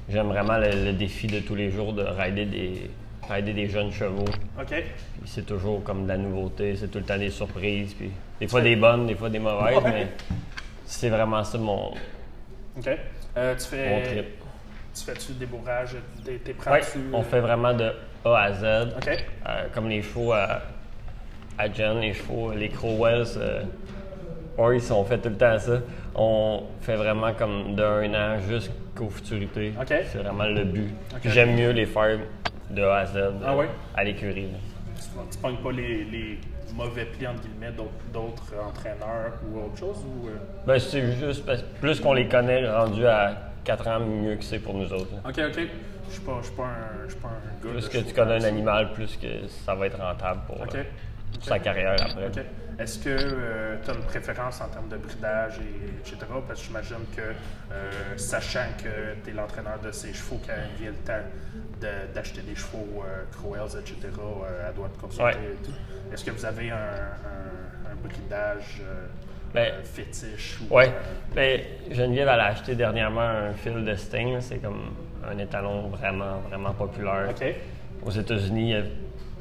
J'aime 0.10 0.28
vraiment 0.28 0.58
le, 0.58 0.86
le 0.86 0.94
défi 0.94 1.28
de 1.28 1.40
tous 1.42 1.54
les 1.54 1.70
jours 1.70 1.94
de 1.94 2.02
rider 2.02 2.46
des, 2.46 2.90
rider 3.30 3.54
des 3.54 3.70
jeunes 3.70 3.92
chevaux. 3.92 4.26
OK. 4.60 4.84
C'est 5.26 5.46
toujours 5.46 5.84
comme 5.84 6.04
de 6.04 6.08
la 6.08 6.18
nouveauté, 6.18 6.76
c'est 6.78 6.88
tout 6.88 6.98
le 6.98 7.04
temps 7.04 7.18
des 7.20 7.30
surprises. 7.30 7.94
Puis 7.94 8.10
des 8.40 8.48
fois 8.48 8.62
des 8.62 8.76
bonnes, 8.76 9.08
des 9.08 9.16
fois 9.16 9.30
des 9.30 9.40
mauvaises, 9.40 9.78
Ouais. 9.78 9.92
mais 9.92 10.08
c'est 10.86 11.10
vraiment 11.10 11.44
ça 11.44 11.58
mon, 11.58 11.92
OK. 12.78 12.88
Euh, 13.38 13.56
tu 13.56 13.76
mon 13.76 14.02
fais. 14.02 14.04
trip. 14.04 14.26
Tu 14.96 15.04
fais-tu 15.04 15.32
le 15.34 15.38
débourrage? 15.40 15.96
T'es, 16.26 16.38
t'es 16.44 16.52
Ouais, 16.52 16.58
prends-tu. 16.80 17.00
on 17.14 17.22
fait 17.24 17.40
vraiment 17.40 17.74
de 17.74 17.92
A 18.26 18.36
à 18.36 18.52
Z. 18.54 18.64
OK. 18.98 19.08
Euh, 19.48 19.66
comme 19.74 19.90
les 19.90 20.02
chevaux 20.02 20.32
à, 20.34 20.62
à 21.58 21.72
Jen, 21.72 22.00
les 22.00 22.14
chevaux, 22.14 22.52
les 22.54 22.70
Crowells, 22.70 23.26
euh, 23.38 23.64
Horse, 24.58 24.90
on 24.90 25.04
fait 25.04 25.20
tout 25.20 25.30
le 25.30 25.38
temps 25.38 25.58
ça. 25.60 25.80
On 26.16 26.64
fait 26.82 26.96
vraiment 26.96 27.32
comme 27.34 27.76
d'un 27.76 28.12
an 28.16 28.40
jusqu'aux 28.40 29.10
futurités. 29.10 29.74
OK. 29.80 29.88
C'est 30.12 30.18
vraiment 30.18 30.46
le 30.46 30.64
but. 30.64 30.90
J'aime 31.26 31.56
mieux 31.56 31.70
les 31.72 31.86
faire 31.86 32.18
de 32.72 32.82
A 32.82 32.96
à 32.98 33.06
Z 33.06 33.16
euh, 33.18 33.32
Ah 33.46 33.56
ouais? 33.56 33.70
à 33.96 34.04
l'écurie. 34.04 34.48
Tu, 34.96 35.04
tu 35.32 35.38
pognes 35.38 35.58
pas 35.58 35.72
les, 35.72 36.04
les 36.06 36.40
mauvais 36.78 37.06
plis, 37.06 37.28
entre 37.28 37.42
guillemets, 37.42 37.72
d'autres, 38.14 38.54
entraîneurs 38.66 39.34
ou 39.52 39.66
autre 39.66 39.78
chose? 39.78 39.98
Ou, 40.06 40.28
euh, 40.28 40.38
Ben, 40.66 40.80
c'est 40.80 41.12
juste 41.14 41.46
parce 41.46 41.62
que 41.62 41.68
plus 41.82 42.00
qu'on 42.00 42.14
les 42.14 42.28
connaît 42.28 42.70
rendus 42.70 43.06
à 43.08 43.36
4 43.64 43.88
ans, 43.88 44.00
mieux 44.00 44.36
que 44.36 44.44
c'est 44.44 44.60
pour 44.60 44.76
nous 44.76 44.92
autres. 44.94 45.12
là. 45.14 45.30
Ok, 45.30 45.40
ok. 45.58 45.68
Je 46.10 46.14
suis 46.14 46.22
pas, 46.22 46.40
pas 46.56 46.64
un, 46.64 47.22
pas 47.22 47.28
un 47.28 47.66
gars. 47.66 47.72
Plus 47.74 47.90
que 47.90 47.98
tu 47.98 48.14
connais 48.14 48.36
un 48.42 48.44
animal, 48.48 48.94
plus 48.94 49.18
que 49.18 49.48
ça 49.66 49.76
va 49.76 49.88
être 49.88 50.00
rentable 50.00 50.40
pour, 50.48 50.62
Ok. 50.62 50.76
euh, 50.76 50.84
pour 51.34 51.44
sa 51.44 51.60
carrière 51.60 51.96
après. 52.00 52.28
OK. 52.28 52.44
Est-ce 52.80 53.00
que 53.00 53.78
tu 53.84 53.90
as 53.90 53.94
une 53.96 54.04
préférence 54.04 54.62
en 54.62 54.68
termes 54.68 54.88
de 54.88 54.98
bridage, 54.98 55.54
et, 55.62 56.00
etc.? 56.00 56.18
Parce 56.48 56.60
que 56.62 56.66
j'imagine 56.68 57.06
que, 57.16 57.22
euh, 57.22 57.92
sachant 58.18 58.68
que 58.78 59.16
tu 59.24 59.32
es 59.32 59.34
l'entraîneur 59.34 59.80
de 59.80 59.92
ces 59.92 60.14
chevaux, 60.14 60.40
quand 60.46 60.54
vient 60.80 60.92
le 60.92 60.98
temps 60.98 61.26
de- 61.82 62.14
d'acheter 62.14 62.42
des 62.42 62.56
chevaux 62.56 63.04
euh, 63.04 63.24
Crowells, 63.32 63.80
etc., 63.80 63.98
euh, 64.20 64.68
elle 64.70 64.76
doit 64.76 64.90
te 64.90 65.00
consulter 65.02 65.24
Ouais. 65.24 65.34
et 65.34 65.66
tout. 65.66 65.72
Est-ce 66.14 66.24
que 66.24 66.30
vous 66.32 66.46
avez 66.46 66.70
un, 66.70 66.76
un- 66.76 67.92
un 67.92 67.96
bridage 67.96 68.80
euh, 68.82 69.08
Ben, 69.56 69.72
euh, 69.74 69.84
fétiche? 69.84 70.60
Ou, 70.70 70.76
Ouais. 70.76 70.90
euh, 70.90 71.34
Ben, 71.34 71.62
Geneviève, 71.96 72.28
elle 72.32 72.40
a 72.42 72.46
acheté 72.46 72.76
dernièrement 72.76 73.22
un 73.22 73.54
fil 73.54 73.84
de 73.84 73.96
Sting. 73.96 74.40
C'est 74.40 74.58
comme 74.58 74.92
un 75.28 75.38
étalon 75.40 75.88
vraiment, 75.88 76.42
vraiment 76.48 76.74
populaire. 76.74 77.34
Aux 78.06 78.12
États-Unis, 78.12 78.70
il 78.70 78.76
a 78.76 78.82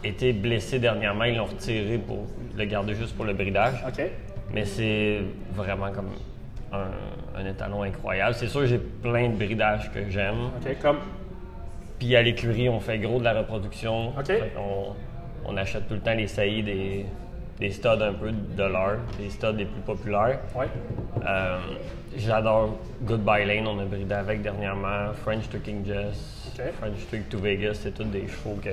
été 0.09 0.33
blessé 0.33 0.79
dernièrement. 0.79 1.25
Ils 1.25 1.37
l'ont 1.37 1.45
retiré 1.45 1.99
pour 1.99 2.27
le 2.57 2.65
garder 2.65 2.95
juste 2.95 3.17
pour 3.17 3.25
le 3.25 3.33
bridage. 3.35 3.85
OK. 3.87 4.03
Mais 4.53 4.65
c'est 4.65 5.21
vraiment 5.53 5.91
comme 5.91 6.11
un, 6.73 7.41
un 7.41 7.47
étalon 7.47 7.83
incroyable. 7.83 8.35
C'est 8.35 8.49
sûr, 8.49 8.67
j'ai 8.67 8.79
plein 8.79 9.29
de 9.29 9.35
bridages 9.35 9.91
que 9.93 10.09
j'aime. 10.09 10.51
OK. 10.61 10.79
Comme? 10.81 10.99
Puis 11.99 12.15
à 12.15 12.23
l'écurie, 12.23 12.69
on 12.69 12.81
fait 12.81 12.99
gros 12.99 13.19
de 13.19 13.25
la 13.25 13.33
reproduction. 13.33 14.09
OK. 14.09 14.33
On, 15.47 15.57
achète 15.57 15.89
tout 15.89 15.95
le 15.95 16.01
temps 16.01 16.15
les 16.15 16.27
saillies 16.27 16.63
des, 16.63 17.07
des 17.59 17.71
studs 17.71 17.89
un 17.89 18.13
peu 18.13 18.31
de 18.33 18.63
l'heure, 18.63 18.99
des 19.19 19.31
studs 19.31 19.57
les 19.57 19.65
plus 19.65 19.81
populaires. 19.81 20.41
Ouais. 20.55 20.67
Euh, 21.27 21.59
J'adore 22.17 22.79
Goodbye 23.03 23.45
Lane, 23.47 23.67
on 23.67 23.79
a 23.79 23.85
bridé 23.85 24.15
avec 24.15 24.43
dernièrement. 24.43 25.13
French 25.23 25.49
to 25.51 25.59
King 25.59 25.85
Jess. 25.85 26.51
French 26.79 27.27
to 27.31 27.39
Vegas, 27.39 27.75
c'est 27.83 27.93
tous 27.93 28.05
des 28.05 28.27
chevaux 28.27 28.59
que- 28.63 28.71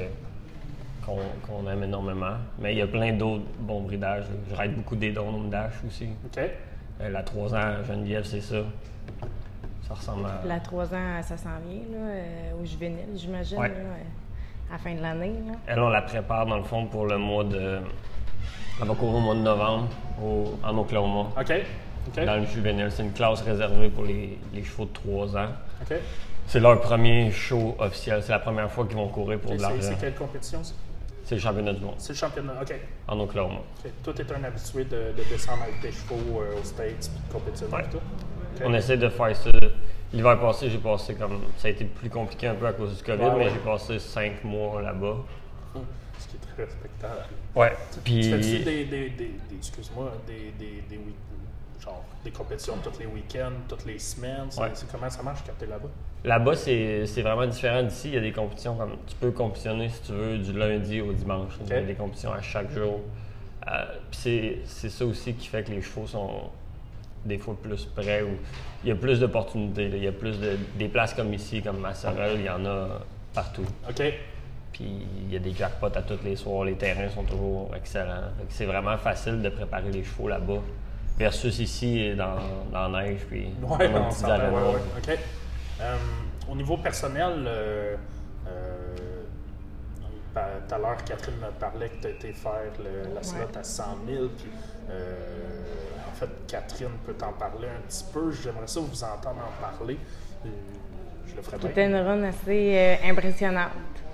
qu'on 1.05 1.69
aime 1.69 1.83
énormément. 1.83 2.35
Mais 2.59 2.73
il 2.73 2.77
y 2.79 2.81
a 2.81 2.87
plein 2.87 3.13
d'autres 3.13 3.43
bons 3.59 3.81
bridages. 3.81 4.25
Je 4.49 4.55
ride 4.55 4.75
beaucoup 4.75 4.95
des 4.95 5.11
Donald 5.11 5.49
Dash 5.49 5.73
aussi. 5.87 6.07
OK. 6.25 6.41
Euh, 7.01 7.09
la 7.09 7.23
3 7.23 7.55
ans, 7.55 7.83
Geneviève, 7.87 8.23
c'est 8.23 8.41
ça. 8.41 8.57
Ça 9.87 9.93
ressemble 9.95 10.25
à. 10.25 10.41
La 10.47 10.59
3 10.59 10.93
ans, 10.93 11.21
ça 11.21 11.35
s'en 11.37 11.49
vient, 11.67 11.81
là, 11.91 11.97
euh, 12.07 12.61
au 12.61 12.65
juvénile, 12.65 13.07
j'imagine, 13.15 13.57
Ouais. 13.59 13.71
euh, 13.75 14.69
à 14.69 14.73
la 14.73 14.77
fin 14.77 14.93
de 14.95 15.01
l'année. 15.01 15.33
là. 15.47 15.53
Elle, 15.67 15.79
on 15.79 15.89
la 15.89 16.01
prépare 16.01 16.45
dans 16.45 16.57
le 16.57 16.63
fond 16.63 16.85
pour 16.85 17.05
le 17.05 17.17
mois 17.17 17.43
de. 17.43 17.79
Elle 18.81 18.87
va 18.87 18.95
courir 18.95 19.15
au 19.15 19.19
mois 19.19 19.35
de 19.35 19.41
novembre 19.41 19.87
au- 20.23 20.57
en 20.63 20.77
Oklahoma. 20.77 21.29
OK. 21.39 21.53
OK. 22.07 22.25
Dans 22.25 22.35
le 22.35 22.45
juvénile, 22.45 22.89
c'est 22.91 23.03
une 23.03 23.11
classe 23.13 23.41
réservée 23.41 23.89
pour 23.89 24.03
les, 24.03 24.37
les 24.53 24.63
chevaux 24.63 24.85
de 24.85 24.91
3 24.93 25.37
ans. 25.37 25.49
C'est 26.47 26.59
leur 26.59 26.79
premier 26.81 27.31
show 27.31 27.75
officiel. 27.79 28.21
C'est 28.21 28.31
la 28.33 28.39
première 28.39 28.69
fois 28.69 28.85
qu'ils 28.85 28.97
vont 28.97 29.07
courir 29.07 29.39
pour 29.39 29.51
Ok, 29.51 29.57
de 29.57 29.61
l'argent. 29.61 29.77
c'est 29.81 29.97
quelle 29.99 30.13
compétition, 30.15 30.61
ça? 30.63 30.73
C'est 31.33 31.37
le 31.37 31.39
championnat 31.41 31.73
du 31.73 31.81
monde 31.83 31.95
C'est 31.97 32.13
le 32.13 32.17
championnat. 32.17 32.53
OK. 32.61 32.73
en 33.07 33.19
Oklahoma. 33.19 33.59
Ok. 33.83 33.91
Toi, 34.03 34.13
tu 34.15 34.21
es 34.21 34.33
un 34.33 34.43
habitué 34.43 34.83
de, 34.85 35.13
de 35.17 35.23
descendre 35.29 35.63
avec 35.63 35.81
tes 35.81 35.91
chevaux 35.91 36.41
euh, 36.41 36.59
aux 36.59 36.63
States 36.63 37.09
puis 37.11 37.27
de 37.27 37.33
compétitionner 37.33 37.73
Ouais. 37.73 37.83
Ok. 37.83 38.61
On 38.65 38.73
essaie 38.75 38.97
de 38.97 39.09
faire 39.09 39.35
ça. 39.35 39.49
L'hiver 40.13 40.39
passé, 40.39 40.69
j'ai 40.69 40.77
passé 40.77 41.15
comme. 41.15 41.39
Ça 41.57 41.67
a 41.69 41.71
été 41.71 41.85
plus 41.85 42.09
compliqué 42.09 42.47
un 42.47 42.53
peu 42.55 42.67
à 42.67 42.73
cause 42.73 42.95
du 42.97 43.03
COVID, 43.03 43.23
Ouais, 43.23 43.29
mais 43.37 43.45
ouais. 43.45 43.51
j'ai 43.51 43.59
passé 43.59 43.97
5 43.97 44.43
mois 44.43 44.81
là-bas. 44.81 45.17
Hum, 45.75 45.81
Ce 46.19 46.27
qui 46.27 46.35
est 46.35 46.53
très 46.53 46.63
respectable. 46.65 47.21
Ouais. 47.55 47.73
Tu 47.93 47.99
Puis. 48.01 48.23
fais-tu 48.29 48.59
des, 48.59 48.85
des, 48.85 48.85
des, 48.85 49.09
des- 49.09 49.31
excuse-moi, 49.57 50.11
des, 50.27 50.51
des, 50.59 50.83
des, 50.87 50.99
genre, 51.83 52.03
des 52.23 52.31
compétitions 52.31 52.75
tous 52.83 52.99
les 52.99 53.05
week-ends, 53.05 53.51
toutes 53.67 53.85
les 53.85 53.99
semaines? 53.99 54.45
C'est 54.49 54.61
Ouais. 54.61 54.69
c'est 54.73 54.91
comment 54.91 55.09
ça 55.09 55.21
marche 55.23 55.41
quand 55.45 55.53
tu 55.57 55.65
es 55.65 55.67
là-bas? 55.67 55.89
Là-bas, 56.23 56.55
c'est 56.55 57.21
vraiment 57.21 57.45
différent 57.47 57.83
d'ici. 57.83 58.09
Il 58.09 58.13
y 58.13 58.17
a 58.17 58.21
des 58.21 58.31
compétitions 58.31 58.75
comme. 58.75 58.95
Tu 59.07 59.15
peux 59.15 59.31
compétitionner 59.31 59.89
si 59.89 60.01
tu 60.03 60.11
veux 60.13 60.37
du 60.37 60.53
lundi 60.53 61.01
au 61.01 61.11
dimanche. 61.13 61.53
Il 61.65 61.69
y 61.69 61.73
a 61.73 61.81
des 61.81 61.95
compétitions 61.95 62.31
à 62.33 62.41
chaque 62.41 62.71
jour. 62.71 63.01
Euh, 63.67 63.85
c'est- 64.11 64.59
ça 64.65 65.05
aussi 65.05 65.33
qui 65.33 65.47
fait 65.47 65.63
que 65.63 65.71
les 65.71 65.81
chevaux 65.81 66.05
sont 66.07 66.49
des 67.25 67.37
fois 67.37 67.55
plus 67.61 67.85
près 67.85 68.21
ou 68.21 68.31
il 68.83 68.89
y 68.89 68.91
a 68.91 68.95
plus 68.95 69.19
d'opportunités. 69.21 69.87
Il 69.87 70.03
y 70.03 70.07
a 70.07 70.11
plus 70.11 70.37
de 70.39 70.57
des 70.77 70.89
places 70.89 71.13
comme 71.13 71.33
ici, 71.33 71.61
comme 71.61 71.77
Massorel, 71.79 72.39
il 72.39 72.45
y 72.45 72.49
en 72.49 72.65
a 72.65 72.99
partout. 73.33 73.65
OK. 73.89 74.03
Puis 74.73 74.85
il 75.25 75.31
y 75.31 75.35
a 75.35 75.39
des 75.39 75.53
jackpots 75.53 75.85
à 75.95 76.01
tous 76.01 76.19
les 76.25 76.35
soirs. 76.35 76.65
Les 76.65 76.73
terrains 76.75 77.07
sont 77.09 77.23
toujours 77.23 77.71
excellents. 77.75 78.31
C'est 78.49 78.65
vraiment 78.65 78.97
facile 78.97 79.41
de 79.41 79.49
préparer 79.49 79.91
les 79.91 80.03
chevaux 80.03 80.27
là-bas. 80.27 80.59
Versus 81.17 81.59
ici, 81.59 82.13
dans, 82.15 82.35
dans 82.71 82.87
la 82.89 83.03
neige, 83.03 83.21
puis 83.29 83.47
Ouais, 83.61 83.89
dans 83.89 84.23
arénas. 84.23 84.49
ouais, 84.49 84.73
ouais. 84.73 84.81
OK. 84.97 85.19
Euh, 85.81 85.95
au 86.51 86.55
niveau 86.55 86.77
personnel, 86.77 87.43
euh, 87.45 87.95
euh, 88.47 88.95
tout 90.33 90.73
à 90.75 90.77
l'heure, 90.79 90.97
Catherine 91.05 91.35
me 91.35 91.51
parlait 91.59 91.89
que 91.89 92.01
tu 92.01 92.07
as 92.07 92.09
été 92.09 92.33
faire 92.33 92.71
le- 92.79 93.13
la 93.13 93.21
slot 93.21 93.47
à 93.55 93.63
100 93.63 93.83
000. 94.07 94.25
Puis, 94.37 94.49
euh, 94.89 95.13
en 96.09 96.15
fait, 96.15 96.29
Catherine 96.47 96.89
peut 97.05 97.13
t'en 97.13 97.33
parler 97.33 97.67
un 97.67 97.81
petit 97.87 98.05
peu. 98.11 98.31
J'aimerais 98.31 98.65
ça 98.67 98.79
vous 98.79 99.03
entendre 99.03 99.41
en 99.47 99.61
parler. 99.77 99.97
Je 100.43 101.35
le 101.35 101.41
ferai 101.43 101.57
C'était 101.61 101.85
une 101.85 101.95
run 101.95 102.23
assez 102.23 102.75
euh, 102.75 102.95
impressionnante. 103.09 103.69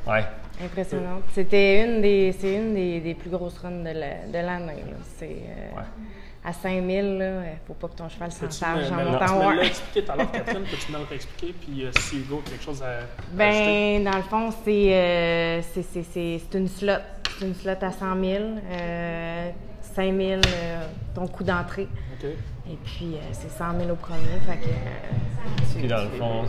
Ouais. 0.06 0.24
Impressionnante. 0.64 1.24
C'était 1.34 1.86
une 1.86 2.02
des, 2.02 2.36
c'est 2.38 2.56
une 2.56 2.74
des, 2.74 3.00
des 3.00 3.14
plus 3.16 3.30
grosses 3.30 3.58
runs 3.60 3.84
de 3.84 3.92
la- 3.98 4.28
de 4.28 4.46
l'année. 4.46 4.84
là. 4.90 4.98
C'est 5.18 5.26
euh, 5.28 5.78
Ouais. 5.78 5.84
À 6.46 6.54
5000, 6.54 7.18
là, 7.18 7.24
euh, 7.26 7.44
faut 7.68 7.74
pas 7.74 7.88
que 7.90 7.96
ton 7.96 8.08
cheval 8.10 8.32
s'en 8.32 8.50
charge 8.50 8.92
en 8.92 8.96
montant 8.96 9.26
tu 9.26 9.34
me 9.48 9.56
l'as 9.58 9.64
expliqué 9.66 10.04
tout 10.06 10.12
à 10.12 10.16
l'heure, 10.16 10.32
Catherine. 10.32 10.64
Peux-tu 10.64 10.92
me 10.92 10.98
le 11.00 11.04
réexpliquer? 11.04 11.54
Puis, 11.62 11.84
euh, 11.86 11.92
si 12.00 12.18
Hugo 12.20 12.42
a 12.46 12.50
quelque 12.50 12.64
chose 12.64 12.82
à? 12.82 13.00
Ben, 13.34 14.04
dans 14.04 14.16
le 14.18 14.24
fond, 14.24 14.50
c'est 14.64 14.94
euh, 14.96 15.62
c'est- 15.74 15.84
c'est- 15.84 16.04
c'est- 16.04 16.40
c'est 16.50 16.58
une 16.58 16.68
slot. 16.68 16.94
C'est 17.40 17.46
une 17.46 17.56
slot 17.56 17.72
à 17.82 17.92
100 17.92 18.16
000, 18.22 18.44
euh, 18.72 19.50
5 19.82 20.16
000 20.16 20.42
euh, 20.48 20.82
ton 21.16 21.28
coût 21.28 21.44
d'entrée. 21.44 21.88
OK. 22.14 22.26
Et 22.72 22.78
puis, 22.86 23.16
euh, 23.16 23.20
c'est 23.32 23.50
100 23.50 23.78
000 23.80 23.92
au 23.92 23.96
premier. 23.96 24.20
Fait 24.46 24.58
que, 24.58 24.70
euh, 24.70 25.70
tu- 25.74 25.80
Puis 25.80 25.88
dans 25.88 26.04
le 26.04 26.10
fond, 26.10 26.44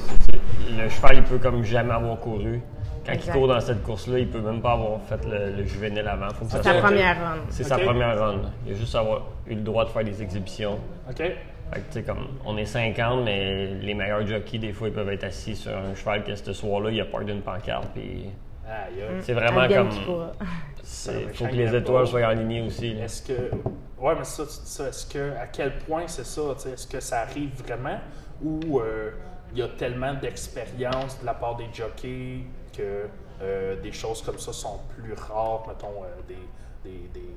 le 0.71 0.89
cheval, 0.89 1.17
il 1.17 1.23
peut 1.25 1.39
comme 1.39 1.65
jamais 1.65 1.93
avoir 1.95 2.19
couru. 2.21 2.61
Quand 3.05 3.13
Exact. 3.13 3.33
il 3.35 3.39
court 3.39 3.49
dans 3.49 3.61
cette 3.61 3.83
course-là, 3.83 4.19
il 4.19 4.29
peut 4.29 4.41
même 4.41 4.61
pas 4.61 4.73
avoir 4.73 5.01
fait 5.03 5.25
le, 5.25 5.57
le 5.57 5.65
juvénile 5.65 6.07
avant. 6.07 6.29
C'est 6.49 6.61
ta 6.61 6.75
première 6.75 7.17
run. 7.17 7.39
C'est 7.49 7.65
sa 7.65 7.79
première 7.79 8.19
run. 8.19 8.43
Il 8.67 8.73
a 8.73 8.77
juste 8.77 8.95
avoir 8.95 9.23
eu 9.47 9.55
le 9.55 9.63
droit 9.63 9.85
de 9.85 9.91
faire 9.91 10.05
des 10.05 10.23
exhibitions. 10.23 10.79
OK. 11.09 11.17
Fait 11.17 11.81
que, 11.81 11.87
tu 11.87 11.93
sais, 11.93 12.03
comme, 12.03 12.27
on 12.45 12.57
est 12.57 12.65
50, 12.67 13.25
mais 13.25 13.67
les 13.75 13.95
meilleurs 13.95 14.27
jockeys, 14.27 14.59
des 14.59 14.73
fois, 14.73 14.89
ils 14.89 14.95
peuvent 14.95 15.09
être 15.11 15.25
assis 15.25 15.55
sur 15.55 15.71
un 15.71 15.95
cheval 15.95 16.25
que 16.25 16.35
ce 16.35 16.53
soir-là, 16.53 16.91
il 16.91 17.01
a 17.01 17.05
peur 17.05 17.25
d'une 17.25 17.43
pancarte. 17.43 17.89
Puis 17.95 18.27
c'est 19.21 19.33
vraiment 19.33 19.69
comme. 19.69 19.91
Il 19.91 21.29
faut 21.35 21.47
que 21.47 21.55
les 21.55 21.67
pas. 21.67 21.79
étoiles 21.79 22.07
soient 22.07 22.27
alignées 22.27 22.63
aussi. 22.63 22.97
Est-ce 23.01 23.23
que. 23.23 23.51
Ouais, 23.99 24.15
mais 24.17 24.25
ça, 24.25 24.45
tu 24.45 24.61
dis 24.63 24.71
ça. 24.71 24.89
Est-ce 24.89 25.07
que. 25.07 25.33
À 25.41 25.47
quel 25.47 25.79
point 25.79 26.07
c'est 26.07 26.27
ça? 26.27 26.43
Est-ce 26.67 26.87
que 26.87 27.01
ça 27.01 27.21
arrive 27.21 27.51
vraiment? 27.65 27.99
Ou 28.43 28.81
euh, 28.81 29.11
il 29.53 29.59
y 29.59 29.63
a 29.63 29.69
tellement 29.69 30.15
d'expérience 30.15 31.21
de 31.21 31.27
la 31.27 31.35
part 31.35 31.57
des 31.57 31.69
jockeys 31.73 32.45
que 32.81 33.09
euh, 33.43 33.77
des 33.81 33.93
choses 33.93 34.23
comme 34.23 34.39
ça 34.39 34.53
sont 34.53 34.81
plus 34.97 35.13
rares, 35.15 35.65
mettons, 35.69 36.03
euh, 36.03 36.09
des, 36.29 36.89
des, 36.89 36.99
des, 37.15 37.35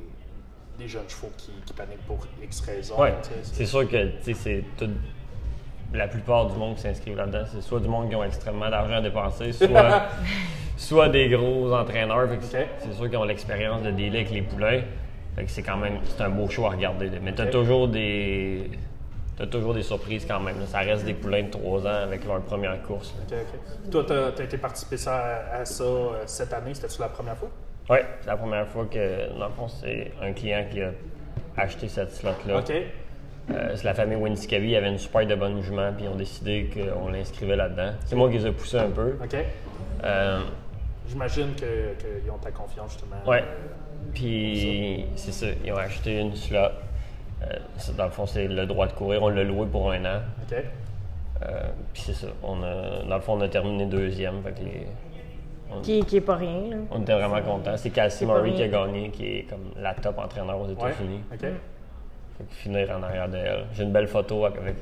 des 0.77 0.88
jeunes 0.88 1.08
chevaux 1.10 1.32
qui, 1.38 1.51
qui 1.65 1.73
paniquent 1.73 2.06
pour 2.08 2.25
X 2.43 2.62
raisons? 2.62 2.99
Ouais, 2.99 3.13
tu 3.23 3.29
c'est 3.43 3.65
sûr 3.65 3.88
que 3.89 4.06
tu 4.23 4.34
c'est 4.34 4.63
tout. 4.77 4.89
La 5.93 6.08
plupart 6.08 6.47
du 6.47 6.58
monde 6.58 6.75
qui 6.75 6.82
s'inscrivent 6.82 7.17
là-dedans, 7.17 7.43
c'est 7.53 7.62
soit 7.62 7.79
du 7.79 7.88
monde 7.88 8.10
qui 8.10 8.15
ont 8.15 8.23
extrêmement 8.23 8.69
d'argent 8.69 8.95
à 8.95 9.01
dépenser, 9.01 9.51
soit, 9.53 10.08
soit 10.75 11.10
des 11.10 11.29
gros 11.29 11.71
entraîneurs. 11.71 12.27
C'est 12.79 12.93
sûr 12.93 13.10
qu'ils 13.10 13.17
ont 13.17 13.23
l'expérience 13.25 13.84
de 13.84 13.91
dealer 13.91 14.21
avec 14.21 14.32
les 14.32 14.41
que 15.45 15.51
c'est 15.51 15.62
quand 15.63 15.77
même 15.77 15.99
c'est 16.06 16.23
un 16.23 16.29
beau 16.29 16.49
show 16.49 16.65
à 16.65 16.71
regarder. 16.71 17.12
Mais 17.21 17.34
t'as 17.34 17.45
Ok. 17.45 17.51
toujours 17.51 17.88
des. 17.88 18.71
T'as 19.36 19.48
toujours 19.48 19.74
des 19.74 19.82
surprises 19.82 20.26
quand 20.28 20.39
même. 20.39 20.56
Ça 20.67 20.80
reste 20.80 21.06
des 21.06 21.13
poulains 21.15 21.43
de 21.43 21.50
3 21.50 21.82
ans 21.88 22.04
avec 22.04 22.26
leur 22.26 22.41
première 22.41 22.82
course. 22.84 23.13
OK, 23.28 23.34
OK. 23.34 23.89
Toi, 23.89 24.04
tu 24.36 24.41
as, 24.41 24.43
été 24.46 24.58
participé 24.58 24.96
à, 25.08 25.56
à 25.62 25.65
ça 25.65 25.84
euh, 25.84 26.24
cette 26.28 26.54
année? 26.54 26.74
C'était-tu 26.74 27.02
la 27.02 27.10
première 27.10 27.38
fois? 27.38 27.50
Oui, 27.89 27.98
c'est 28.22 28.28
la 28.28 28.38
première 28.38 28.67
fois 28.67 28.86
que, 28.86 29.38
dans 29.38 29.48
le 29.48 29.54
fond, 29.54 29.67
c'est 29.67 30.12
un 30.22 30.34
client 30.34 30.63
qui 30.72 30.82
a 30.82 30.91
acheté 31.58 31.88
cette 31.88 32.12
slot-là. 32.12 32.60
OK. 32.60 32.72
Euh, 33.52 33.74
c'est 33.76 33.84
la 33.84 33.93
famille 33.93 34.15
Winskavi, 34.15 34.69
il 34.69 34.76
avait 34.76 34.89
une 34.89 34.98
super 34.98 35.26
de 35.28 35.36
bonne 35.36 35.60
jugement, 35.62 35.91
puis 35.93 36.06
ils 36.06 36.10
ont 36.10 36.15
décidé 36.15 36.69
qu'on 36.74 37.10
l'inscrivait 37.10 37.58
là-dedans. 37.58 37.91
C'est 38.06 38.15
moi 38.15 38.30
qui 38.30 38.38
les 38.38 38.48
ai 38.48 38.52
poussés 38.52 38.78
un 38.80 38.89
peu. 38.89 39.18
OK. 39.22 39.36
Euh, 40.03 40.41
J'imagine 41.10 41.53
que- 41.55 41.93
qu'ils 42.22 42.32
ont 42.32 42.38
ta 42.38 42.51
confiance, 42.51 42.91
justement. 42.93 43.18
ouais. 43.26 43.43
Puis, 44.14 45.05
c'est 45.16 45.32
ça, 45.32 45.47
ils 45.66 45.72
ont 45.72 45.78
acheté 45.78 46.20
une 46.20 46.36
slot. 46.36 46.70
Euh, 47.44 47.58
dans 47.98 48.06
le 48.06 48.10
fond, 48.12 48.26
c'est 48.26 48.48
le 48.48 48.66
droit 48.66 48.88
de 48.88 48.94
courir. 48.94 49.24
On 49.24 49.30
l'a 49.30 49.44
loué 49.44 49.66
pour 49.68 49.91
un 49.91 50.04
an. 50.06 50.20
OK. 50.50 50.58
Euh, 51.44 51.62
puis 51.91 52.02
c'est 52.06 52.14
ça. 52.14 52.28
On 52.44 52.62
a, 52.64 53.04
dans 53.08 53.16
le 53.16 53.22
fond, 53.22 53.34
on 53.38 53.41
a 53.41 53.50
terminé 53.50 53.86
deuxième. 53.86 54.41
Fait 54.44 54.52
que 54.52 54.60
les- 54.64 54.88
on, 55.72 55.82
Qui, 55.82 56.02
qui 56.06 56.18
est 56.18 56.22
pas 56.22 56.36
rien, 56.36 56.70
là. 56.70 56.78
on 56.91 57.02
était 57.02 57.14
vraiment 57.14 57.41
contents. 57.41 57.76
C'est 57.78 57.89
Cassie 57.89 58.26
Murray 58.26 58.54
qui 58.54 58.62
a 58.64 58.68
gagné, 58.68 59.10
qui 59.10 59.26
est 59.26 59.44
comme 59.44 59.72
la 59.82 59.94
top 59.96 60.20
entraîneur 60.20 60.60
aux 60.60 60.66
Ouais. 60.66 60.72
États-Unis. 60.74 61.20
OK. 61.34 61.39
Fait 61.39 62.44
que 62.46 62.54
finir 62.56 62.89
en 62.98 63.04
arrière 63.04 63.28
d'elle. 63.28 63.66
J'ai 63.74 63.84
une 63.84 63.91
belle 63.91 64.08
photo 64.08 64.46
avec 64.46 64.76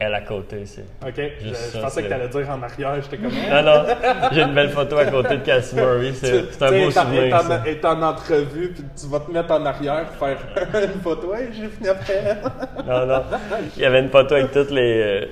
elle 0.00 0.14
à 0.14 0.20
côté. 0.20 0.64
C'est... 0.64 0.82
Ok, 1.06 1.14
je, 1.44 1.52
ça, 1.54 1.80
pensais 1.80 2.02
que 2.02 2.08
c'est- 2.08 2.14
t'allais 2.14 2.28
dire 2.28 2.50
en 2.50 2.62
arrière, 2.62 2.94
j'étais 3.02 3.16
comme. 3.18 3.32
Non, 3.32 3.62
non, 3.62 3.84
j'ai 4.32 4.42
une 4.42 4.54
belle 4.54 4.70
photo 4.70 4.96
à 4.98 5.06
côté 5.06 5.36
de 5.38 5.42
Cassie 5.42 5.74
Murray. 5.76 6.12
C'est, 6.14 6.52
c'est 6.52 6.62
un 6.62 6.70
beau 6.70 6.86
Tu 6.86 6.92
souvenir. 6.92 7.22
est 7.66 7.84
en- 7.84 7.90
en 7.98 8.02
entrevue, 8.02 8.68
puis 8.72 8.84
tu 9.00 9.06
vas 9.08 9.20
te 9.20 9.30
mettre 9.30 9.50
en 9.52 9.66
arrière, 9.66 10.06
faire 10.14 10.38
une 10.94 11.00
photo. 11.00 11.32
Ouais, 11.32 11.48
j'ai 11.52 11.68
fini 11.68 11.88
après 11.88 12.14
elle. 12.24 12.38
Non, 12.86 13.06
non. 13.06 13.22
Il 13.76 13.82
y 13.82 13.86
avait 13.86 14.00
une 14.00 14.10
photo 14.10 14.34
avec 14.36 14.52
toutes 14.52 14.70
les, 14.70 15.02
euh, 15.02 15.26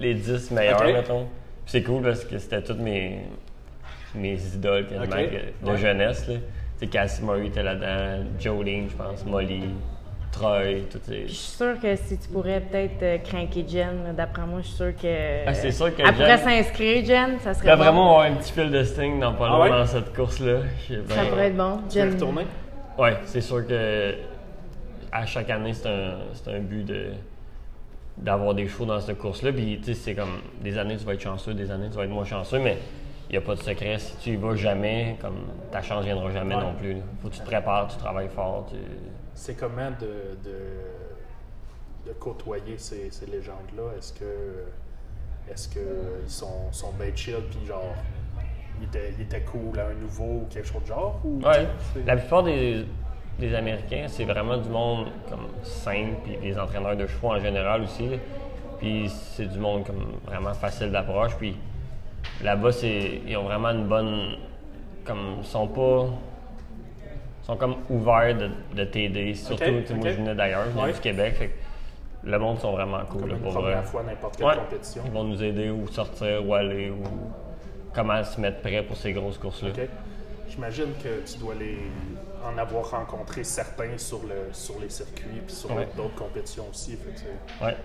les 0.00 0.14
10 0.14 0.50
meilleurs, 0.50 0.80
Ok. 0.80 0.86
mettons. 0.92 1.24
Puis 1.64 1.72
c'est 1.72 1.82
cool 1.82 2.02
parce 2.02 2.24
que 2.24 2.38
c'était 2.38 2.62
toutes 2.62 2.78
mes, 2.80 3.20
mes 4.14 4.38
idoles 4.54 4.86
quasiment, 4.86 5.04
Ok. 5.04 5.30
que- 5.30 5.66
de 5.66 5.70
Ouais. 5.72 5.76
jeunesse. 5.78 6.26
Là. 6.28 6.34
Tu 6.36 6.40
sais, 6.80 6.86
Cassie 6.88 7.22
Murray 7.24 7.46
était 7.46 7.62
là-dedans, 7.62 8.24
Jolene, 8.38 8.88
je 8.90 8.94
pense, 8.96 9.24
Molly, 9.26 9.64
Je 10.40 11.26
suis 11.26 11.34
sûre 11.34 11.80
que 11.80 11.96
si 11.96 12.18
tu 12.18 12.28
pourrais 12.28 12.60
peut-être 12.60 13.02
euh, 13.02 13.18
craquer 13.18 13.64
Jen, 13.66 14.14
d'après 14.16 14.42
moi, 14.46 14.60
je 14.60 14.66
suis 14.66 14.76
sûre 14.76 14.94
que. 15.00 15.46
Ah, 15.46 15.54
c'est 15.54 15.70
sûr 15.72 15.94
que 15.94 16.02
Elle 16.02 16.12
pourrait 16.14 16.36
Jen- 16.36 16.44
s'inscrire, 16.44 17.04
Jen, 17.04 17.38
ça 17.40 17.54
serait 17.54 17.70
bon. 17.76 17.82
vraiment 17.82 18.10
avoir 18.18 18.30
un 18.30 18.34
petit 18.34 18.52
fil 18.52 18.70
de 18.70 18.82
sting 18.84 19.18
dans 19.20 19.32
pas 19.34 19.48
Ah 19.50 19.60
ouais? 19.60 19.70
dans 19.70 19.86
cette 19.86 20.14
course-là. 20.14 20.58
Ça 21.08 21.24
pourrait 21.24 21.46
être 21.48 21.56
bon. 21.56 21.80
Tu 21.88 21.98
Jen. 21.98 22.12
retourner? 22.14 22.46
Ouais, 22.98 23.16
c'est 23.24 23.40
sûr 23.40 23.66
que 23.66 24.14
à 25.12 25.24
chaque 25.26 25.48
année, 25.50 25.72
c'est 25.72 25.88
un, 25.88 26.14
c'est 26.32 26.50
un 26.50 26.60
but 26.60 26.84
de 26.84 27.06
d'avoir 28.18 28.54
des 28.54 28.66
chevaux 28.66 28.86
dans 28.86 29.00
cette 29.00 29.18
course-là. 29.18 29.52
Puis, 29.52 29.78
tu 29.78 29.92
sais, 29.92 29.94
c'est 29.94 30.14
comme 30.14 30.40
des 30.62 30.78
années, 30.78 30.96
tu 30.96 31.04
vas 31.04 31.12
être 31.14 31.20
chanceux, 31.20 31.52
des 31.54 31.70
années, 31.70 31.88
tu 31.90 31.96
vas 31.98 32.04
être 32.04 32.10
moins 32.10 32.24
chanceux, 32.24 32.58
mais 32.58 32.78
il 33.28 33.32
n'y 33.32 33.38
a 33.38 33.42
pas 33.42 33.54
de 33.54 33.60
secret. 33.60 33.98
Si 33.98 34.16
tu 34.16 34.30
y 34.30 34.36
vas 34.36 34.54
jamais, 34.54 35.16
comme 35.20 35.36
ta 35.70 35.82
chance 35.82 36.00
ne 36.00 36.04
viendra 36.06 36.30
jamais 36.30 36.54
Ouais. 36.54 36.62
non 36.62 36.72
plus. 36.74 36.94
là. 36.94 37.00
Faut 37.22 37.28
que 37.28 37.34
tu 37.34 37.40
te 37.40 37.46
prépares, 37.46 37.88
tu 37.88 37.96
travailles 37.98 38.28
fort. 38.34 38.66
tu- 38.70 38.76
C'est 39.36 39.54
comment 39.54 39.90
de, 39.90 40.36
de, 40.48 42.08
de 42.08 42.12
côtoyer 42.14 42.78
ces, 42.78 43.10
ces 43.10 43.26
légendes-là? 43.26 43.96
Est-ce 43.98 44.12
que 44.12 44.64
est-ce 45.52 45.68
que 45.68 45.78
ils 46.24 46.30
sont, 46.30 46.72
sont 46.72 46.92
bien 46.98 47.14
chill 47.14 47.36
puis 47.50 47.64
genre 47.66 47.94
ils 48.80 48.86
étaient, 48.86 49.12
ils 49.16 49.22
étaient 49.22 49.42
cool 49.42 49.78
à 49.78 49.88
un 49.88 49.94
nouveau 49.94 50.24
ou 50.42 50.46
quelque 50.50 50.66
chose 50.66 50.82
de 50.82 50.86
genre? 50.88 51.20
Ou, 51.24 51.40
Ouais. 51.44 51.68
La 52.04 52.16
plupart 52.16 52.42
des, 52.42 52.84
des 53.38 53.54
Américains, 53.54 54.06
c'est 54.08 54.24
vraiment 54.24 54.56
du 54.56 54.68
monde 54.68 55.08
comme 55.28 55.46
simple, 55.62 56.16
puis 56.24 56.36
des 56.38 56.58
entraîneurs 56.58 56.96
de 56.96 57.06
chevaux 57.06 57.28
en 57.28 57.38
général 57.38 57.82
aussi. 57.82 58.08
Puis 58.78 59.08
c'est 59.08 59.46
du 59.46 59.58
monde 59.58 59.84
comme 59.86 60.14
vraiment 60.26 60.54
facile 60.54 60.90
d'approche. 60.90 61.36
Puis 61.36 61.56
là-bas, 62.42 62.72
c'est 62.72 63.20
ils 63.26 63.36
ont 63.36 63.44
vraiment 63.44 63.68
une 63.70 63.86
bonne. 63.86 64.36
Comme. 65.04 65.36
Ils 65.40 65.46
sont 65.46 65.68
pas. 65.68 66.06
Ils 67.46 67.52
sont 67.52 67.56
comme 67.58 67.76
ouverts 67.90 68.36
de, 68.36 68.50
de 68.74 68.84
t'aider. 68.84 69.32
Surtout, 69.34 69.62
tu 69.62 69.86
sais, 69.86 69.94
moi, 69.94 70.08
je 70.10 70.14
venais 70.16 70.34
d'ailleurs, 70.34 70.64
je 70.64 70.70
venais 70.70 70.82
Ouais. 70.86 70.92
du 70.92 70.98
Québec. 70.98 71.34
Fait 71.36 71.46
que 71.48 71.52
le 72.28 72.38
monde 72.40 72.58
sont 72.58 72.72
vraiment 72.72 72.98
cool. 73.08 73.20
comme 73.20 73.28
là, 73.30 73.36
une 73.36 73.42
pour 73.42 73.52
première 73.52 73.78
vrai. 73.78 73.86
fois 73.86 74.02
n'importe 74.02 74.36
quelle 74.36 74.46
Ouais. 74.48 74.56
compétition. 74.56 75.02
Ils 75.06 75.12
vont 75.12 75.22
nous 75.22 75.40
aider 75.44 75.70
où 75.70 75.86
sortir, 75.86 76.44
où 76.44 76.54
aller, 76.54 76.90
ou 76.90 77.04
comment 77.94 78.24
se 78.24 78.40
mettre 78.40 78.60
prêt 78.62 78.82
pour 78.82 78.96
ces 78.96 79.12
grosses 79.12 79.38
courses-là. 79.38 79.70
J'imagine 80.48 80.88
que 81.00 81.24
tu 81.24 81.38
dois 81.38 81.54
les 81.54 81.78
en 82.44 82.58
avoir 82.58 82.90
rencontré 82.90 83.44
certains 83.44 83.96
sur, 83.96 84.22
le, 84.24 84.52
sur 84.52 84.80
les 84.80 84.88
circuits 84.88 85.40
puis 85.46 85.54
sur 85.54 85.70
Ouais. 85.70 85.86
d'autres 85.96 86.16
compétitions 86.16 86.64
aussi. 86.68 86.98
Ouais. 87.62 87.76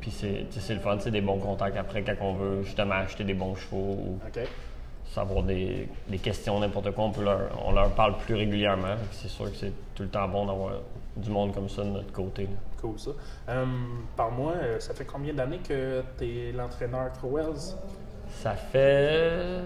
Puis 0.00 0.10
c'est, 0.10 0.74
le 0.74 0.80
fun, 0.80 0.98
c'est 1.00 1.10
des 1.10 1.20
bons 1.22 1.38
contacts 1.38 1.76
après 1.78 2.02
quand 2.02 2.14
on 2.20 2.34
veut 2.34 2.62
justement 2.64 2.96
acheter 2.96 3.24
des 3.24 3.34
bons 3.34 3.54
chevaux 3.54 3.96
ou. 3.98 4.18
Savoir 5.12 5.42
des, 5.42 5.88
des 6.08 6.18
questions, 6.18 6.58
n'importe 6.60 6.90
quoi, 6.92 7.04
on, 7.04 7.10
peut 7.10 7.24
leur, 7.24 7.50
on 7.66 7.72
leur 7.72 7.90
parle 7.90 8.16
plus 8.18 8.34
régulièrement. 8.34 8.96
C'est 9.12 9.28
sûr 9.28 9.50
que 9.50 9.56
c'est 9.56 9.72
tout 9.94 10.02
le 10.04 10.08
temps 10.08 10.28
bon 10.28 10.46
d'avoir 10.46 10.72
du 11.16 11.30
monde 11.30 11.52
comme 11.54 11.68
ça 11.68 11.82
de 11.82 11.88
notre 11.90 12.12
côté. 12.12 12.42
là. 12.44 12.48
Cool 12.80 12.98
ça. 12.98 13.10
Hum, 13.48 14.04
Par-moi, 14.16 14.52
euh, 14.56 14.78
ça 14.80 14.94
fait 14.94 15.04
combien 15.04 15.34
d'années 15.34 15.58
que 15.58 16.02
tu 16.18 16.24
es 16.48 16.52
l'entraîneur 16.52 17.12
Crowells? 17.12 17.74
Ça 18.30 18.52
fait. 18.54 19.60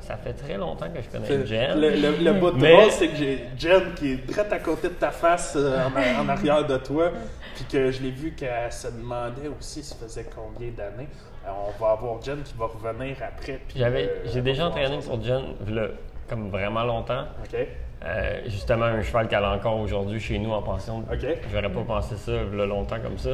Ça 0.00 0.16
fait 0.16 0.32
très 0.34 0.56
longtemps 0.56 0.86
que 0.88 1.00
je 1.02 1.08
connais 1.08 1.46
Jen. 1.46 1.80
Le, 1.80 1.90
le, 1.90 2.24
le 2.24 2.32
bout 2.34 2.50
de 2.52 2.60
Mais- 2.60 2.72
drôle, 2.76 2.90
c'est 2.90 3.08
que 3.08 3.16
j'ai 3.16 3.44
Jen 3.58 3.94
qui 3.94 4.12
est 4.12 4.16
direct 4.26 4.52
à 4.52 4.58
côté 4.58 4.88
de 4.88 4.94
ta 4.94 5.10
face 5.10 5.54
euh, 5.56 5.78
en, 5.86 6.24
en 6.24 6.28
arrière 6.28 6.64
de 6.66 6.76
toi, 6.76 7.10
puis 7.54 7.64
que 7.64 7.90
je 7.90 8.02
l'ai 8.02 8.10
vu 8.10 8.32
qu'elle 8.32 8.70
se 8.72 8.88
demandait 8.88 9.48
aussi 9.58 9.82
ça 9.82 9.96
faisait 9.96 10.26
combien 10.34 10.70
d'années. 10.70 11.08
Euh, 11.46 11.50
on 11.68 11.82
va 11.82 11.92
avoir 11.92 12.22
Jen 12.22 12.42
qui 12.42 12.54
va 12.58 12.66
revenir 12.66 13.16
après. 13.22 13.60
J'avais, 13.74 14.04
euh, 14.04 14.14
j'ai 14.26 14.42
déjà 14.42 14.66
entraîné 14.66 14.98
pour 14.98 15.22
Jen, 15.22 15.42
v'là, 15.60 15.88
comme 16.28 16.50
vraiment 16.50 16.84
longtemps. 16.84 17.24
OK. 17.44 17.58
Euh, 18.04 18.40
justement, 18.46 18.84
un 18.84 19.02
cheval 19.02 19.26
qu'elle 19.26 19.42
a 19.42 19.52
encore 19.52 19.80
aujourd'hui 19.80 20.20
chez 20.20 20.38
nous 20.38 20.50
en 20.52 20.62
pension. 20.62 20.98
OK. 21.10 21.26
J'aurais 21.50 21.72
pas 21.72 21.82
pensé 21.82 22.16
ça 22.16 22.32
v'là 22.44 22.66
longtemps 22.66 23.00
comme 23.00 23.18
ça. 23.18 23.30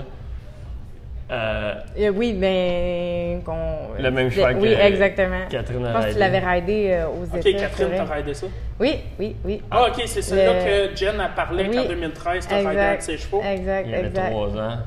Euh, 1.32 1.74
Euh, 1.98 2.10
oui, 2.14 2.34
ben. 2.34 3.42
qu'on- 3.42 3.94
Le 3.98 4.10
même 4.10 4.30
cheval 4.30 4.56
Oui, 4.58 4.74
que 4.74 4.80
exactement. 4.80 5.38
Catherine 5.48 5.84
a 5.86 5.88
Je 5.88 5.92
pense 5.94 6.06
que 6.06 6.12
tu 6.12 6.18
l'avais 6.18 6.38
raidé 6.40 6.88
euh, 6.90 7.06
aux 7.08 7.24
OK, 7.36 7.46
États. 7.46 7.58
Catherine, 7.60 7.88
t'as 7.96 8.04
raidé 8.04 8.34
ça? 8.34 8.46
Oui, 8.78 8.96
oui, 9.18 9.36
oui. 9.44 9.62
Ah, 9.70 9.86
OK, 9.88 10.02
c'est 10.06 10.20
celle-là 10.20 10.52
Le- 10.58 10.88
que 10.90 10.96
Jen 10.96 11.18
a 11.20 11.28
parlé 11.30 11.68
Oui. 11.68 11.74
qu'en 11.76 11.84
2013, 11.86 12.46
t'as 12.46 12.56
raidé 12.68 12.96
de 12.98 13.02
ses 13.02 13.16
chevaux. 13.16 13.42
Exact, 13.42 13.84
Il 13.86 13.92
y 13.92 13.94
avait 13.94 14.08
exact. 14.08 14.30
trois 14.30 14.48
ans. 14.58 14.78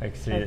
Fait 0.00 0.08
que 0.08 0.16
c'est, 0.16 0.46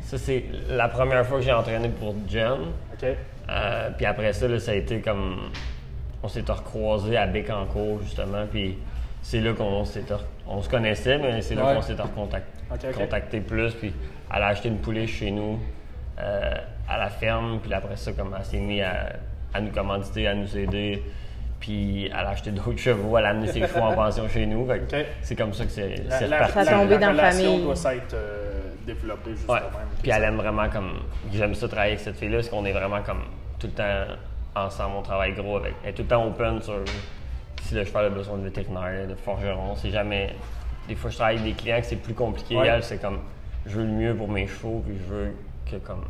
Ça, 0.00 0.18
c'est 0.18 0.44
la 0.70 0.88
première 0.88 1.24
fois 1.26 1.38
que 1.38 1.44
j'ai 1.44 1.52
entraîné 1.52 1.88
pour 1.90 2.14
Jen. 2.28 2.52
OK. 2.94 3.06
Euh, 3.48 3.90
puis 3.96 4.06
après 4.06 4.32
ça, 4.32 4.48
là, 4.48 4.58
ça 4.58 4.72
a 4.72 4.74
été 4.74 5.00
comme. 5.00 5.50
On 6.22 6.28
s'est 6.28 6.42
recroisés 6.48 7.16
à 7.16 7.26
Bécancourt, 7.26 8.00
justement. 8.02 8.46
Puis 8.50 8.78
c'est 9.22 9.40
là 9.40 9.52
qu'on 9.52 9.84
s'est 9.84 10.02
On 10.48 10.62
se 10.62 10.68
connaissait, 10.68 11.18
mais 11.18 11.40
c'est 11.42 11.54
là 11.54 11.66
Ouais. 11.66 11.74
qu'on 11.74 11.82
s'est 11.82 11.92
recontacté 11.92 12.55
Contacté 12.94 13.40
plus. 13.40 13.74
Puis 13.74 13.92
elle 14.34 14.42
a 14.42 14.48
acheté 14.48 14.68
une 14.68 14.78
pouliche 14.78 15.18
chez 15.18 15.30
nous, 15.30 15.58
euh, 16.18 16.54
à 16.88 16.98
la 16.98 17.08
ferme. 17.08 17.60
Puis 17.62 17.72
après 17.72 17.96
ça, 17.96 18.12
comme 18.12 18.34
elle 18.36 18.44
s'est 18.44 18.58
mise 18.58 18.82
à, 18.82 19.12
à 19.54 19.60
nous 19.60 19.70
commanditer, 19.70 20.26
à 20.26 20.34
nous 20.34 20.56
aider. 20.56 21.02
Puis 21.60 22.06
elle 22.06 22.12
a 22.12 22.30
acheté 22.30 22.50
d'autres 22.52 22.78
chevaux, 22.78 23.16
elle 23.18 23.26
a 23.26 23.30
amené 23.30 23.48
ses 23.48 23.60
chevaux 23.60 23.80
en 23.80 23.94
pension 23.94 24.28
chez 24.28 24.46
nous. 24.46 24.68
C'est 25.22 25.36
comme 25.36 25.52
ça 25.52 25.64
que 25.64 25.70
c'est, 25.70 25.96
La. 26.28 26.48
Ça 26.48 26.60
a 26.60 26.66
tombé 26.66 26.98
dans 26.98 27.12
la 27.12 27.12
relation 27.12 27.44
famille. 27.44 27.62
doit 27.64 27.76
s'être 27.76 28.14
euh, 28.14 28.60
développée 28.86 29.30
juste 29.30 29.48
Ouais. 29.48 29.60
Puis 30.02 30.10
elle 30.10 30.24
aime 30.24 30.36
vraiment 30.36 30.68
comme. 30.68 31.00
J'aime 31.32 31.54
ça 31.54 31.68
travailler 31.68 31.92
avec 31.92 32.04
cette 32.04 32.16
fille-là, 32.16 32.38
parce 32.38 32.48
qu'on 32.48 32.64
est 32.64 32.72
vraiment 32.72 33.02
comme 33.02 33.22
tout 33.58 33.68
le 33.68 33.72
temps 33.72 34.04
ensemble, 34.54 34.96
on 34.98 35.02
travaille 35.02 35.34
gros 35.34 35.56
avec. 35.56 35.74
Elle 35.82 35.90
est 35.90 35.92
tout 35.94 36.02
le 36.02 36.08
temps 36.08 36.26
open 36.26 36.60
sur 36.62 36.80
si 37.62 37.74
le 37.74 37.84
cheval 37.84 38.06
a 38.06 38.10
besoin 38.10 38.38
de 38.38 38.44
vétérinaire, 38.44 39.06
de 39.08 39.14
forgeron. 39.14 39.74
C'est 39.76 39.90
jamais. 39.90 40.34
Des 40.88 40.94
fois, 40.94 41.10
je 41.10 41.16
travaille 41.16 41.38
avec 41.38 41.54
des 41.56 41.60
clients 41.60 41.80
que 41.80 41.86
c'est 41.86 41.96
plus 41.96 42.14
compliqué. 42.14 42.56
Ouais. 42.56 42.80
C'est 42.82 42.98
comme 43.00 43.20
je 43.66 43.76
veux 43.78 43.84
le 43.86 43.92
mieux 43.92 44.14
pour 44.14 44.28
mes 44.28 44.46
chevaux, 44.46 44.82
puis 44.86 44.96
je 44.96 45.14
veux 45.14 45.32
que 45.70 45.76
comme. 45.76 46.04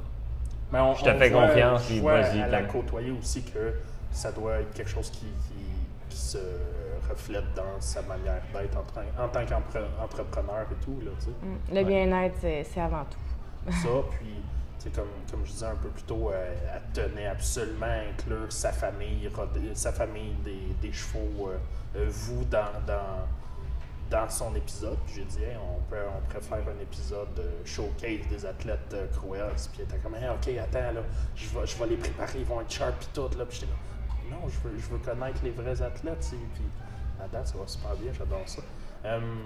Mais 0.72 0.80
on- 0.80 0.94
Je 0.94 1.04
te 1.04 1.10
on 1.10 1.18
fais 1.18 1.30
voit- 1.30 1.46
confiance, 1.48 1.84
puis 1.86 2.00
vas-y, 2.00 2.50
la 2.50 2.62
côtoyer 2.64 3.10
aussi 3.12 3.42
que 3.42 3.74
ça 4.10 4.32
doit 4.32 4.56
être 4.56 4.72
quelque 4.74 4.90
chose 4.90 5.10
qui, 5.10 5.20
qui- 5.26 6.08
qui 6.10 6.16
se 6.16 6.38
reflète 7.08 7.44
dans 7.54 7.80
sa 7.80 8.02
manière 8.02 8.42
d'être 8.52 8.76
en, 8.76 9.28
tant 9.28 9.44
qu'entrepreneur 9.46 10.66
et 10.70 10.84
tout. 10.84 10.98
Là, 11.04 11.10
tu 11.18 11.26
sais. 11.26 11.30
Mm. 11.42 11.74
Le 11.76 11.84
bien-être, 11.84 12.34
c'est 12.40 12.64
c'est 12.64 12.80
avant 12.80 13.04
tout. 13.04 13.18
Ça, 13.72 13.88
puis 14.10 14.26
tu 14.78 14.84
sais, 14.84 14.90
comme, 14.90 15.08
comme 15.30 15.44
je 15.44 15.52
disais 15.52 15.66
un 15.66 15.74
peu 15.76 15.88
plus 15.88 16.02
tôt, 16.04 16.30
euh, 16.32 16.54
elle 16.74 16.82
tenait 16.92 17.26
absolument 17.26 17.86
à 17.86 18.10
inclure 18.10 18.50
sa 18.52 18.72
famille, 18.72 19.28
rod- 19.34 19.58
sa 19.74 19.92
famille 19.92 20.34
des, 20.44 20.74
des 20.88 20.92
chevaux, 20.92 21.48
euh, 21.48 21.56
euh, 21.96 22.06
vous 22.08 22.44
dans, 22.44 22.72
dans, 22.86 23.26
dans 24.10 24.28
son 24.28 24.54
épisode. 24.54 24.98
Puis 25.06 25.16
j'ai 25.16 25.24
dit, 25.24 25.44
on, 25.60 25.80
peut, 25.90 25.96
pourrait 26.28 26.40
faire 26.40 26.74
un 26.74 26.80
épisode 26.80 27.38
euh, 27.38 27.50
showcase 27.64 28.26
des 28.28 28.46
athlètes 28.46 28.92
euh, 28.94 29.06
Cruels. 29.08 29.54
Puis 29.72 29.80
elle 29.80 29.84
était 29.84 29.98
comme, 29.98 30.14
Hey, 30.14 30.28
ok, 30.28 30.48
attends, 30.62 30.92
là, 30.92 31.02
je 31.34 31.78
vais, 31.78 31.86
les 31.88 31.96
préparer, 31.96 32.38
ils 32.40 32.44
vont 32.44 32.60
être 32.60 32.70
sharp 32.70 33.02
et 33.02 33.06
tout. 33.14 33.38
Là. 33.38 33.46
Puis 33.46 33.60
j'étais 33.60 33.72
comme, 33.72 34.30
non, 34.30 34.48
je 34.48 34.68
veux, 34.68 34.98
connaître 34.98 35.40
les 35.42 35.50
vrais 35.50 35.80
athlètes. 35.82 36.34
Puis 36.54 36.64
à 37.22 37.28
date, 37.28 37.46
ça 37.48 37.58
va 37.58 37.66
super 37.66 37.94
bien, 37.96 38.12
j'adore 38.12 38.42
ça. 38.46 38.62
Hum, 39.04 39.40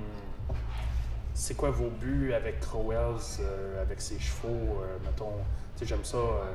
c'est 1.35 1.55
quoi 1.57 1.71
vos 1.71 1.91
buts 1.91 2.33
avec 2.35 2.61
Crowells, 2.61 3.41
euh, 3.41 3.83
avec 3.83 4.01
ses 4.01 4.19
chevaux? 4.19 4.83
euh, 4.83 4.99
mettons, 5.05 5.33
tu 5.77 5.87
j'aime 5.87 6.05
ça 6.05 6.17
euh, 6.17 6.53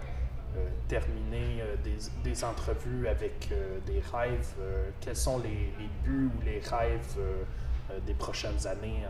euh, 0.58 0.68
terminer 0.88 1.62
euh, 1.62 1.76
des, 2.24 2.44
entrevues 2.44 3.08
avec 3.08 3.50
euh, 3.52 3.80
des 3.86 4.00
rêves. 4.12 4.54
euh, 4.60 4.90
quels 5.02 5.16
sont 5.16 5.40
les, 5.40 5.74
les 5.80 5.90
buts 6.04 6.30
ou 6.38 6.42
les 6.44 6.60
rêves 6.60 7.16
euh, 7.18 7.22
euh, 7.22 7.44
des 8.06 8.14
prochaines 8.14 8.66
années 8.68 9.04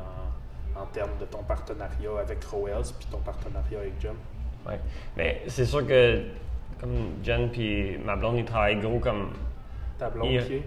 en, 0.76 0.82
en 0.82 0.86
termes 0.88 1.18
de 1.20 1.26
ton 1.26 1.44
partenariat 1.44 2.20
avec 2.20 2.40
Crowells 2.42 2.94
puis 2.98 3.08
ton 3.10 3.20
partenariat 3.20 3.80
avec 3.80 3.94
John? 4.00 4.16
Ouais. 4.68 4.80
Mais 5.16 5.44
c'est 5.48 5.66
sûr 5.66 5.86
que 5.86 6.24
comme 6.80 7.24
Jen 7.24 7.50
puis 7.50 7.98
ma 7.98 8.16
blonde, 8.16 8.38
ils 8.38 8.46
travaillent 8.46 8.80
gros 8.80 9.00
comme 9.00 9.32
Ta 9.98 10.10
blonde 10.10 10.30
qui 10.30 10.56
est? 10.56 10.64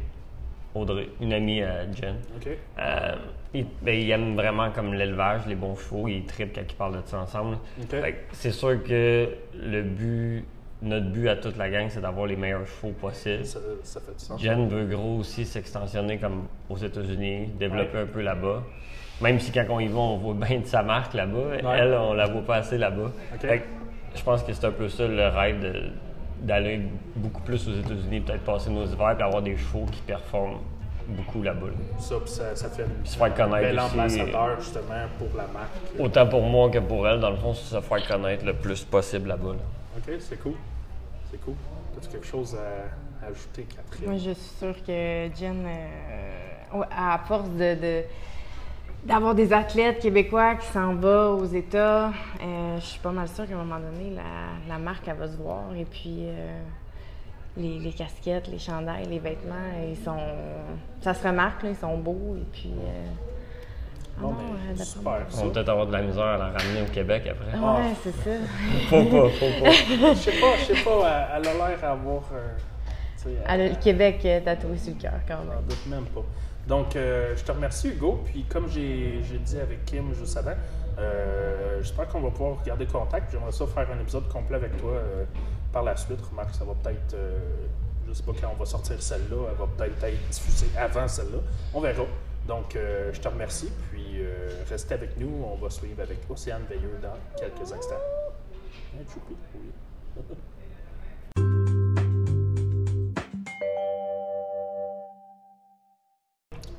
Audrey, 0.75 1.09
une 1.21 1.33
amie 1.33 1.63
à 1.63 1.91
Jen. 1.93 2.17
OK. 2.37 2.49
Euh, 2.79 3.17
ils, 3.55 3.67
ben, 3.83 3.95
ils 3.95 4.11
aiment 4.11 4.37
vraiment 4.37 4.71
comme 4.71 4.95
l'élevage, 4.95 5.47
les 5.47 5.55
bons 5.55 5.75
chevaux, 5.75 6.09
ils 6.09 6.25
trippent 6.25 6.55
quand 6.55 6.63
ils 6.69 6.77
parlent 6.77 7.03
de 7.03 7.07
ça 7.07 7.21
ensemble. 7.21 7.57
OK. 7.81 7.89
Fait 7.91 8.13
que 8.13 8.19
c'est 8.33 8.51
sûr 8.53 8.83
que 8.83 9.29
le 9.55 9.83
but, 9.83 10.45
notre 10.83 11.07
but 11.07 11.29
à 11.29 11.37
toute 11.37 11.57
la 11.57 11.69
gang, 11.71 11.87
c'est 11.89 12.01
d'avoir 12.01 12.27
les 12.27 12.37
meilleurs 12.37 12.67
chevaux 12.67 12.93
possibles. 12.93 13.45
Ça, 13.45 13.59
ça 13.83 14.01
fait 14.01 14.13
du 14.17 14.25
sens. 14.25 14.41
Jen 14.41 14.69
veut 14.69 14.85
gros 14.87 15.17
aussi 15.19 15.45
s'extensionner 15.45 16.19
comme 16.19 16.45
aux 16.71 16.77
États-Unis, 16.77 17.49
développer 17.59 17.97
Ouais. 17.99 18.03
un 18.05 18.07
peu 18.07 18.21
là-bas. 18.23 18.63
même 19.21 19.41
si 19.41 19.51
quand 19.51 19.65
on 19.71 19.81
y 19.81 19.89
va, 19.89 19.99
on 19.99 20.17
voit 20.19 20.35
bien 20.35 20.61
de 20.61 20.67
sa 20.67 20.81
marque 20.85 21.13
là-bas, 21.15 21.57
elle, 21.77 21.93
on 21.95 22.13
la 22.15 22.27
voit 22.29 22.43
pas 22.43 22.57
assez 22.59 22.79
là-bas. 22.79 23.11
Je 24.15 24.23
pense 24.23 24.43
que 24.45 24.53
c'est 24.53 24.65
un 24.65 24.71
peu 24.71 24.89
ça 24.89 25.07
le 25.09 25.27
rêve 25.29 25.91
d'aller 26.43 26.83
beaucoup 27.17 27.43
plus 27.43 27.67
aux 27.69 27.73
États-Unis, 27.73 28.21
peut-être 28.21 28.45
passer 28.45 28.71
nos 28.71 28.87
hivers 28.87 29.17
et 29.19 29.23
avoir 29.23 29.43
des 29.43 29.57
chevaux 29.57 29.87
qui 29.91 30.01
performent 30.03 30.59
beaucoup 31.09 31.43
là-bas. 31.43 31.67
là. 31.67 31.73
Ça, 31.99 32.15
puis 32.21 32.31
ça, 32.31 32.55
ça 32.55 32.69
fait 32.69 32.83
une- 32.85 33.05
se 33.05 33.17
faire 33.19 33.35
connaître 33.35 33.75
bel 33.75 33.81
justement, 34.61 34.85
pour 35.19 35.29
la 35.37 35.47
marque. 35.53 35.71
Autant 35.99 36.27
pour 36.29 36.43
moi 36.43 36.71
que 36.71 36.79
pour 36.79 37.09
elle, 37.09 37.19
dans 37.19 37.31
le 37.31 37.37
fond, 37.37 37.55
c'est 37.55 37.75
se 37.75 37.81
faire 37.81 38.07
connaître 38.07 38.45
le 38.45 38.53
plus 38.55 38.85
possible 38.85 39.29
là-bas. 39.31 39.51
là. 39.55 39.59
OK, 39.99 40.15
c'est 40.21 40.41
cool. 40.43 40.55
C'est 41.31 41.41
cool. 41.45 41.55
As-tu 41.97 42.09
quelque 42.09 42.27
chose 42.27 42.57
à 42.57 43.27
ajouter, 43.27 43.65
Catherine? 43.65 44.09
Moi, 44.09 44.19
je 44.19 44.31
suis 44.31 44.57
sûre 44.59 44.75
que 44.87 45.29
Jen, 45.35 45.65
euh, 45.67 46.83
à 46.91 47.19
force 47.27 47.49
de, 47.51 47.75
de- 47.75 48.03
d'avoir 49.05 49.35
des 49.35 49.53
athlètes 49.53 49.99
québécois 50.01 50.55
qui 50.57 50.67
s'en 50.69 50.95
vont 50.95 51.39
aux 51.39 51.45
États, 51.47 52.09
euh, 52.09 52.77
je 52.79 52.85
suis 52.85 53.01
pas 53.01 53.11
mal 53.13 53.29
sûre 53.29 53.47
qu'à 53.47 53.55
un 53.55 53.65
moment 53.65 53.81
donné, 53.81 54.11
la, 54.15 54.23
la 54.75 54.79
marque, 54.79 55.07
elle 55.09 55.17
va 55.17 55.29
se 55.29 55.37
voir. 55.37 55.75
Et 55.77 55.85
puis, 55.85 56.19
euh, 56.21 56.61
les, 57.57 57.79
les 57.79 57.93
casquettes, 57.93 58.49
les 58.49 58.59
chandails, 58.59 59.07
les 59.07 59.19
vêtements, 59.19 59.55
ils 59.89 59.97
sont... 59.97 60.19
Ça 61.01 61.13
se 61.15 61.27
remarque, 61.27 61.63
là, 61.65 61.71
ils 61.71 61.77
sont 61.77 61.99
beaux. 61.99 62.37
Et 62.37 62.47
puis... 62.53 62.73
euh, 64.19 64.21
ah 64.21 64.23
Bon, 64.23 64.31
non, 64.31 64.37
mais 64.39 64.45
euh, 64.45 64.71
d'après 64.71 64.85
super. 64.85 65.27
On 65.41 65.45
va 65.47 65.53
peut-être 65.53 65.69
avoir 65.69 65.87
de 65.87 65.93
la 65.93 66.03
misère 66.03 66.25
à 66.25 66.37
la 66.39 66.45
ramener 66.51 66.83
au 66.83 66.93
Québec 66.93 67.23
après. 67.31 67.53
Ah. 67.55 67.77
Ouais, 67.77 67.95
c'est 68.03 68.13
ça. 68.13 68.31
Faut 68.91 69.05
pas, 69.05 69.29
faut 69.31 69.65
pas. 69.65 69.71
Je 69.73 70.15
sais 70.19 70.33
pas, 70.41 70.57
je 70.59 70.75
sais 70.75 70.85
pas, 70.85 71.29
elle, 71.37 71.43
elle 71.43 71.49
a 71.63 71.69
l'air 71.69 71.81
d'avoir. 71.81 72.23
euh, 72.35 72.49
Elle 73.47 73.61
a 73.61 73.69
le 73.69 73.75
Québec 73.77 74.21
euh, 74.25 74.41
tatoué 74.41 74.77
sur 74.79 74.95
le 74.95 75.01
cœur, 75.01 75.13
quand 75.27 75.37
J'en 75.45 75.55
même. 75.55 75.65
doute 75.69 75.87
même 75.87 76.05
pas. 76.07 76.23
Donc, 76.67 76.97
euh, 76.97 77.35
je 77.37 77.43
te 77.45 77.53
remercie, 77.53 77.89
Hugo. 77.89 78.23
Puis, 78.27 78.45
comme 78.45 78.69
j'ai 78.69 79.23
j'ai 79.23 79.39
dit 79.39 79.59
avec 79.59 79.85
Kim 79.87 80.13
juste 80.15 80.37
avant, 80.37 80.53
euh, 80.99 81.79
j'espère 81.81 82.09
qu'on 82.09 82.21
va 82.21 82.31
pouvoir 82.31 82.57
garder 82.65 82.87
contact. 82.87 83.31
J'aimerais 83.33 83.53
ça 83.53 83.67
faire 83.67 83.87
un 83.97 84.01
épisode 84.01 84.29
complet 84.29 84.57
avec 84.57 84.77
toi 84.77 84.91
euh, 84.93 85.25
par 85.73 85.83
la 85.83 85.97
suite. 85.97 86.21
Remarque, 86.31 86.55
ça 86.55 86.65
va 86.65 86.73
peut-être. 86.83 87.15
euh, 87.15 87.39
je 88.07 88.13
sais 88.15 88.23
pas 88.23 88.33
quand 88.41 88.51
on 88.55 88.59
va 88.59 88.65
sortir 88.67 89.01
celle-là. 89.01 89.37
Elle 89.51 89.57
va 89.59 89.67
peut-être 89.77 90.03
être 90.05 90.29
diffusée 90.31 90.69
avant 90.79 91.07
celle-là. 91.09 91.39
On 91.75 91.81
verra. 91.81 92.03
Donc, 92.49 92.75
euh, 92.77 93.13
je 93.13 93.21
te 93.21 93.29
remercie. 93.29 93.71
Puis, 93.91 94.21
euh, 94.21 94.49
restez 94.71 94.95
avec 94.95 95.19
nous. 95.19 95.45
On 95.45 95.57
va 95.57 95.69
suivre 95.69 96.01
avec 96.01 96.19
Océane 96.31 96.65
Veilleux 96.69 96.99
dans 97.03 97.15
quelques 97.39 97.71
instants. 97.71 97.95
Hein, 98.97 99.05
Choupi? 99.07 99.37
Oui. 99.55 100.25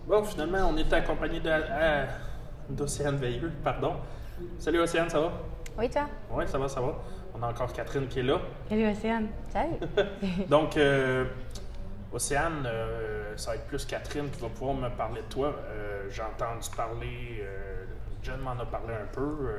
Bon, 0.07 0.23
finalement, 0.23 0.71
on 0.73 0.75
est 0.75 0.91
accompagné 0.91 1.39
euh, 1.45 2.05
d'Océane 2.67 3.17
Veilleux, 3.17 3.51
pardon. 3.63 3.93
Salut 4.57 4.79
Océane, 4.79 5.07
ça 5.07 5.19
va? 5.19 5.31
Oui, 5.77 5.87
toi? 5.87 6.07
Oui, 6.31 6.45
ça 6.47 6.57
va, 6.57 6.67
ça 6.67 6.81
va. 6.81 6.95
On 7.35 7.43
a 7.43 7.47
encore 7.49 7.71
Catherine 7.71 8.07
qui 8.07 8.21
est 8.21 8.23
là. 8.23 8.41
Salut, 8.67 8.89
Océane. 8.89 9.27
Salut! 9.49 9.75
Donc, 10.49 10.77
euh, 10.77 11.25
Océane, 12.11 12.63
euh, 12.65 13.37
ça 13.37 13.51
va 13.51 13.57
être 13.57 13.67
plus 13.67 13.85
Catherine 13.85 14.29
qui 14.31 14.41
va 14.41 14.49
pouvoir 14.49 14.75
me 14.75 14.89
parler 14.89 15.21
de 15.21 15.27
toi. 15.27 15.55
Euh, 15.69 16.07
J'ai 16.09 16.23
entendu 16.23 16.67
parler, 16.75 17.41
euh, 17.41 17.85
Jen 18.23 18.37
m'en 18.39 18.51
a 18.51 18.65
parlé 18.65 18.93
un 18.95 19.05
peu. 19.13 19.51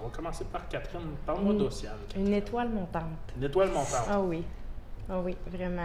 on 0.00 0.06
va 0.06 0.10
commencer 0.14 0.44
par 0.44 0.68
Catherine. 0.68 1.16
Parle-moi 1.26 1.54
d'Océane. 1.54 1.96
Une 2.16 2.32
étoile 2.32 2.68
montante. 2.68 3.02
Une 3.36 3.44
étoile 3.44 3.68
montante. 3.68 4.06
Ah 4.08 4.20
oui. 4.20 4.44
Ah 5.10 5.18
oui, 5.20 5.36
vraiment. 5.46 5.82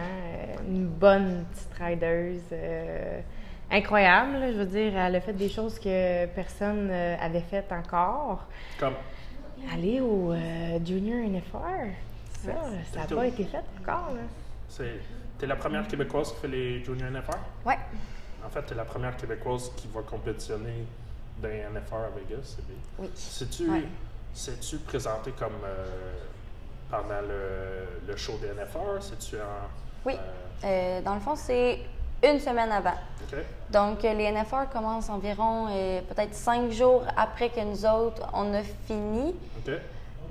une 0.68 0.86
bonne 0.88 1.46
petite 1.52 1.74
rideuse. 1.80 3.24
incroyable, 3.72 4.34
là, 4.34 4.52
je 4.52 4.58
veux 4.58 4.66
dire. 4.66 4.96
Elle 4.96 5.16
a 5.16 5.22
fait 5.22 5.34
des 5.34 5.50
choses 5.50 5.80
que 5.80 6.26
personne 6.28 6.90
euh, 6.92 7.16
avait 7.20 7.42
faites 7.42 7.72
encore. 7.72 8.46
Comme, 8.80 8.94
Aller 9.74 10.02
au 10.02 10.34
Junior 10.86 11.26
NFR, 11.26 11.88
ça, 12.44 12.52
ça 12.92 13.00
n'a 13.00 13.16
pas 13.16 13.28
été 13.28 13.46
fait 13.46 13.64
encore. 13.82 14.14
Là. 14.14 14.22
T'es 15.38 15.46
la 15.48 15.56
première 15.56 15.88
Québécoise 15.88 16.32
qui 16.34 16.38
fait 16.42 16.48
les 16.48 16.84
Junior 16.84 17.10
NFR? 17.12 17.38
Ouais. 17.66 17.78
En 18.46 18.50
fait, 18.50 18.62
t'es 18.64 18.76
la 18.76 18.86
première 18.86 19.16
Québécoise 19.18 19.72
qui 19.76 19.88
va 19.94 20.02
compétitionner 20.02 20.86
dans 21.42 21.48
les 21.48 21.60
NFR 21.64 21.96
à 21.96 22.10
Vegas. 22.16 22.56
C'est 22.56 22.66
bien. 22.66 22.76
Oui. 23.00 23.10
C'est-tu, 23.16 23.70
Ouais. 23.70 24.82
présenté 24.86 25.32
comme 25.32 25.54
euh, 25.64 25.86
pendant 26.90 27.22
le, 27.22 28.08
le 28.12 28.16
show 28.18 28.34
des 28.42 28.48
NFR? 28.50 29.02
C'est-tu 29.02 29.36
en. 29.38 29.68
Oui. 30.06 30.14
euh, 30.16 30.20
Euh, 30.66 31.02
dans 31.02 31.16
le 31.16 31.20
fond, 31.20 31.36
c'est 31.36 31.80
une 32.24 32.40
semaine 32.40 32.72
avant. 32.72 32.94
OK. 33.32 33.38
Donc, 33.70 34.02
les 34.04 34.32
NFR 34.32 34.70
commencent 34.72 35.10
environ 35.10 35.68
peut-être 36.08 36.34
cinq 36.34 36.72
jours 36.72 37.04
après 37.18 37.50
que 37.50 37.60
nous 37.62 37.86
autres, 37.86 38.22
on 38.34 38.54
a 38.54 38.64
fini. 38.64 39.36
OK. 39.66 39.74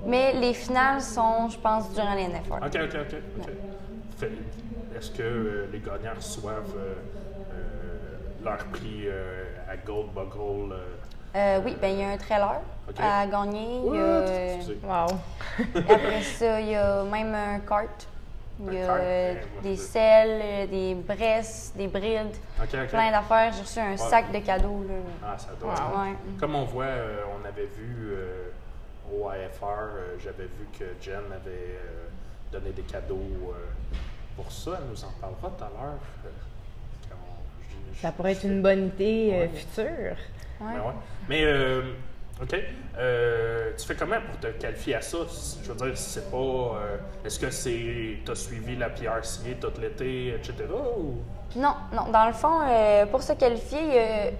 Mais 0.06 0.32
les 0.32 0.54
finales 0.54 1.00
sont, 1.02 1.48
je 1.50 1.58
pense, 1.58 1.92
durant 1.92 2.14
les 2.14 2.28
NFR. 2.28 2.54
OK, 2.54 2.62
OK, 2.64 2.94
OK. 2.94 3.16
ok. 3.40 3.48
Fait- 4.22 4.30
est-ce 4.96 5.10
que 5.10 5.22
euh, 5.22 5.66
les 5.72 5.80
gagnants 5.80 6.14
reçoivent 6.14 6.76
euh, 6.76 6.94
euh, 7.54 8.44
leur 8.44 8.58
prix 8.66 9.02
euh, 9.08 9.44
à 9.68 9.76
Gold 9.76 10.10
Bugle? 10.14 10.72
euh, 10.74 10.96
Euh, 11.34 11.60
oui, 11.64 11.76
ben 11.80 11.88
il 11.88 11.98
y 11.98 12.04
a 12.04 12.10
un 12.10 12.16
trailer 12.18 12.60
à 13.00 13.26
gagner. 13.26 13.80
Il 13.84 13.94
y 13.94 13.98
a, 13.98 14.02
euh. 14.02 14.56
Wow. 14.84 15.16
après 15.74 16.22
ça, 16.22 16.60
il 16.60 16.68
y 16.68 16.74
a 16.76 17.02
même 17.02 17.34
un 17.34 17.58
kart. 17.60 18.06
Il 18.60 18.74
y 18.74 18.80
a 18.82 19.34
des 19.62 19.76
selles, 19.76 20.68
des 20.70 20.94
bresses, 20.94 21.72
des 21.74 21.88
brides, 21.88 22.36
plein 22.90 23.10
d'affaires. 23.10 23.50
J'ai 23.54 23.62
reçu 23.62 23.80
un 23.80 23.96
sac 23.96 24.30
de 24.30 24.38
cadeaux. 24.38 24.84
Là. 24.88 24.94
Ah, 25.26 25.36
ça 25.38 25.48
doit. 25.58 25.70
Ouais. 25.72 26.14
Comme 26.38 26.54
on 26.54 26.64
voit, 26.64 26.84
euh, 26.84 27.22
on 27.40 27.44
avait 27.48 27.66
vu 27.66 28.12
euh, 28.12 28.50
au 29.10 29.28
IFR, 29.32 29.64
euh, 29.64 30.16
j'avais 30.22 30.44
vu 30.44 30.68
que 30.78 30.84
Jen 31.00 31.24
avait 31.34 31.76
euh, 31.80 32.08
donné 32.52 32.70
des 32.70 32.82
cadeaux 32.82 33.16
euh, 33.48 33.96
pour 34.36 34.50
ça. 34.50 34.72
Elle 34.78 34.88
nous 34.90 35.04
en 35.04 35.10
parlera 35.20 35.50
tout 35.56 35.64
à 35.64 35.68
l'heure. 35.68 35.98
euh, 36.26 36.28
Ça 38.00 38.12
pourrait 38.12 38.32
être 38.32 38.44
une 38.44 38.62
bonne 38.62 38.86
idée 38.88 39.30
euh, 39.32 39.40
Ouais. 39.42 39.48
future. 39.48 40.16
Ouais. 40.60 40.66
Mais, 40.74 40.78
ouais. 40.78 40.94
Mais, 41.28 41.44
euh, 41.44 41.82
OK. 42.42 42.56
Euh, 42.98 43.72
tu 43.78 43.86
fais 43.86 43.94
comment 43.94 44.20
pour 44.20 44.38
te 44.40 44.46
qualifier 44.58 44.96
à 44.96 45.02
ça? 45.02 45.18
Je 45.62 45.70
veux 45.72 45.86
dire, 45.86 45.96
c'est 45.98 46.30
pas. 46.30 46.36
euh, 46.36 46.96
Est-ce 47.24 47.38
que 47.38 47.50
c'est. 47.50 48.18
T'as 48.24 48.34
suivi 48.34 48.76
la 48.76 48.90
PRCA 48.90 49.54
tout 49.60 49.80
l'été, 49.80 50.34
etc. 50.34 50.54
Ou... 50.98 51.16
Non, 51.56 51.74
non. 51.92 52.10
Dans 52.10 52.26
le 52.26 52.32
fond, 52.32 52.60
euh, 52.68 53.06
pour 53.06 53.22
se 53.22 53.32
qualifier, 53.34 53.80
il 53.82 53.94
y 53.94 53.98
a 53.98 54.30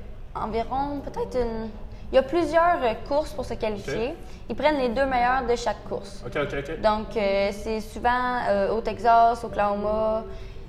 environ 0.42 1.00
peut-être 1.00 1.36
une. 1.38 1.68
Il 2.12 2.16
y 2.16 2.18
a 2.18 2.22
plusieurs 2.22 2.76
euh, 2.82 2.92
courses 3.08 3.30
pour 3.32 3.44
se 3.46 3.54
qualifier. 3.54 4.14
Ils 4.50 4.54
prennent 4.54 4.76
les 4.76 4.90
deux 4.90 5.06
meilleurs 5.06 5.46
de 5.48 5.56
chaque 5.56 5.82
course. 5.88 6.22
OK, 6.26 6.36
OK, 6.36 6.54
OK. 6.58 6.80
Donc, 6.82 7.16
euh, 7.16 7.50
c'est 7.52 7.80
souvent 7.80 8.38
euh, 8.50 8.68
au 8.74 8.82
Texas, 8.82 9.42
Oklahoma. 9.42 10.22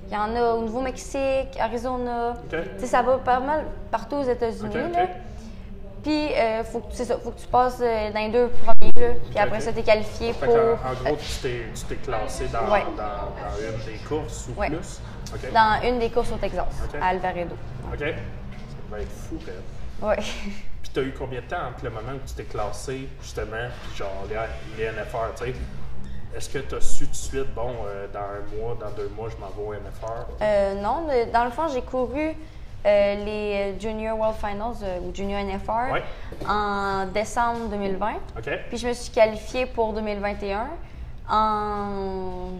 Il 0.08 0.14
y 0.14 0.16
en 0.16 0.34
a 0.34 0.54
au 0.54 0.62
Nouveau-Mexique, 0.62 1.58
Arizona. 1.60 2.30
OK. 2.30 2.48
Tu 2.50 2.80
sais, 2.80 2.86
ça 2.86 3.02
va 3.02 3.18
pas 3.18 3.40
mal 3.40 3.64
partout 3.90 4.16
aux 4.16 4.22
États-Unis. 4.22 4.72
Puis, 6.02 6.28
euh, 6.34 6.64
faut 6.64 6.80
que, 6.80 6.92
c'est 6.94 7.04
ça, 7.06 7.16
faut 7.18 7.30
que 7.30 7.40
tu 7.40 7.46
passes 7.46 7.78
euh, 7.80 8.10
dans 8.12 8.20
les 8.20 8.28
deux 8.30 8.48
premiers. 8.48 8.92
Là. 9.08 9.14
Puis 9.30 9.38
après 9.38 9.60
ça, 9.60 9.72
tu 9.72 9.78
es 9.78 9.82
qualifié 9.82 10.32
Fait 10.34 10.46
pour. 10.46 10.54
en, 10.56 11.04
gros, 11.04 11.16
tu 11.16 11.48
t'es, 11.88 11.96
classé 11.96 12.46
dans, 12.48 12.70
Ouais. 12.72 12.84
dans, 12.96 13.02
dans 13.02 13.56
une 13.58 13.84
des 13.92 13.98
courses 14.06 14.48
ou 14.48 14.60
Ouais. 14.60 14.68
plus. 14.68 15.00
Dans 15.52 15.80
une 15.82 15.98
des 15.98 16.10
courses 16.10 16.30
au 16.32 16.36
Texas, 16.36 16.66
à 17.00 17.06
Alvaredo. 17.08 17.54
OK. 17.92 17.98
Ça 17.98 18.06
va 18.90 19.00
être 19.00 19.10
fou, 19.10 19.38
quand 19.40 20.06
même. 20.06 20.10
Ouais. 20.18 20.24
T'as 20.94 21.02
eu 21.02 21.12
combien 21.18 21.40
de 21.40 21.46
temps 21.46 21.66
entre 21.68 21.82
le 21.84 21.90
moment 21.90 22.12
où 22.14 22.20
tu 22.26 22.34
t'es 22.34 22.44
classé, 22.44 23.08
justement, 23.20 23.68
puis 23.82 23.96
genre 23.96 24.24
les, 24.28 24.36
les 24.84 24.90
NFR, 24.92 25.34
tu 25.36 25.44
sais? 25.46 25.54
Est-ce 26.36 26.48
que 26.48 26.58
tu 26.58 26.74
as 26.76 26.80
su 26.80 27.04
tout 27.06 27.10
de 27.10 27.16
suite, 27.16 27.54
bon, 27.54 27.74
euh, 27.86 28.06
dans 28.12 28.20
un 28.20 28.56
mois, 28.56 28.76
dans 28.80 28.90
deux 28.90 29.08
mois, 29.08 29.28
je 29.28 29.36
m'en 29.36 29.48
vais 29.48 29.62
au 29.68 29.74
NFR? 29.74 30.26
Euh, 30.40 30.74
non, 30.80 31.06
le- 31.08 31.32
dans 31.32 31.44
le 31.44 31.50
fond, 31.50 31.66
j'ai 31.68 31.82
couru 31.82 32.30
euh, 32.86 33.24
les 33.24 33.80
Junior 33.80 34.16
World 34.18 34.36
Finals 34.36 35.00
ou 35.02 35.12
Junior 35.14 35.40
NFR 35.40 35.92
Ouais. 35.92 36.02
en 36.48 37.06
décembre 37.06 37.68
2020. 37.70 38.12
OK? 38.38 38.50
Puis 38.68 38.78
je 38.78 38.86
me 38.88 38.92
suis 38.92 39.12
qualifiée 39.12 39.66
pour 39.66 39.92
2021 39.94 40.68
en 41.28 42.50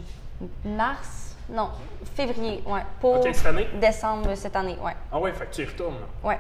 mars, 0.65 1.37
non, 1.49 1.71
février, 2.17 2.63
ouais, 2.67 2.81
pour 3.01 3.17
OK, 3.21 3.29
cette 3.35 3.47
année? 3.47 3.69
décembre 3.81 4.35
cette 4.35 4.57
année, 4.57 4.77
ouais, 4.83 4.93
Ah 5.13 5.19
ouais, 5.21 5.33
fait 5.33 5.47
que 5.47 5.55
tu 5.55 5.63
y 5.63 5.67
retournes. 5.67 5.95
ouais. 6.25 6.39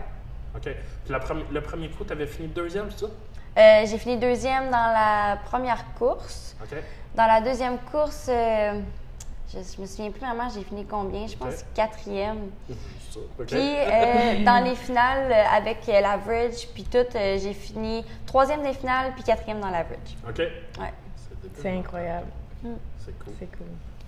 OK. 0.56 0.62
Puis 0.62 1.12
la 1.12 1.18
premi- 1.20 1.44
le 1.50 1.60
premier 1.60 1.88
coup, 1.88 2.04
tu 2.04 2.12
avais 2.12 2.26
fini 2.26 2.48
deuxième, 2.48 2.90
c'est 2.90 3.00
ça? 3.00 3.10
Euh, 3.56 3.86
j'ai 3.86 3.98
fini 3.98 4.16
deuxième 4.16 4.64
dans 4.70 4.92
la 4.92 5.38
première 5.44 5.84
course. 5.94 6.56
OK. 6.62 6.76
Dans 7.14 7.26
la 7.26 7.40
deuxième 7.40 7.78
course, 7.78 8.26
euh, 8.28 8.80
je, 9.52 9.58
je 9.76 9.80
me 9.80 9.86
souviens 9.86 10.10
plus 10.10 10.20
vraiment, 10.20 10.48
j'ai 10.48 10.62
fini 10.64 10.84
combien, 10.84 11.26
je 11.26 11.36
pense 11.36 11.54
Ok. 11.60 11.64
quatrième. 11.74 12.50
C'est 12.68 12.74
ça. 13.14 13.20
OK. 13.38 13.46
Puis 13.46 13.58
euh, 13.60 14.44
dans 14.44 14.64
les 14.64 14.74
finales, 14.74 15.32
avec 15.32 15.86
l'average, 15.86 16.66
puis 16.74 16.84
tout, 16.84 16.98
euh, 17.14 17.38
j'ai 17.38 17.52
fini 17.54 18.04
troisième 18.26 18.62
des 18.62 18.72
finales, 18.72 19.12
puis 19.14 19.22
quatrième 19.22 19.60
dans 19.60 19.70
l'average. 19.70 20.16
OK. 20.28 20.38
Ouais. 20.38 20.92
C'est 21.60 21.70
incroyable. 21.70 22.26
C'est 23.04 23.16
cool. 23.18 23.34
C'est 23.38 23.56
cool. 23.56 23.66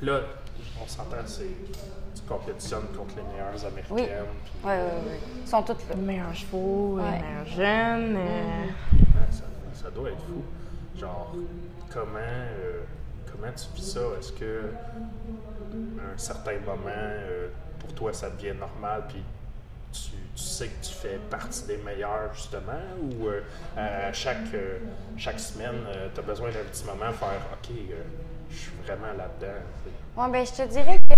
Là, 0.08 0.20
on 0.82 0.86
s'entend, 0.88 1.16
c'est 1.26 1.44
tu 2.26 2.32
compétitionnes 2.32 2.86
contre 2.96 3.14
les 3.16 3.22
meilleures 3.22 3.64
américaines. 3.66 4.26
puis, 4.44 4.68
Ouais, 4.68 4.76
ouais, 4.76 4.82
ouais. 4.82 5.20
Ils 5.42 5.48
sont 5.48 5.62
tous 5.62 5.72
là. 5.88 5.94
Les 5.96 6.02
meilleurs 6.02 6.34
chevaux, 6.34 6.96
Ouais. 6.98 7.02
les 7.04 7.22
meilleurs 7.22 7.46
jeunes. 7.46 8.16
euh, 8.16 8.64
ouais, 8.94 9.30
ça, 9.30 9.44
ça 9.74 9.90
doit 9.90 10.10
être 10.10 10.18
fou. 10.22 10.42
Genre, 10.98 11.34
comment, 11.92 12.18
euh, 12.18 12.80
comment 13.30 13.52
tu 13.54 13.64
vis 13.76 13.92
ça? 13.92 14.00
Est-ce 14.18 14.32
que 14.32 14.70
à 16.00 16.14
un 16.14 16.18
certain 16.18 16.58
moment, 16.60 16.88
euh, 16.88 17.48
pour 17.80 17.92
toi, 17.94 18.12
ça 18.12 18.30
devient 18.30 18.54
normal, 18.58 19.04
puis 19.08 19.22
tu, 19.92 20.00
tu 20.34 20.42
sais 20.42 20.68
que 20.68 20.84
tu 20.84 20.92
fais 20.92 21.18
partie 21.30 21.66
des 21.66 21.78
meilleurs, 21.78 22.32
justement, 22.34 22.72
ou 23.02 23.26
euh, 23.28 23.40
à 23.76 24.12
chaque, 24.12 24.52
euh, 24.54 24.78
chaque 25.16 25.40
semaine, 25.40 25.86
tu 26.14 26.20
as 26.20 26.22
besoin 26.22 26.50
d'un 26.50 26.64
petit 26.70 26.84
moment 26.84 27.12
faire 27.12 27.40
OK, 27.52 27.70
euh, 27.70 28.02
je 28.50 28.56
suis 28.56 28.72
vraiment 28.86 29.12
là-dedans. 29.16 29.58
Ouais, 30.16 30.30
ben, 30.30 30.46
je 30.46 30.52
te 30.62 30.68
dirais 30.68 30.98
que. 30.98 31.14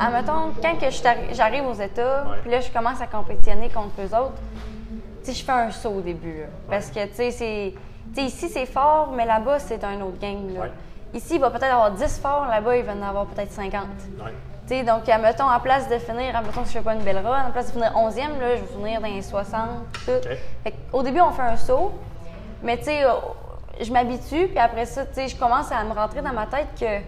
Admettons, 0.00 0.52
quand 0.62 0.78
que 0.78 1.34
j'arrive 1.34 1.66
aux 1.66 1.74
États, 1.74 2.24
puis 2.42 2.50
là, 2.50 2.60
je 2.60 2.70
commence 2.70 3.00
à 3.00 3.06
compétitionner 3.06 3.68
contre 3.68 4.00
eux 4.00 4.14
autres, 4.16 4.40
tu 5.22 5.32
sais, 5.32 5.38
je 5.38 5.44
fais 5.44 5.52
un 5.52 5.70
saut 5.70 5.90
au 5.90 6.00
début. 6.00 6.40
là. 6.40 6.46
Parce 6.68 6.90
que, 6.90 7.04
tu 7.06 7.14
sais, 7.14 7.30
c'est. 7.30 7.74
Ici, 8.16 8.48
c'est 8.48 8.66
fort, 8.66 9.12
mais 9.16 9.24
là-bas, 9.26 9.58
c'est 9.58 9.82
un 9.82 10.00
autre 10.02 10.18
gang. 10.20 10.52
Là. 10.54 10.60
Ouais. 10.60 10.70
Ici, 11.14 11.34
il 11.34 11.40
va 11.40 11.50
peut-être 11.50 11.72
avoir 11.72 11.92
10 11.92 12.18
forts, 12.18 12.46
là-bas, 12.46 12.76
il 12.76 12.84
va 12.84 12.92
en 12.92 13.02
avoir 13.02 13.26
peut-être 13.26 13.50
50. 13.52 13.82
Ouais. 14.18 14.32
Tu 14.66 14.74
sais, 14.76 14.82
donc, 14.82 15.06
admettons, 15.08 15.44
en 15.50 15.60
place 15.60 15.88
de 15.90 15.98
finir, 15.98 16.34
admettons 16.36 16.62
que 16.62 16.68
je 16.68 16.72
fais 16.72 16.80
pas 16.80 16.94
une 16.94 17.02
belle 17.02 17.18
run, 17.18 17.48
en 17.48 17.50
place 17.50 17.66
de 17.66 17.72
finir 17.72 17.92
11e, 17.94 18.38
là, 18.40 18.56
je 18.56 18.60
vais 18.62 18.66
finir 18.66 19.00
dans 19.00 19.06
les 19.08 19.20
60, 19.20 19.60
tout. 20.06 20.10
Fait 20.62 20.74
au 20.92 21.02
début, 21.02 21.20
on 21.20 21.32
fait 21.32 21.42
un 21.42 21.56
saut, 21.56 21.92
mais 22.62 22.78
tu 22.78 22.84
sais, 22.84 23.04
euh, 23.04 23.10
je 23.80 23.92
m'habitue, 23.92 24.46
puis 24.48 24.58
après 24.58 24.86
ça, 24.86 25.04
tu 25.04 25.14
sais, 25.14 25.28
je 25.28 25.36
commence 25.36 25.70
à 25.70 25.84
me 25.84 25.92
rentrer 25.92 26.22
dans 26.22 26.32
ma 26.32 26.46
tête 26.46 26.68
que, 26.80 26.98
tu 26.98 27.04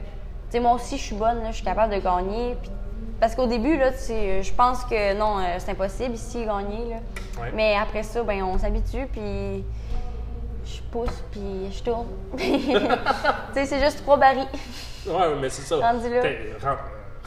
sais, 0.50 0.60
moi 0.60 0.72
aussi, 0.72 0.98
je 0.98 1.02
suis 1.04 1.16
bonne, 1.16 1.42
là, 1.42 1.50
je 1.50 1.56
suis 1.56 1.64
capable 1.64 1.94
de 1.94 2.00
gagner. 2.00 2.56
puis- 2.60 2.70
parce 3.18 3.34
qu'au 3.34 3.46
début, 3.46 3.78
là, 3.78 3.90
je 3.92 4.52
pense 4.52 4.84
que 4.84 5.14
non, 5.14 5.38
euh, 5.38 5.54
c'est 5.58 5.70
impossible 5.70 6.14
ici, 6.14 6.44
gagner, 6.44 6.90
là. 6.90 6.96
Ouais. 7.40 7.50
Mais 7.54 7.74
après 7.80 8.02
ça, 8.02 8.22
ben, 8.22 8.42
on 8.42 8.58
s'habitue, 8.58 9.06
puis 9.10 9.64
je 10.66 10.82
pousse, 10.92 11.22
puis 11.30 11.72
je 11.72 11.82
tourne. 11.82 12.06
tu 12.36 12.44
sais, 13.54 13.64
c'est 13.64 13.80
juste 13.82 14.02
trois 14.02 14.18
barils. 14.18 14.46
Ouais, 15.06 15.34
mais 15.40 15.48
c'est 15.48 15.62
ça. 15.62 15.76
Rendu 15.76 16.10
là. 16.12 16.20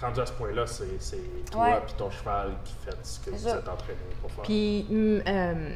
Rendu 0.01 0.19
à 0.21 0.25
ce 0.25 0.31
point-là, 0.33 0.65
c'est 0.65 0.99
c'est 1.01 1.17
toi 1.51 1.63
Ouais. 1.63 1.81
et 1.89 1.93
ton 1.97 2.09
cheval 2.09 2.51
qui 2.63 2.73
fait 2.85 2.95
ce 3.03 3.19
que 3.19 3.29
vous 3.31 3.37
ça. 3.37 3.57
êtes 3.57 3.67
entraîné 3.67 3.99
pour 4.21 4.31
faire. 4.31 4.43
Puis, 4.43 4.85
hum, 4.89 5.21
euh, 5.27 5.75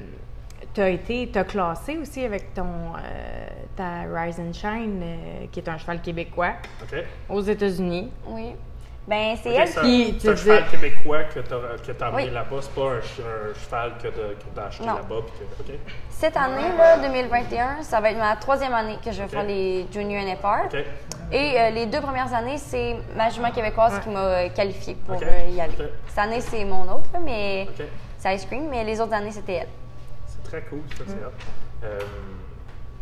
t'as 0.73 0.89
été, 0.89 1.29
t'as 1.31 1.43
classé 1.43 1.97
aussi 1.97 2.23
avec 2.23 2.53
ton 2.53 2.63
euh, 2.97 3.47
ta 3.75 4.03
Rise 4.03 4.39
and 4.39 4.53
Shine, 4.53 5.01
euh, 5.03 5.45
qui 5.51 5.59
est 5.59 5.67
un 5.69 5.77
cheval 5.77 6.01
québécois, 6.01 6.53
OK? 6.83 7.03
aux 7.29 7.41
États-Unis. 7.41 8.11
Oui. 8.27 8.53
Ben, 9.05 9.35
c'est 9.41 9.49
elle 9.53 9.67
c'est 9.67 9.79
un- 9.79 9.81
Puis, 9.81 10.17
c'est 10.19 10.29
un 10.29 10.35
cheval 10.35 10.63
québécois 10.69 11.23
que 11.25 11.39
tu 11.41 11.53
as, 11.53 11.77
que 11.85 11.91
t'as 11.91 12.07
amené 12.07 12.23
Oui. 12.23 12.29
là-bas. 12.29 12.55
C'est 12.61 12.73
pas 12.73 12.81
un, 12.93 13.01
ch- 13.01 13.19
un 13.19 13.53
cheval 13.59 13.91
que 14.01 14.07
tu 14.07 14.59
as 14.59 14.63
acheté 14.63 14.85
là-bas. 14.85 15.15
puis 15.27 15.65
que- 15.65 15.71
OK? 15.73 15.79
Cette 16.09 16.37
année, 16.37 16.69
là, 16.77 16.97
2021, 16.99 17.81
ça 17.83 17.99
va 17.99 18.11
être 18.11 18.17
ma 18.17 18.35
troisième 18.37 18.73
année 18.73 18.97
que 19.03 19.11
je 19.11 19.21
vais 19.21 19.27
faire 19.27 19.43
les 19.43 19.85
Junior 19.91 20.21
NFR. 20.23 20.73
Et 21.33 21.59
euh, 21.59 21.69
les 21.71 21.85
deux 21.87 21.99
premières 21.99 22.33
années, 22.33 22.57
c'est 22.57 22.95
ma 23.15 23.29
jument 23.29 23.51
québécoise 23.51 23.99
qui 23.99 24.09
m'a 24.09 24.19
euh, 24.19 24.49
qualifiée 24.49 24.95
pour 25.05 25.15
euh, 25.21 25.49
y 25.51 25.59
aller. 25.59 25.73
Cette 26.07 26.17
année, 26.19 26.39
c'est 26.39 26.63
mon 26.63 26.83
autre, 26.83 27.09
mais 27.21 27.67
c'est 28.17 28.35
Ice 28.35 28.45
Cream, 28.45 28.69
mais 28.69 28.85
les 28.85 29.01
autres 29.01 29.13
années, 29.13 29.31
c'était 29.31 29.53
elle. 29.55 29.67
C'est 30.27 30.43
très 30.49 30.61
cool, 30.69 30.81
ça, 30.97 31.03
c'est 31.07 31.13
hot. 31.15 31.31
Euh, 31.83 31.99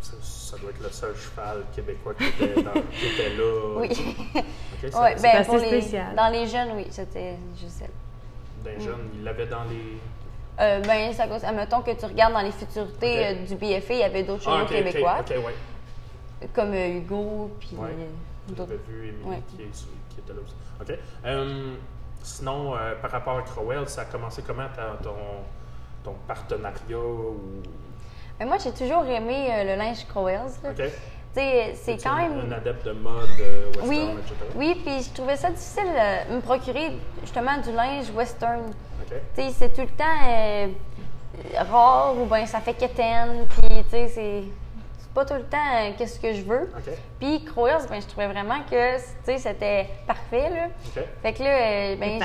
ça, 0.00 0.12
ça 0.20 0.51
doit 0.62 0.70
être 0.70 0.82
le 0.82 0.90
seul 0.90 1.14
cheval 1.16 1.64
québécois 1.74 2.14
qui 2.14 2.24
était, 2.24 2.62
dans- 2.62 2.72
qui 2.72 3.06
était 3.06 3.36
là. 3.36 3.76
Oui. 3.76 3.88
OK? 4.34 4.90
ça- 4.90 5.02
Ouais, 5.02 5.14
ben, 5.22 5.28
assez 5.36 5.44
pour 5.46 5.56
les- 5.58 5.66
spécial. 5.66 6.14
Dans 6.16 6.28
les 6.32 6.46
jeunes, 6.46 6.70
oui, 6.76 6.86
c'était 6.90 7.36
juste 7.60 7.82
elle. 7.82 7.90
D'un 8.78 8.78
jeune, 8.82 9.10
il 9.14 9.24
l'avait 9.24 9.46
dans 9.46 9.64
les. 9.64 9.98
Euh, 10.60 10.80
ben, 10.80 11.12
ça 11.12 11.26
cause, 11.26 11.44
admettons 11.44 11.80
que 11.82 11.90
tu 11.92 12.04
regardes 12.04 12.32
dans 12.34 12.42
les 12.42 12.52
futurités 12.52 13.26
euh, 13.26 13.34
du 13.46 13.54
BFA, 13.56 13.94
il 13.94 13.98
y 14.00 14.02
avait 14.02 14.22
d'autres 14.22 14.42
chevaux 14.42 14.56
Ah, 14.58 14.62
OK, 14.62 14.68
OK, 14.70 14.76
québécois, 14.76 15.24
ouais. 15.28 15.54
comme 16.54 16.72
euh, 16.72 16.98
Hugo, 16.98 17.50
puis 17.58 17.70
Ouais. 17.76 17.88
euh, 17.90 18.52
d'autres. 18.52 18.70
J'avais 18.70 18.80
vu 18.88 19.08
Émilie 19.08 19.24
Ouais. 19.24 19.42
qui, 19.48 19.62
était 20.20 20.32
là 20.32 20.40
aussi. 20.44 20.54
OK. 20.80 20.98
Sinon, 22.22 22.76
euh, 22.76 22.94
par 23.02 23.10
rapport 23.10 23.38
à 23.38 23.42
Crowell, 23.42 23.88
ça 23.88 24.02
a 24.02 24.04
commencé 24.04 24.42
comment 24.46 24.66
ton, 25.02 25.10
ton 26.04 26.14
partenariat 26.28 26.96
ou. 26.98 27.62
Mais 28.42 28.48
moi, 28.48 28.56
j'ai 28.58 28.72
toujours 28.72 29.04
aimé 29.04 29.46
euh, 29.50 29.62
le 29.62 29.76
linge 29.76 30.04
Crowells. 30.08 30.50
OK? 30.64 30.74
Tu 30.74 30.82
sais, 31.32 31.74
c'est 31.80 31.96
quand 32.02 32.10
un- 32.14 32.28
même. 32.28 32.50
Un 32.50 32.56
adepte 32.56 32.84
de 32.86 32.90
mode 32.90 33.28
euh, 33.40 33.66
western, 33.68 33.88
Oui, 33.88 34.00
etc. 34.18 34.34
oui, 34.56 34.82
puis 34.84 35.02
je 35.04 35.10
trouvais 35.14 35.36
ça 35.36 35.48
difficile 35.50 35.84
de 36.28 36.34
me 36.34 36.40
procurer 36.40 36.90
justement 37.22 37.56
du 37.58 37.70
linge 37.70 38.10
western. 38.10 38.62
OK? 38.62 39.14
Tu 39.36 39.42
sais, 39.42 39.50
c'est 39.56 39.72
tout 39.72 39.82
le 39.82 39.86
temps 39.96 40.26
euh, 40.28 40.66
rare 41.70 42.14
ou 42.20 42.24
bien 42.24 42.44
ça 42.46 42.58
fait 42.58 42.74
quétaine, 42.74 43.46
puis 43.48 43.84
tu 43.84 43.90
sais, 43.90 44.08
c'est 44.08 44.42
c'est 44.98 45.12
pas 45.14 45.24
tout 45.24 45.34
le 45.34 45.44
temps 45.44 45.58
euh, 45.76 45.90
qu'est-ce 45.96 46.18
que 46.18 46.32
je 46.34 46.42
veux. 46.42 46.68
Puis 47.20 47.44
Crowells, 47.44 47.86
ben 47.88 48.02
je 48.02 48.06
trouvais 48.08 48.26
vraiment 48.26 48.58
que 48.68 48.96
tu 48.96 49.02
sais, 49.24 49.38
c'était 49.38 49.88
parfait 50.04 50.50
là. 50.50 51.02
Fait 51.22 51.32
que 51.32 51.44
là, 51.44 51.50
euh, 51.50 51.96
ben 51.96 52.20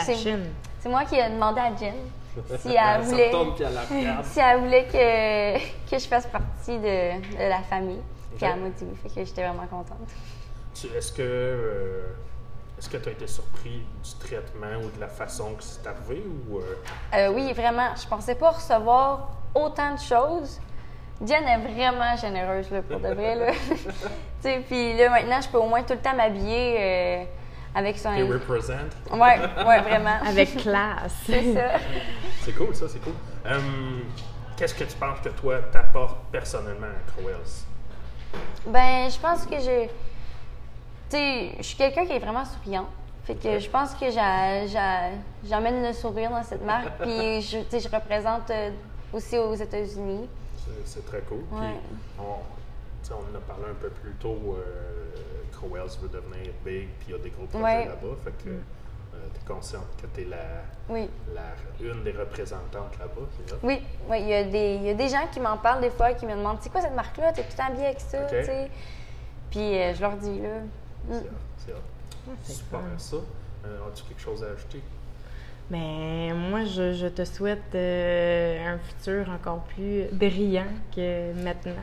c'est 0.79 0.89
moi 0.89 1.05
qui 1.05 1.15
ai 1.15 1.29
demandé 1.29 1.59
à 1.61 1.75
Jen 1.77 1.93
si 2.59 2.75
elle 2.75 3.01
voulait 3.01 3.31
elle 3.31 4.17
si 4.23 4.39
elle 4.39 4.59
voulait 4.59 4.85
que, 4.85 5.89
que 5.89 5.99
je 5.99 6.07
fasse 6.07 6.27
partie 6.27 6.77
de, 6.77 7.37
de 7.37 7.49
la 7.49 7.61
famille. 7.61 8.01
Puis 8.35 8.45
elle 8.45 8.59
m'a 8.59 8.69
dit 8.69 8.83
oui, 8.83 8.97
fait 9.01 9.09
que 9.09 9.25
j'étais 9.25 9.43
vraiment 9.43 9.67
contente. 9.67 9.97
Est-ce 10.95 11.11
que 11.11 11.23
euh, 11.23 12.01
est-ce 12.77 12.89
que 12.89 12.97
tu 12.97 13.09
as 13.09 13.11
été 13.11 13.25
surpris 13.25 13.81
du 14.03 14.13
traitement 14.19 14.77
ou 14.83 14.95
de 14.95 14.99
la 14.99 15.07
façon 15.07 15.55
que 15.55 15.63
c'est 15.63 15.87
arrivé 15.87 16.23
ou 16.27 16.59
euh, 16.59 16.61
Euh, 17.15 17.33
oui, 17.33 17.51
vraiment. 17.53 17.95
Je 17.99 18.07
pensais 18.07 18.35
pas 18.35 18.51
recevoir 18.51 19.31
autant 19.55 19.95
de 19.95 19.99
choses. 19.99 20.59
Jen 21.25 21.43
est 21.43 21.57
vraiment 21.57 22.15
généreuse, 22.15 22.69
là, 22.69 22.83
pour 22.83 22.99
de 22.99 23.07
vrai. 23.07 23.35
Là. 23.35 23.51
Puis 24.67 24.95
là, 24.95 25.09
maintenant, 25.09 25.41
je 25.41 25.49
peux 25.49 25.57
au 25.57 25.67
moins 25.67 25.81
tout 25.81 25.93
le 25.93 25.99
temps 25.99 26.15
m'habiller 26.15 26.75
euh, 26.79 27.23
avec 27.77 27.97
son... 27.99 28.13
t'es 28.15 28.23
represent? 28.23 28.73
Ouais, 29.11 29.39
ouais, 29.65 29.81
vraiment. 29.81 30.17
Avec 30.25 30.57
classe. 30.57 31.13
C'est 31.25 31.53
ça. 31.53 31.69
C'est 32.41 32.53
cool, 32.55 32.75
ça, 32.75 32.87
c'est 32.89 32.99
cool. 32.99 33.13
Hum, 33.45 34.01
Qu'est-ce 34.57 34.73
que 34.73 34.83
tu 34.85 34.95
penses 34.97 35.19
que 35.23 35.29
toi 35.29 35.59
t'apportes 35.71 36.17
personnellement 36.31 36.87
à 36.87 37.11
Crowells? 37.11 37.65
Ben, 38.65 39.07
je 39.11 39.19
pense 39.19 39.45
que 39.45 39.59
je... 39.59 39.85
Tu 39.85 39.91
sais, 41.11 41.51
je 41.59 41.63
suis 41.63 41.77
quelqu'un 41.77 42.05
qui 42.07 42.13
est 42.13 42.19
vraiment 42.19 42.43
souriant. 42.43 42.87
Fait 43.25 43.35
que 43.35 43.59
je 43.59 43.69
pense 43.69 43.93
que 43.93 44.05
j'emmène 45.47 45.83
le 45.85 45.93
sourire 45.93 46.31
dans 46.31 46.41
cette 46.43 46.65
marque. 46.65 46.97
Puis, 47.01 47.41
je, 47.41 47.59
tu 47.59 47.65
sais, 47.69 47.79
je 47.81 47.89
représente 47.95 48.49
euh, 48.49 48.71
aussi 49.13 49.37
aux 49.37 49.53
États-Unis. 49.53 50.27
C'est- 50.85 51.05
très 51.05 51.19
cool. 51.21 51.43
Puis 51.51 51.59
Ouais. 51.59 51.75
on, 52.19 52.23
tu 53.03 53.09
sais, 53.09 53.13
on 53.13 53.17
en 53.31 53.37
a 53.37 53.41
parlé 53.41 53.65
un 53.69 53.75
peu 53.75 53.89
plus 53.89 54.13
tôt. 54.13 54.55
Euh, 54.57 55.05
Crowells 55.57 55.97
veut 56.01 56.07
devenir 56.09 56.51
big, 56.65 56.87
puis 56.99 57.07
il 57.09 57.11
y 57.11 57.15
a 57.15 57.17
des 57.17 57.29
gros 57.31 57.45
projets 57.45 57.63
Ouais. 57.63 57.85
là-bas. 57.85 58.15
Fait 58.23 58.31
que 58.31 58.49
tu 58.49 58.49
es 58.49 59.47
consciente 59.47 59.87
que 60.01 60.05
tu 60.13 60.21
es 60.21 60.25
la, 60.25 60.37
Oui. 60.89 61.09
la, 61.33 61.53
une 61.83 62.03
des 62.03 62.11
représentantes 62.11 62.97
là-bas. 62.99 63.27
c'est 63.45 63.53
hot. 63.53 63.57
Oui, 63.63 63.81
oui, 64.09 64.21
il 64.21 64.27
y, 64.27 64.33
a 64.33 64.43
des- 64.43 64.75
il 64.75 64.83
y 64.83 64.89
a 64.89 64.93
des 64.93 65.09
gens 65.09 65.27
qui 65.31 65.39
m'en 65.39 65.57
parlent 65.57 65.81
des 65.81 65.89
fois, 65.89 66.13
qui 66.13 66.25
me 66.25 66.35
demandent 66.35 66.59
c'est 66.61 66.69
quoi 66.71 66.81
cette 66.81 66.95
marque-là, 66.95 67.33
t'es 67.33 67.43
tout 67.43 67.59
habillé 67.61 67.87
avec 67.87 67.99
ça, 67.99 68.23
tu 68.25 68.35
sais. 68.43 68.69
Puis 69.49 69.77
euh, 69.79 69.93
je 69.95 70.01
leur 70.01 70.15
dis 70.17 70.39
là. 70.41 70.49
C'est 71.09 71.15
mm. 71.21 71.23
c'est 71.57 71.71
hot. 71.73 72.35
Super, 72.43 72.79
ça. 72.97 73.15
Euh, 73.65 73.79
As-tu 73.87 74.03
quelque 74.03 74.21
chose 74.21 74.43
à 74.43 74.47
ajouter? 74.51 74.81
Mais 75.69 76.31
moi, 76.33 76.63
je, 76.63 76.93
je 76.93 77.07
te 77.07 77.25
souhaite 77.25 77.73
euh, 77.75 78.73
un 78.73 78.77
futur 78.77 79.29
encore 79.29 79.63
plus 79.63 80.05
brillant 80.13 80.67
que 80.95 81.33
maintenant. 81.33 81.73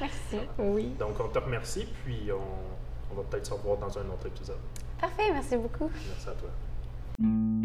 Merci. 0.00 0.36
Oui. 0.58 0.94
Donc, 0.98 1.18
on 1.20 1.28
te 1.28 1.38
remercie, 1.38 1.86
puis 2.04 2.28
on, 2.32 2.40
on 3.12 3.16
va 3.16 3.22
peut-être 3.28 3.46
se 3.46 3.52
revoir 3.54 3.78
dans 3.78 3.98
un 3.98 4.02
autre 4.10 4.26
épisode. 4.26 4.56
Parfait, 5.00 5.30
merci 5.32 5.56
beaucoup. 5.56 5.90
Merci 6.08 6.28
à 6.28 6.32
toi. 6.32 7.62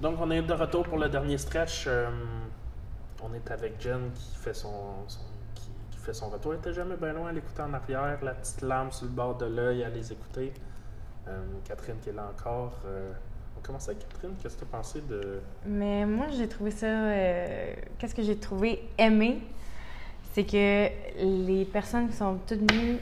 Donc, 0.00 0.16
on 0.20 0.30
est 0.30 0.42
de 0.42 0.52
retour 0.54 0.84
pour 0.84 0.98
le 0.98 1.08
dernier 1.08 1.36
stretch. 1.36 1.84
Euh, 1.86 2.08
on 3.22 3.34
est 3.34 3.50
avec 3.50 3.80
Jen 3.80 4.10
qui 4.14 4.34
fait 4.36 4.54
son, 4.54 5.06
son- 5.06 5.20
qui, 5.54 5.70
qui 5.90 5.98
fait 5.98 6.14
son 6.14 6.30
retour. 6.30 6.52
Elle 6.54 6.58
était 6.60 6.72
jamais 6.72 6.96
bien 6.96 7.12
loin 7.12 7.28
à 7.28 7.32
l'écouter 7.32 7.60
en 7.62 7.74
arrière, 7.74 8.18
la 8.24 8.32
petite 8.32 8.62
larme 8.62 8.90
sur 8.92 9.04
le 9.06 9.12
bord 9.12 9.36
de 9.36 9.44
l'œil 9.46 9.84
à 9.84 9.90
les 9.90 10.10
écouter. 10.12 10.54
Euh, 11.28 11.42
Catherine 11.64 11.98
qui 12.00 12.08
est 12.08 12.12
là 12.14 12.30
encore. 12.34 12.78
Euh, 12.86 13.12
avec 13.88 14.08
Catherine. 14.08 14.34
Qu'est-ce 14.42 14.56
que 14.56 14.64
tu 14.64 14.66
as 14.72 14.76
pensé 14.78 15.00
de. 15.02 15.40
Mais 15.66 16.04
moi, 16.06 16.26
j'ai 16.30 16.48
trouvé 16.48 16.70
ça. 16.70 16.86
euh, 16.86 17.74
Qu'est-ce 17.98 18.14
que 18.14 18.22
j'ai 18.22 18.36
trouvé 18.36 18.88
aimé? 18.98 19.40
C'est 20.32 20.44
que 20.44 20.88
les 21.22 21.64
personnes 21.64 22.08
qui 22.08 22.16
sont 22.16 22.38
toutes 22.46 22.70
venues 22.72 22.98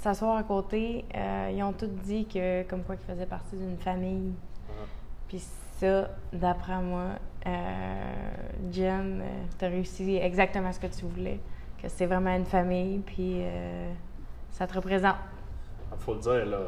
s'asseoir 0.00 0.36
à 0.36 0.42
côté, 0.42 1.04
euh, 1.14 1.50
ils 1.52 1.62
ont 1.62 1.72
toutes 1.72 1.94
dit 1.96 2.26
que, 2.26 2.62
comme 2.64 2.82
quoi, 2.82 2.96
qu'ils 2.96 3.06
faisaient 3.12 3.26
partie 3.26 3.56
d'une 3.56 3.76
famille. 3.78 4.32
Puis 5.28 5.42
ça, 5.80 6.08
d'après 6.32 6.80
moi, 6.80 7.06
euh, 7.46 7.50
Jen, 8.72 9.20
euh, 9.20 9.24
t'as 9.58 9.68
réussi 9.68 10.16
exactement 10.16 10.72
ce 10.72 10.80
que 10.80 10.86
tu 10.86 11.04
voulais. 11.04 11.40
Que 11.82 11.88
c'est 11.88 12.06
vraiment 12.06 12.34
une 12.34 12.46
famille, 12.46 12.98
puis 13.00 13.38
euh, 13.42 13.92
ça 14.52 14.66
te 14.66 14.74
représente. 14.74 15.16
Il 15.92 15.98
faut 15.98 16.14
le 16.14 16.20
dire, 16.20 16.46
là, 16.46 16.58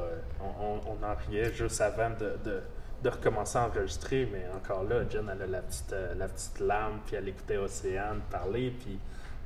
on, 0.41 0.64
on- 0.64 0.81
on 1.01 1.05
en 1.07 1.14
riait 1.29 1.53
juste 1.53 1.81
avant 1.81 2.11
de, 2.11 2.37
de- 2.45 2.62
de 3.03 3.09
recommencer 3.09 3.59
à 3.59 3.66
enregistrer, 3.66 4.28
mais 4.32 4.46
encore 4.55 4.84
là, 4.84 5.09
Jen, 5.09 5.30
elle 5.32 5.42
a 5.42 5.46
la 5.46 5.62
petite, 5.62 5.92
euh, 5.92 6.14
la 6.14 6.28
petite 6.28 6.59
lame, 6.61 7.01
puis 7.07 7.16
elle 7.16 7.28
écoutait 7.28 7.57
Océane 7.57 8.20
parler, 8.30 8.70
puis, 8.70 8.99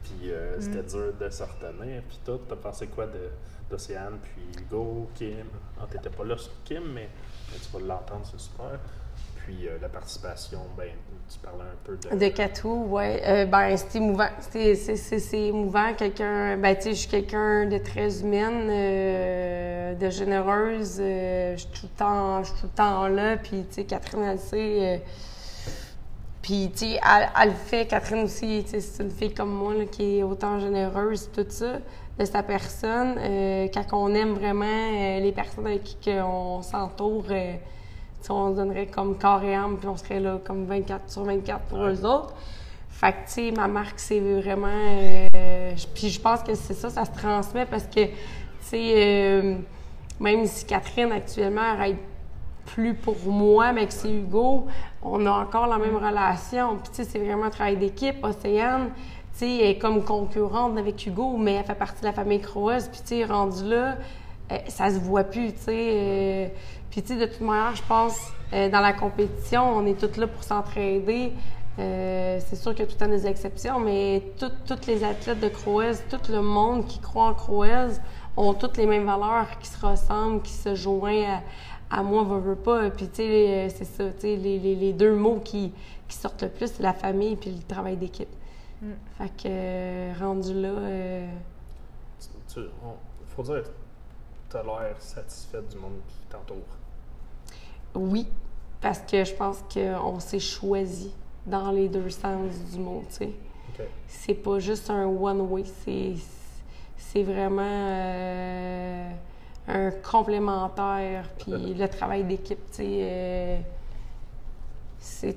puis 0.03 0.33
euh, 0.33 0.61
c'était 0.61 0.83
dur 0.83 1.13
de 1.19 1.29
se 1.29 1.43
retenir, 1.43 2.03
puis 2.09 2.19
tout. 2.25 2.41
T'as 2.49 2.57
pensé 2.57 2.87
quoi 2.87 3.07
d'Océane, 3.71 4.19
puis 4.23 4.63
Hugo, 4.63 5.11
Kim? 5.15 5.47
Ah, 5.81 5.87
t'étais 5.91 6.11
pas 6.11 6.25
là 6.25 6.37
sur 6.39 6.53
Kim, 6.65 6.85
mais, 6.93 7.09
mais 7.51 7.59
tu 7.59 7.71
vas 7.73 7.95
l'entendre, 7.95 8.27
c'est 8.31 8.41
super. 8.41 8.79
Puis 9.45 9.67
euh, 9.67 9.77
la 9.81 9.89
participation, 9.89 10.61
ben, 10.77 10.91
tu 11.29 11.39
parlais 11.41 11.65
un 11.65 11.77
peu 11.85 11.97
de... 11.97 12.17
De 12.17 12.29
Catou, 12.29 12.87
ouais. 12.91 13.23
Euh, 13.27 13.47
ben, 13.47 13.77
c'est 13.77 13.97
émouvant. 13.97 14.29
C'est, 14.41 15.33
émouvant. 15.33 15.95
Quelqu'un, 15.95 16.57
ben, 16.57 16.77
tu 16.77 16.83
sais, 16.83 16.91
je 16.91 16.95
suis 16.95 17.09
quelqu'un 17.09 17.67
de 17.67 17.79
très 17.79 18.21
humaine, 18.21 18.69
euh, 18.71 19.95
de 19.95 20.11
généreuse. 20.11 20.99
je 20.99 21.55
suis 21.57 21.69
tout 21.69 21.89
le 21.93 21.99
temps, 21.99 22.43
tout 22.43 22.53
le 22.65 22.69
temps 22.69 23.09
là. 23.09 23.37
Puis, 23.37 23.65
tu 23.69 23.75
sais, 23.75 23.85
Catherine, 23.85 24.23
elle 24.23 24.33
le 24.33 24.39
sait. 24.39 25.03
puis, 26.41 26.71
tu 26.73 26.87
sais, 26.87 27.01
elle, 27.03 27.29
elle 27.41 27.49
le 27.49 27.55
fait. 27.55 27.87
Catherine 27.87 28.23
aussi, 28.23 28.63
tu 28.65 28.71
sais, 28.71 28.81
c'est 28.81 29.03
une 29.03 29.11
fille 29.11 29.35
comme 29.35 29.53
moi, 29.53 29.75
là, 29.75 29.87
qui 29.87 30.19
est 30.19 30.23
autant 30.23 30.61
généreuse, 30.61 31.31
tout 31.35 31.47
ça, 31.49 31.79
de 32.17 32.25
sa 32.25 32.45
personne. 32.45 33.17
Quand 33.75 33.87
on 33.93 34.15
aime 34.15 34.35
vraiment 34.35 35.19
les 35.19 35.33
personnes 35.35 35.67
avec 35.67 35.83
qui 35.83 36.11
on 36.11 36.63
s'entoure, 36.63 37.25
on 38.31 38.53
se 38.53 38.57
donnerait 38.57 38.87
comme 38.87 39.19
corps 39.19 39.43
et 39.43 39.55
âme, 39.55 39.77
puis 39.79 39.89
on 39.89 39.97
serait 39.97 40.21
là 40.21 40.39
comme 40.45 40.65
24 40.67 41.11
sur 41.11 41.25
24 41.25 41.61
pour 41.63 41.85
eux 41.85 42.05
autres. 42.05 42.35
Fait 42.89 43.13
que, 43.13 43.17
tu 43.27 43.33
sais, 43.33 43.51
ma 43.51 43.67
marque, 43.67 43.99
c'est 43.99 44.21
vraiment. 44.21 44.69
euh, 44.69 45.73
puis 45.95 46.09
je 46.09 46.21
pense 46.21 46.43
que 46.43 46.55
c'est 46.55 46.75
ça, 46.75 46.89
ça 46.91 47.05
se 47.05 47.11
transmet 47.11 47.67
parce 47.67 47.85
que, 47.85 48.05
tu 48.05 48.13
sais, 48.61 48.93
euh, 48.97 49.57
même 50.21 50.47
si 50.47 50.65
Catherine, 50.65 51.11
actuellement, 51.11 51.75
elle 51.81 51.91
aide 51.91 51.97
plus 52.67 52.95
pour 52.95 53.17
moi, 53.27 53.73
mais 53.73 53.87
que 53.87 53.93
c'est 53.93 54.13
Hugo, 54.13 54.67
on 55.03 55.27
a 55.27 55.31
encore 55.31 55.67
la 55.67 55.79
même 55.79 55.97
relation. 55.97 56.77
Puis, 56.77 56.91
tu 56.91 56.97
sais, 56.97 57.05
c'est 57.05 57.19
vraiment 57.19 57.45
un 57.45 57.51
travail 57.51 57.77
d'équipe. 57.77 58.23
Océane, 58.23 58.91
tu 59.33 59.39
sais, 59.39 59.57
elle 59.57 59.71
est 59.71 59.79
comme 59.79 60.05
concurrente 60.05 60.79
avec 60.79 61.05
Hugo, 61.05 61.37
mais 61.37 61.55
elle 61.55 61.65
fait 61.65 61.75
partie 61.75 62.03
de 62.03 62.07
la 62.07 62.13
famille 62.13 62.41
Croise. 62.41 62.89
Puis, 62.89 63.01
tu 63.01 63.17
sais, 63.17 63.25
rendu 63.25 63.65
là, 63.65 63.97
euh, 64.53 64.59
ça 64.69 64.91
se 64.91 65.01
voit 65.01 65.25
plus, 65.25 65.53
tu 65.55 65.63
sais. 65.63 66.53
Puis, 66.93 67.03
tu 67.03 67.09
sais, 67.19 67.27
de 67.27 67.33
toute 67.33 67.41
manière, 67.41 67.75
je 67.75 67.83
pense, 67.83 68.17
euh, 68.53 68.69
dans 68.71 68.81
la 68.81 68.93
compétition, 68.93 69.65
on 69.77 69.85
est 69.87 69.99
tous 69.99 70.17
là 70.21 70.29
pour 70.29 70.45
s'entraider. 70.45 71.33
Euh, 71.79 72.39
c'est 72.47 72.55
sûr 72.57 72.73
qu'il 72.73 72.81
y 72.81 72.83
a 72.83 72.87
tout 72.87 72.97
le 73.01 73.07
temps 73.07 73.11
des 73.11 73.27
exceptions, 73.27 73.81
mais 73.81 74.23
tous 74.39 74.87
les 74.87 75.03
athlètes 75.03 75.41
de 75.41 75.49
Croise, 75.49 76.05
tout 76.11 76.21
le 76.31 76.43
monde 76.43 76.87
qui 76.87 76.99
croit 77.01 77.25
en 77.29 77.35
Croise 77.35 78.01
ont 78.37 78.53
toutes 78.55 78.77
les 78.77 78.87
mêmes 78.87 79.07
valeurs, 79.07 79.59
qui 79.59 79.69
se 79.69 79.85
ressemblent, 79.85 80.43
qui 80.43 80.53
se 80.53 80.75
joignent 80.75 81.25
à, 81.91 81.99
à 81.99 82.03
moi, 82.03 82.25
veut, 82.25 82.41
veut 82.41 82.57
pas. 82.57 82.91
Puis, 82.91 83.09
tu 83.09 83.17
sais, 83.17 83.49
euh, 83.49 83.69
c'est 83.75 83.85
ça, 83.87 84.05
tu 84.11 84.21
sais, 84.21 84.37
les, 84.37 84.59
les- 84.59 84.77
les 84.77 84.93
deux 84.93 85.15
mots 85.15 85.41
qui, 85.43 85.73
qui 86.09 86.17
sortent 86.17 86.43
le 86.43 86.51
plus, 86.51 86.67
c'est 86.75 86.83
la 86.83 86.93
famille 86.93 87.37
puis 87.37 87.51
le 87.53 87.63
travail 87.63 87.97
d'équipe. 87.97 88.29
Fait 89.17 89.29
que, 89.29 89.47
euh, 89.47 90.13
rendu 90.21 90.53
là, 90.61 90.69
euh, 90.69 91.27
Tu, 92.53 92.61
on- 92.85 92.97
faut 93.35 93.43
dire, 93.45 93.63
tu 94.51 94.57
as 94.59 94.63
l'air 94.63 94.95
satisfaite 94.99 95.69
du 95.71 95.79
monde 95.79 96.01
qui 96.09 96.17
t'entoure. 96.29 96.59
Oui, 97.95 98.27
parce 98.81 99.01
que 99.01 99.25
je 99.25 99.35
pense 99.35 99.63
qu'on 99.73 100.21
s'est 100.21 100.41
choisi 100.41 101.13
dans 101.47 101.71
les 101.71 101.89
deux 101.89 102.11
sens 102.11 102.53
du 102.73 102.79
mot, 102.79 103.03
tu 103.09 103.15
sais. 103.15 103.31
C'est 104.07 104.35
pas 104.35 104.59
juste 104.59 104.91
un 104.91 105.07
one-way, 105.07 105.65
c'est, 105.85 106.15
c'est 106.97 107.23
vraiment 107.23 107.63
euh, 107.63 109.11
un 109.67 109.91
complémentaire, 109.91 111.29
puis 111.39 111.75
le 111.75 111.89
travail 111.89 112.25
d'équipe, 112.25 112.59
tu 112.71 112.77
sais, 112.77 112.85
euh, 113.01 113.59
c'est, 114.99 115.37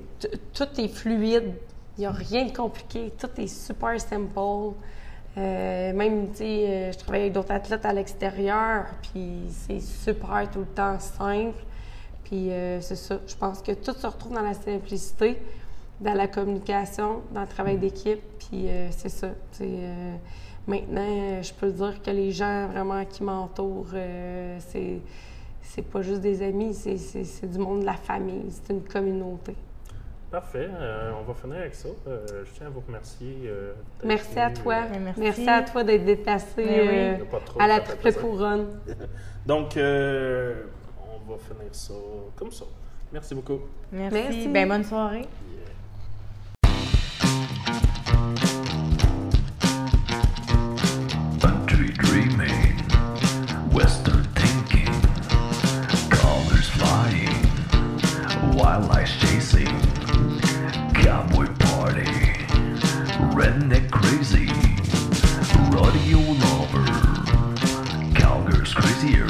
tout 0.52 0.68
est 0.78 0.88
fluide, 0.88 1.54
il 1.96 2.00
n'y 2.00 2.06
a 2.06 2.10
rien 2.10 2.44
de 2.44 2.52
compliqué, 2.52 3.12
tout 3.18 3.30
est 3.38 3.46
super 3.46 3.98
simple. 4.00 4.28
Euh, 5.38 5.92
même, 5.92 6.30
tu 6.30 6.36
sais, 6.36 6.92
je 6.92 6.98
travaille 6.98 7.22
avec 7.22 7.32
d'autres 7.32 7.52
athlètes 7.52 7.84
à 7.84 7.92
l'extérieur, 7.92 8.86
puis 9.02 9.42
c'est 9.50 9.80
super 9.80 10.48
tout 10.50 10.60
le 10.60 10.66
temps 10.66 10.98
simple. 11.00 11.62
Puis 12.28 12.50
euh, 12.50 12.80
c'est 12.80 12.96
ça, 12.96 13.20
je 13.26 13.36
pense 13.36 13.62
que 13.62 13.70
tout 13.70 13.92
se 13.92 14.06
retrouve 14.06 14.34
dans 14.34 14.42
la 14.42 14.52
simplicité, 14.54 15.38
dans 16.00 16.14
la 16.14 16.26
communication, 16.26 17.22
dans 17.30 17.42
le 17.42 17.46
travail 17.46 17.76
d'équipe, 17.78 18.20
puis 18.38 18.68
euh, 18.68 18.88
c'est 18.90 19.08
ça. 19.08 19.28
euh, 19.60 20.14
maintenant, 20.66 21.40
je 21.40 21.52
peux 21.54 21.70
dire 21.70 22.02
que 22.02 22.10
les 22.10 22.32
gens 22.32 22.66
vraiment 22.66 23.04
qui 23.04 23.22
m'entourent, 23.22 23.86
euh, 23.94 24.56
c'est, 24.58 24.98
c'est 25.62 25.82
pas 25.82 26.02
juste 26.02 26.20
des 26.20 26.42
amis, 26.42 26.74
c'est, 26.74 27.46
du 27.46 27.58
monde 27.58 27.80
de 27.82 27.86
la 27.86 27.94
famille, 27.94 28.46
c'est 28.50 28.72
une 28.72 28.82
communauté. 28.82 29.54
Parfait. 30.28 30.68
euh, 30.68 31.12
on 31.20 31.24
va 31.24 31.34
finir 31.34 31.58
avec 31.58 31.76
ça. 31.76 31.88
Euh, 32.08 32.26
je 32.44 32.50
tiens 32.58 32.66
à 32.66 32.70
vous 32.70 32.82
remercier. 32.84 33.36
euh, 33.44 33.72
Merci 34.04 34.38
à 34.40 34.50
toi. 34.50 34.74
euh, 34.74 34.88
Mais 34.90 34.98
merci. 34.98 35.20
Merci 35.20 35.48
à 35.48 35.62
toi 35.62 35.84
d'être 35.84 36.04
déplacé 36.04 36.56
Ben 36.56 36.64
oui. 36.66 37.24
euh, 37.24 37.60
à 37.60 37.68
la 37.68 37.78
triple 37.78 38.12
couronne. 38.12 38.66
Donc, 39.46 39.76
euh, 39.76 40.64
on 40.75 40.75
va 41.28 41.36
finir 41.38 41.74
ça 41.74 41.94
comme 42.36 42.52
ça. 42.52 42.64
Merci 43.12 43.34
beaucoup. 43.34 43.60
Merci. 43.92 44.14
Merci. 44.14 44.48
Ben, 44.48 44.68
bonne 44.68 44.84
soirée. 44.84 45.26
Country 51.40 51.92
dreaming, 51.92 52.76
Western 53.72 54.24
thinking, 54.34 54.92
colors 56.10 56.68
flying, 56.68 57.42
wildlife 58.56 59.08
chasing, 59.20 59.68
cowboy 60.94 61.46
party, 61.58 62.04
redneck 63.34 63.90
crazy, 63.90 64.48
rodeo 65.70 66.20
lover, 66.42 66.86
cowgirls 68.14 68.74
crazier, 68.74 69.26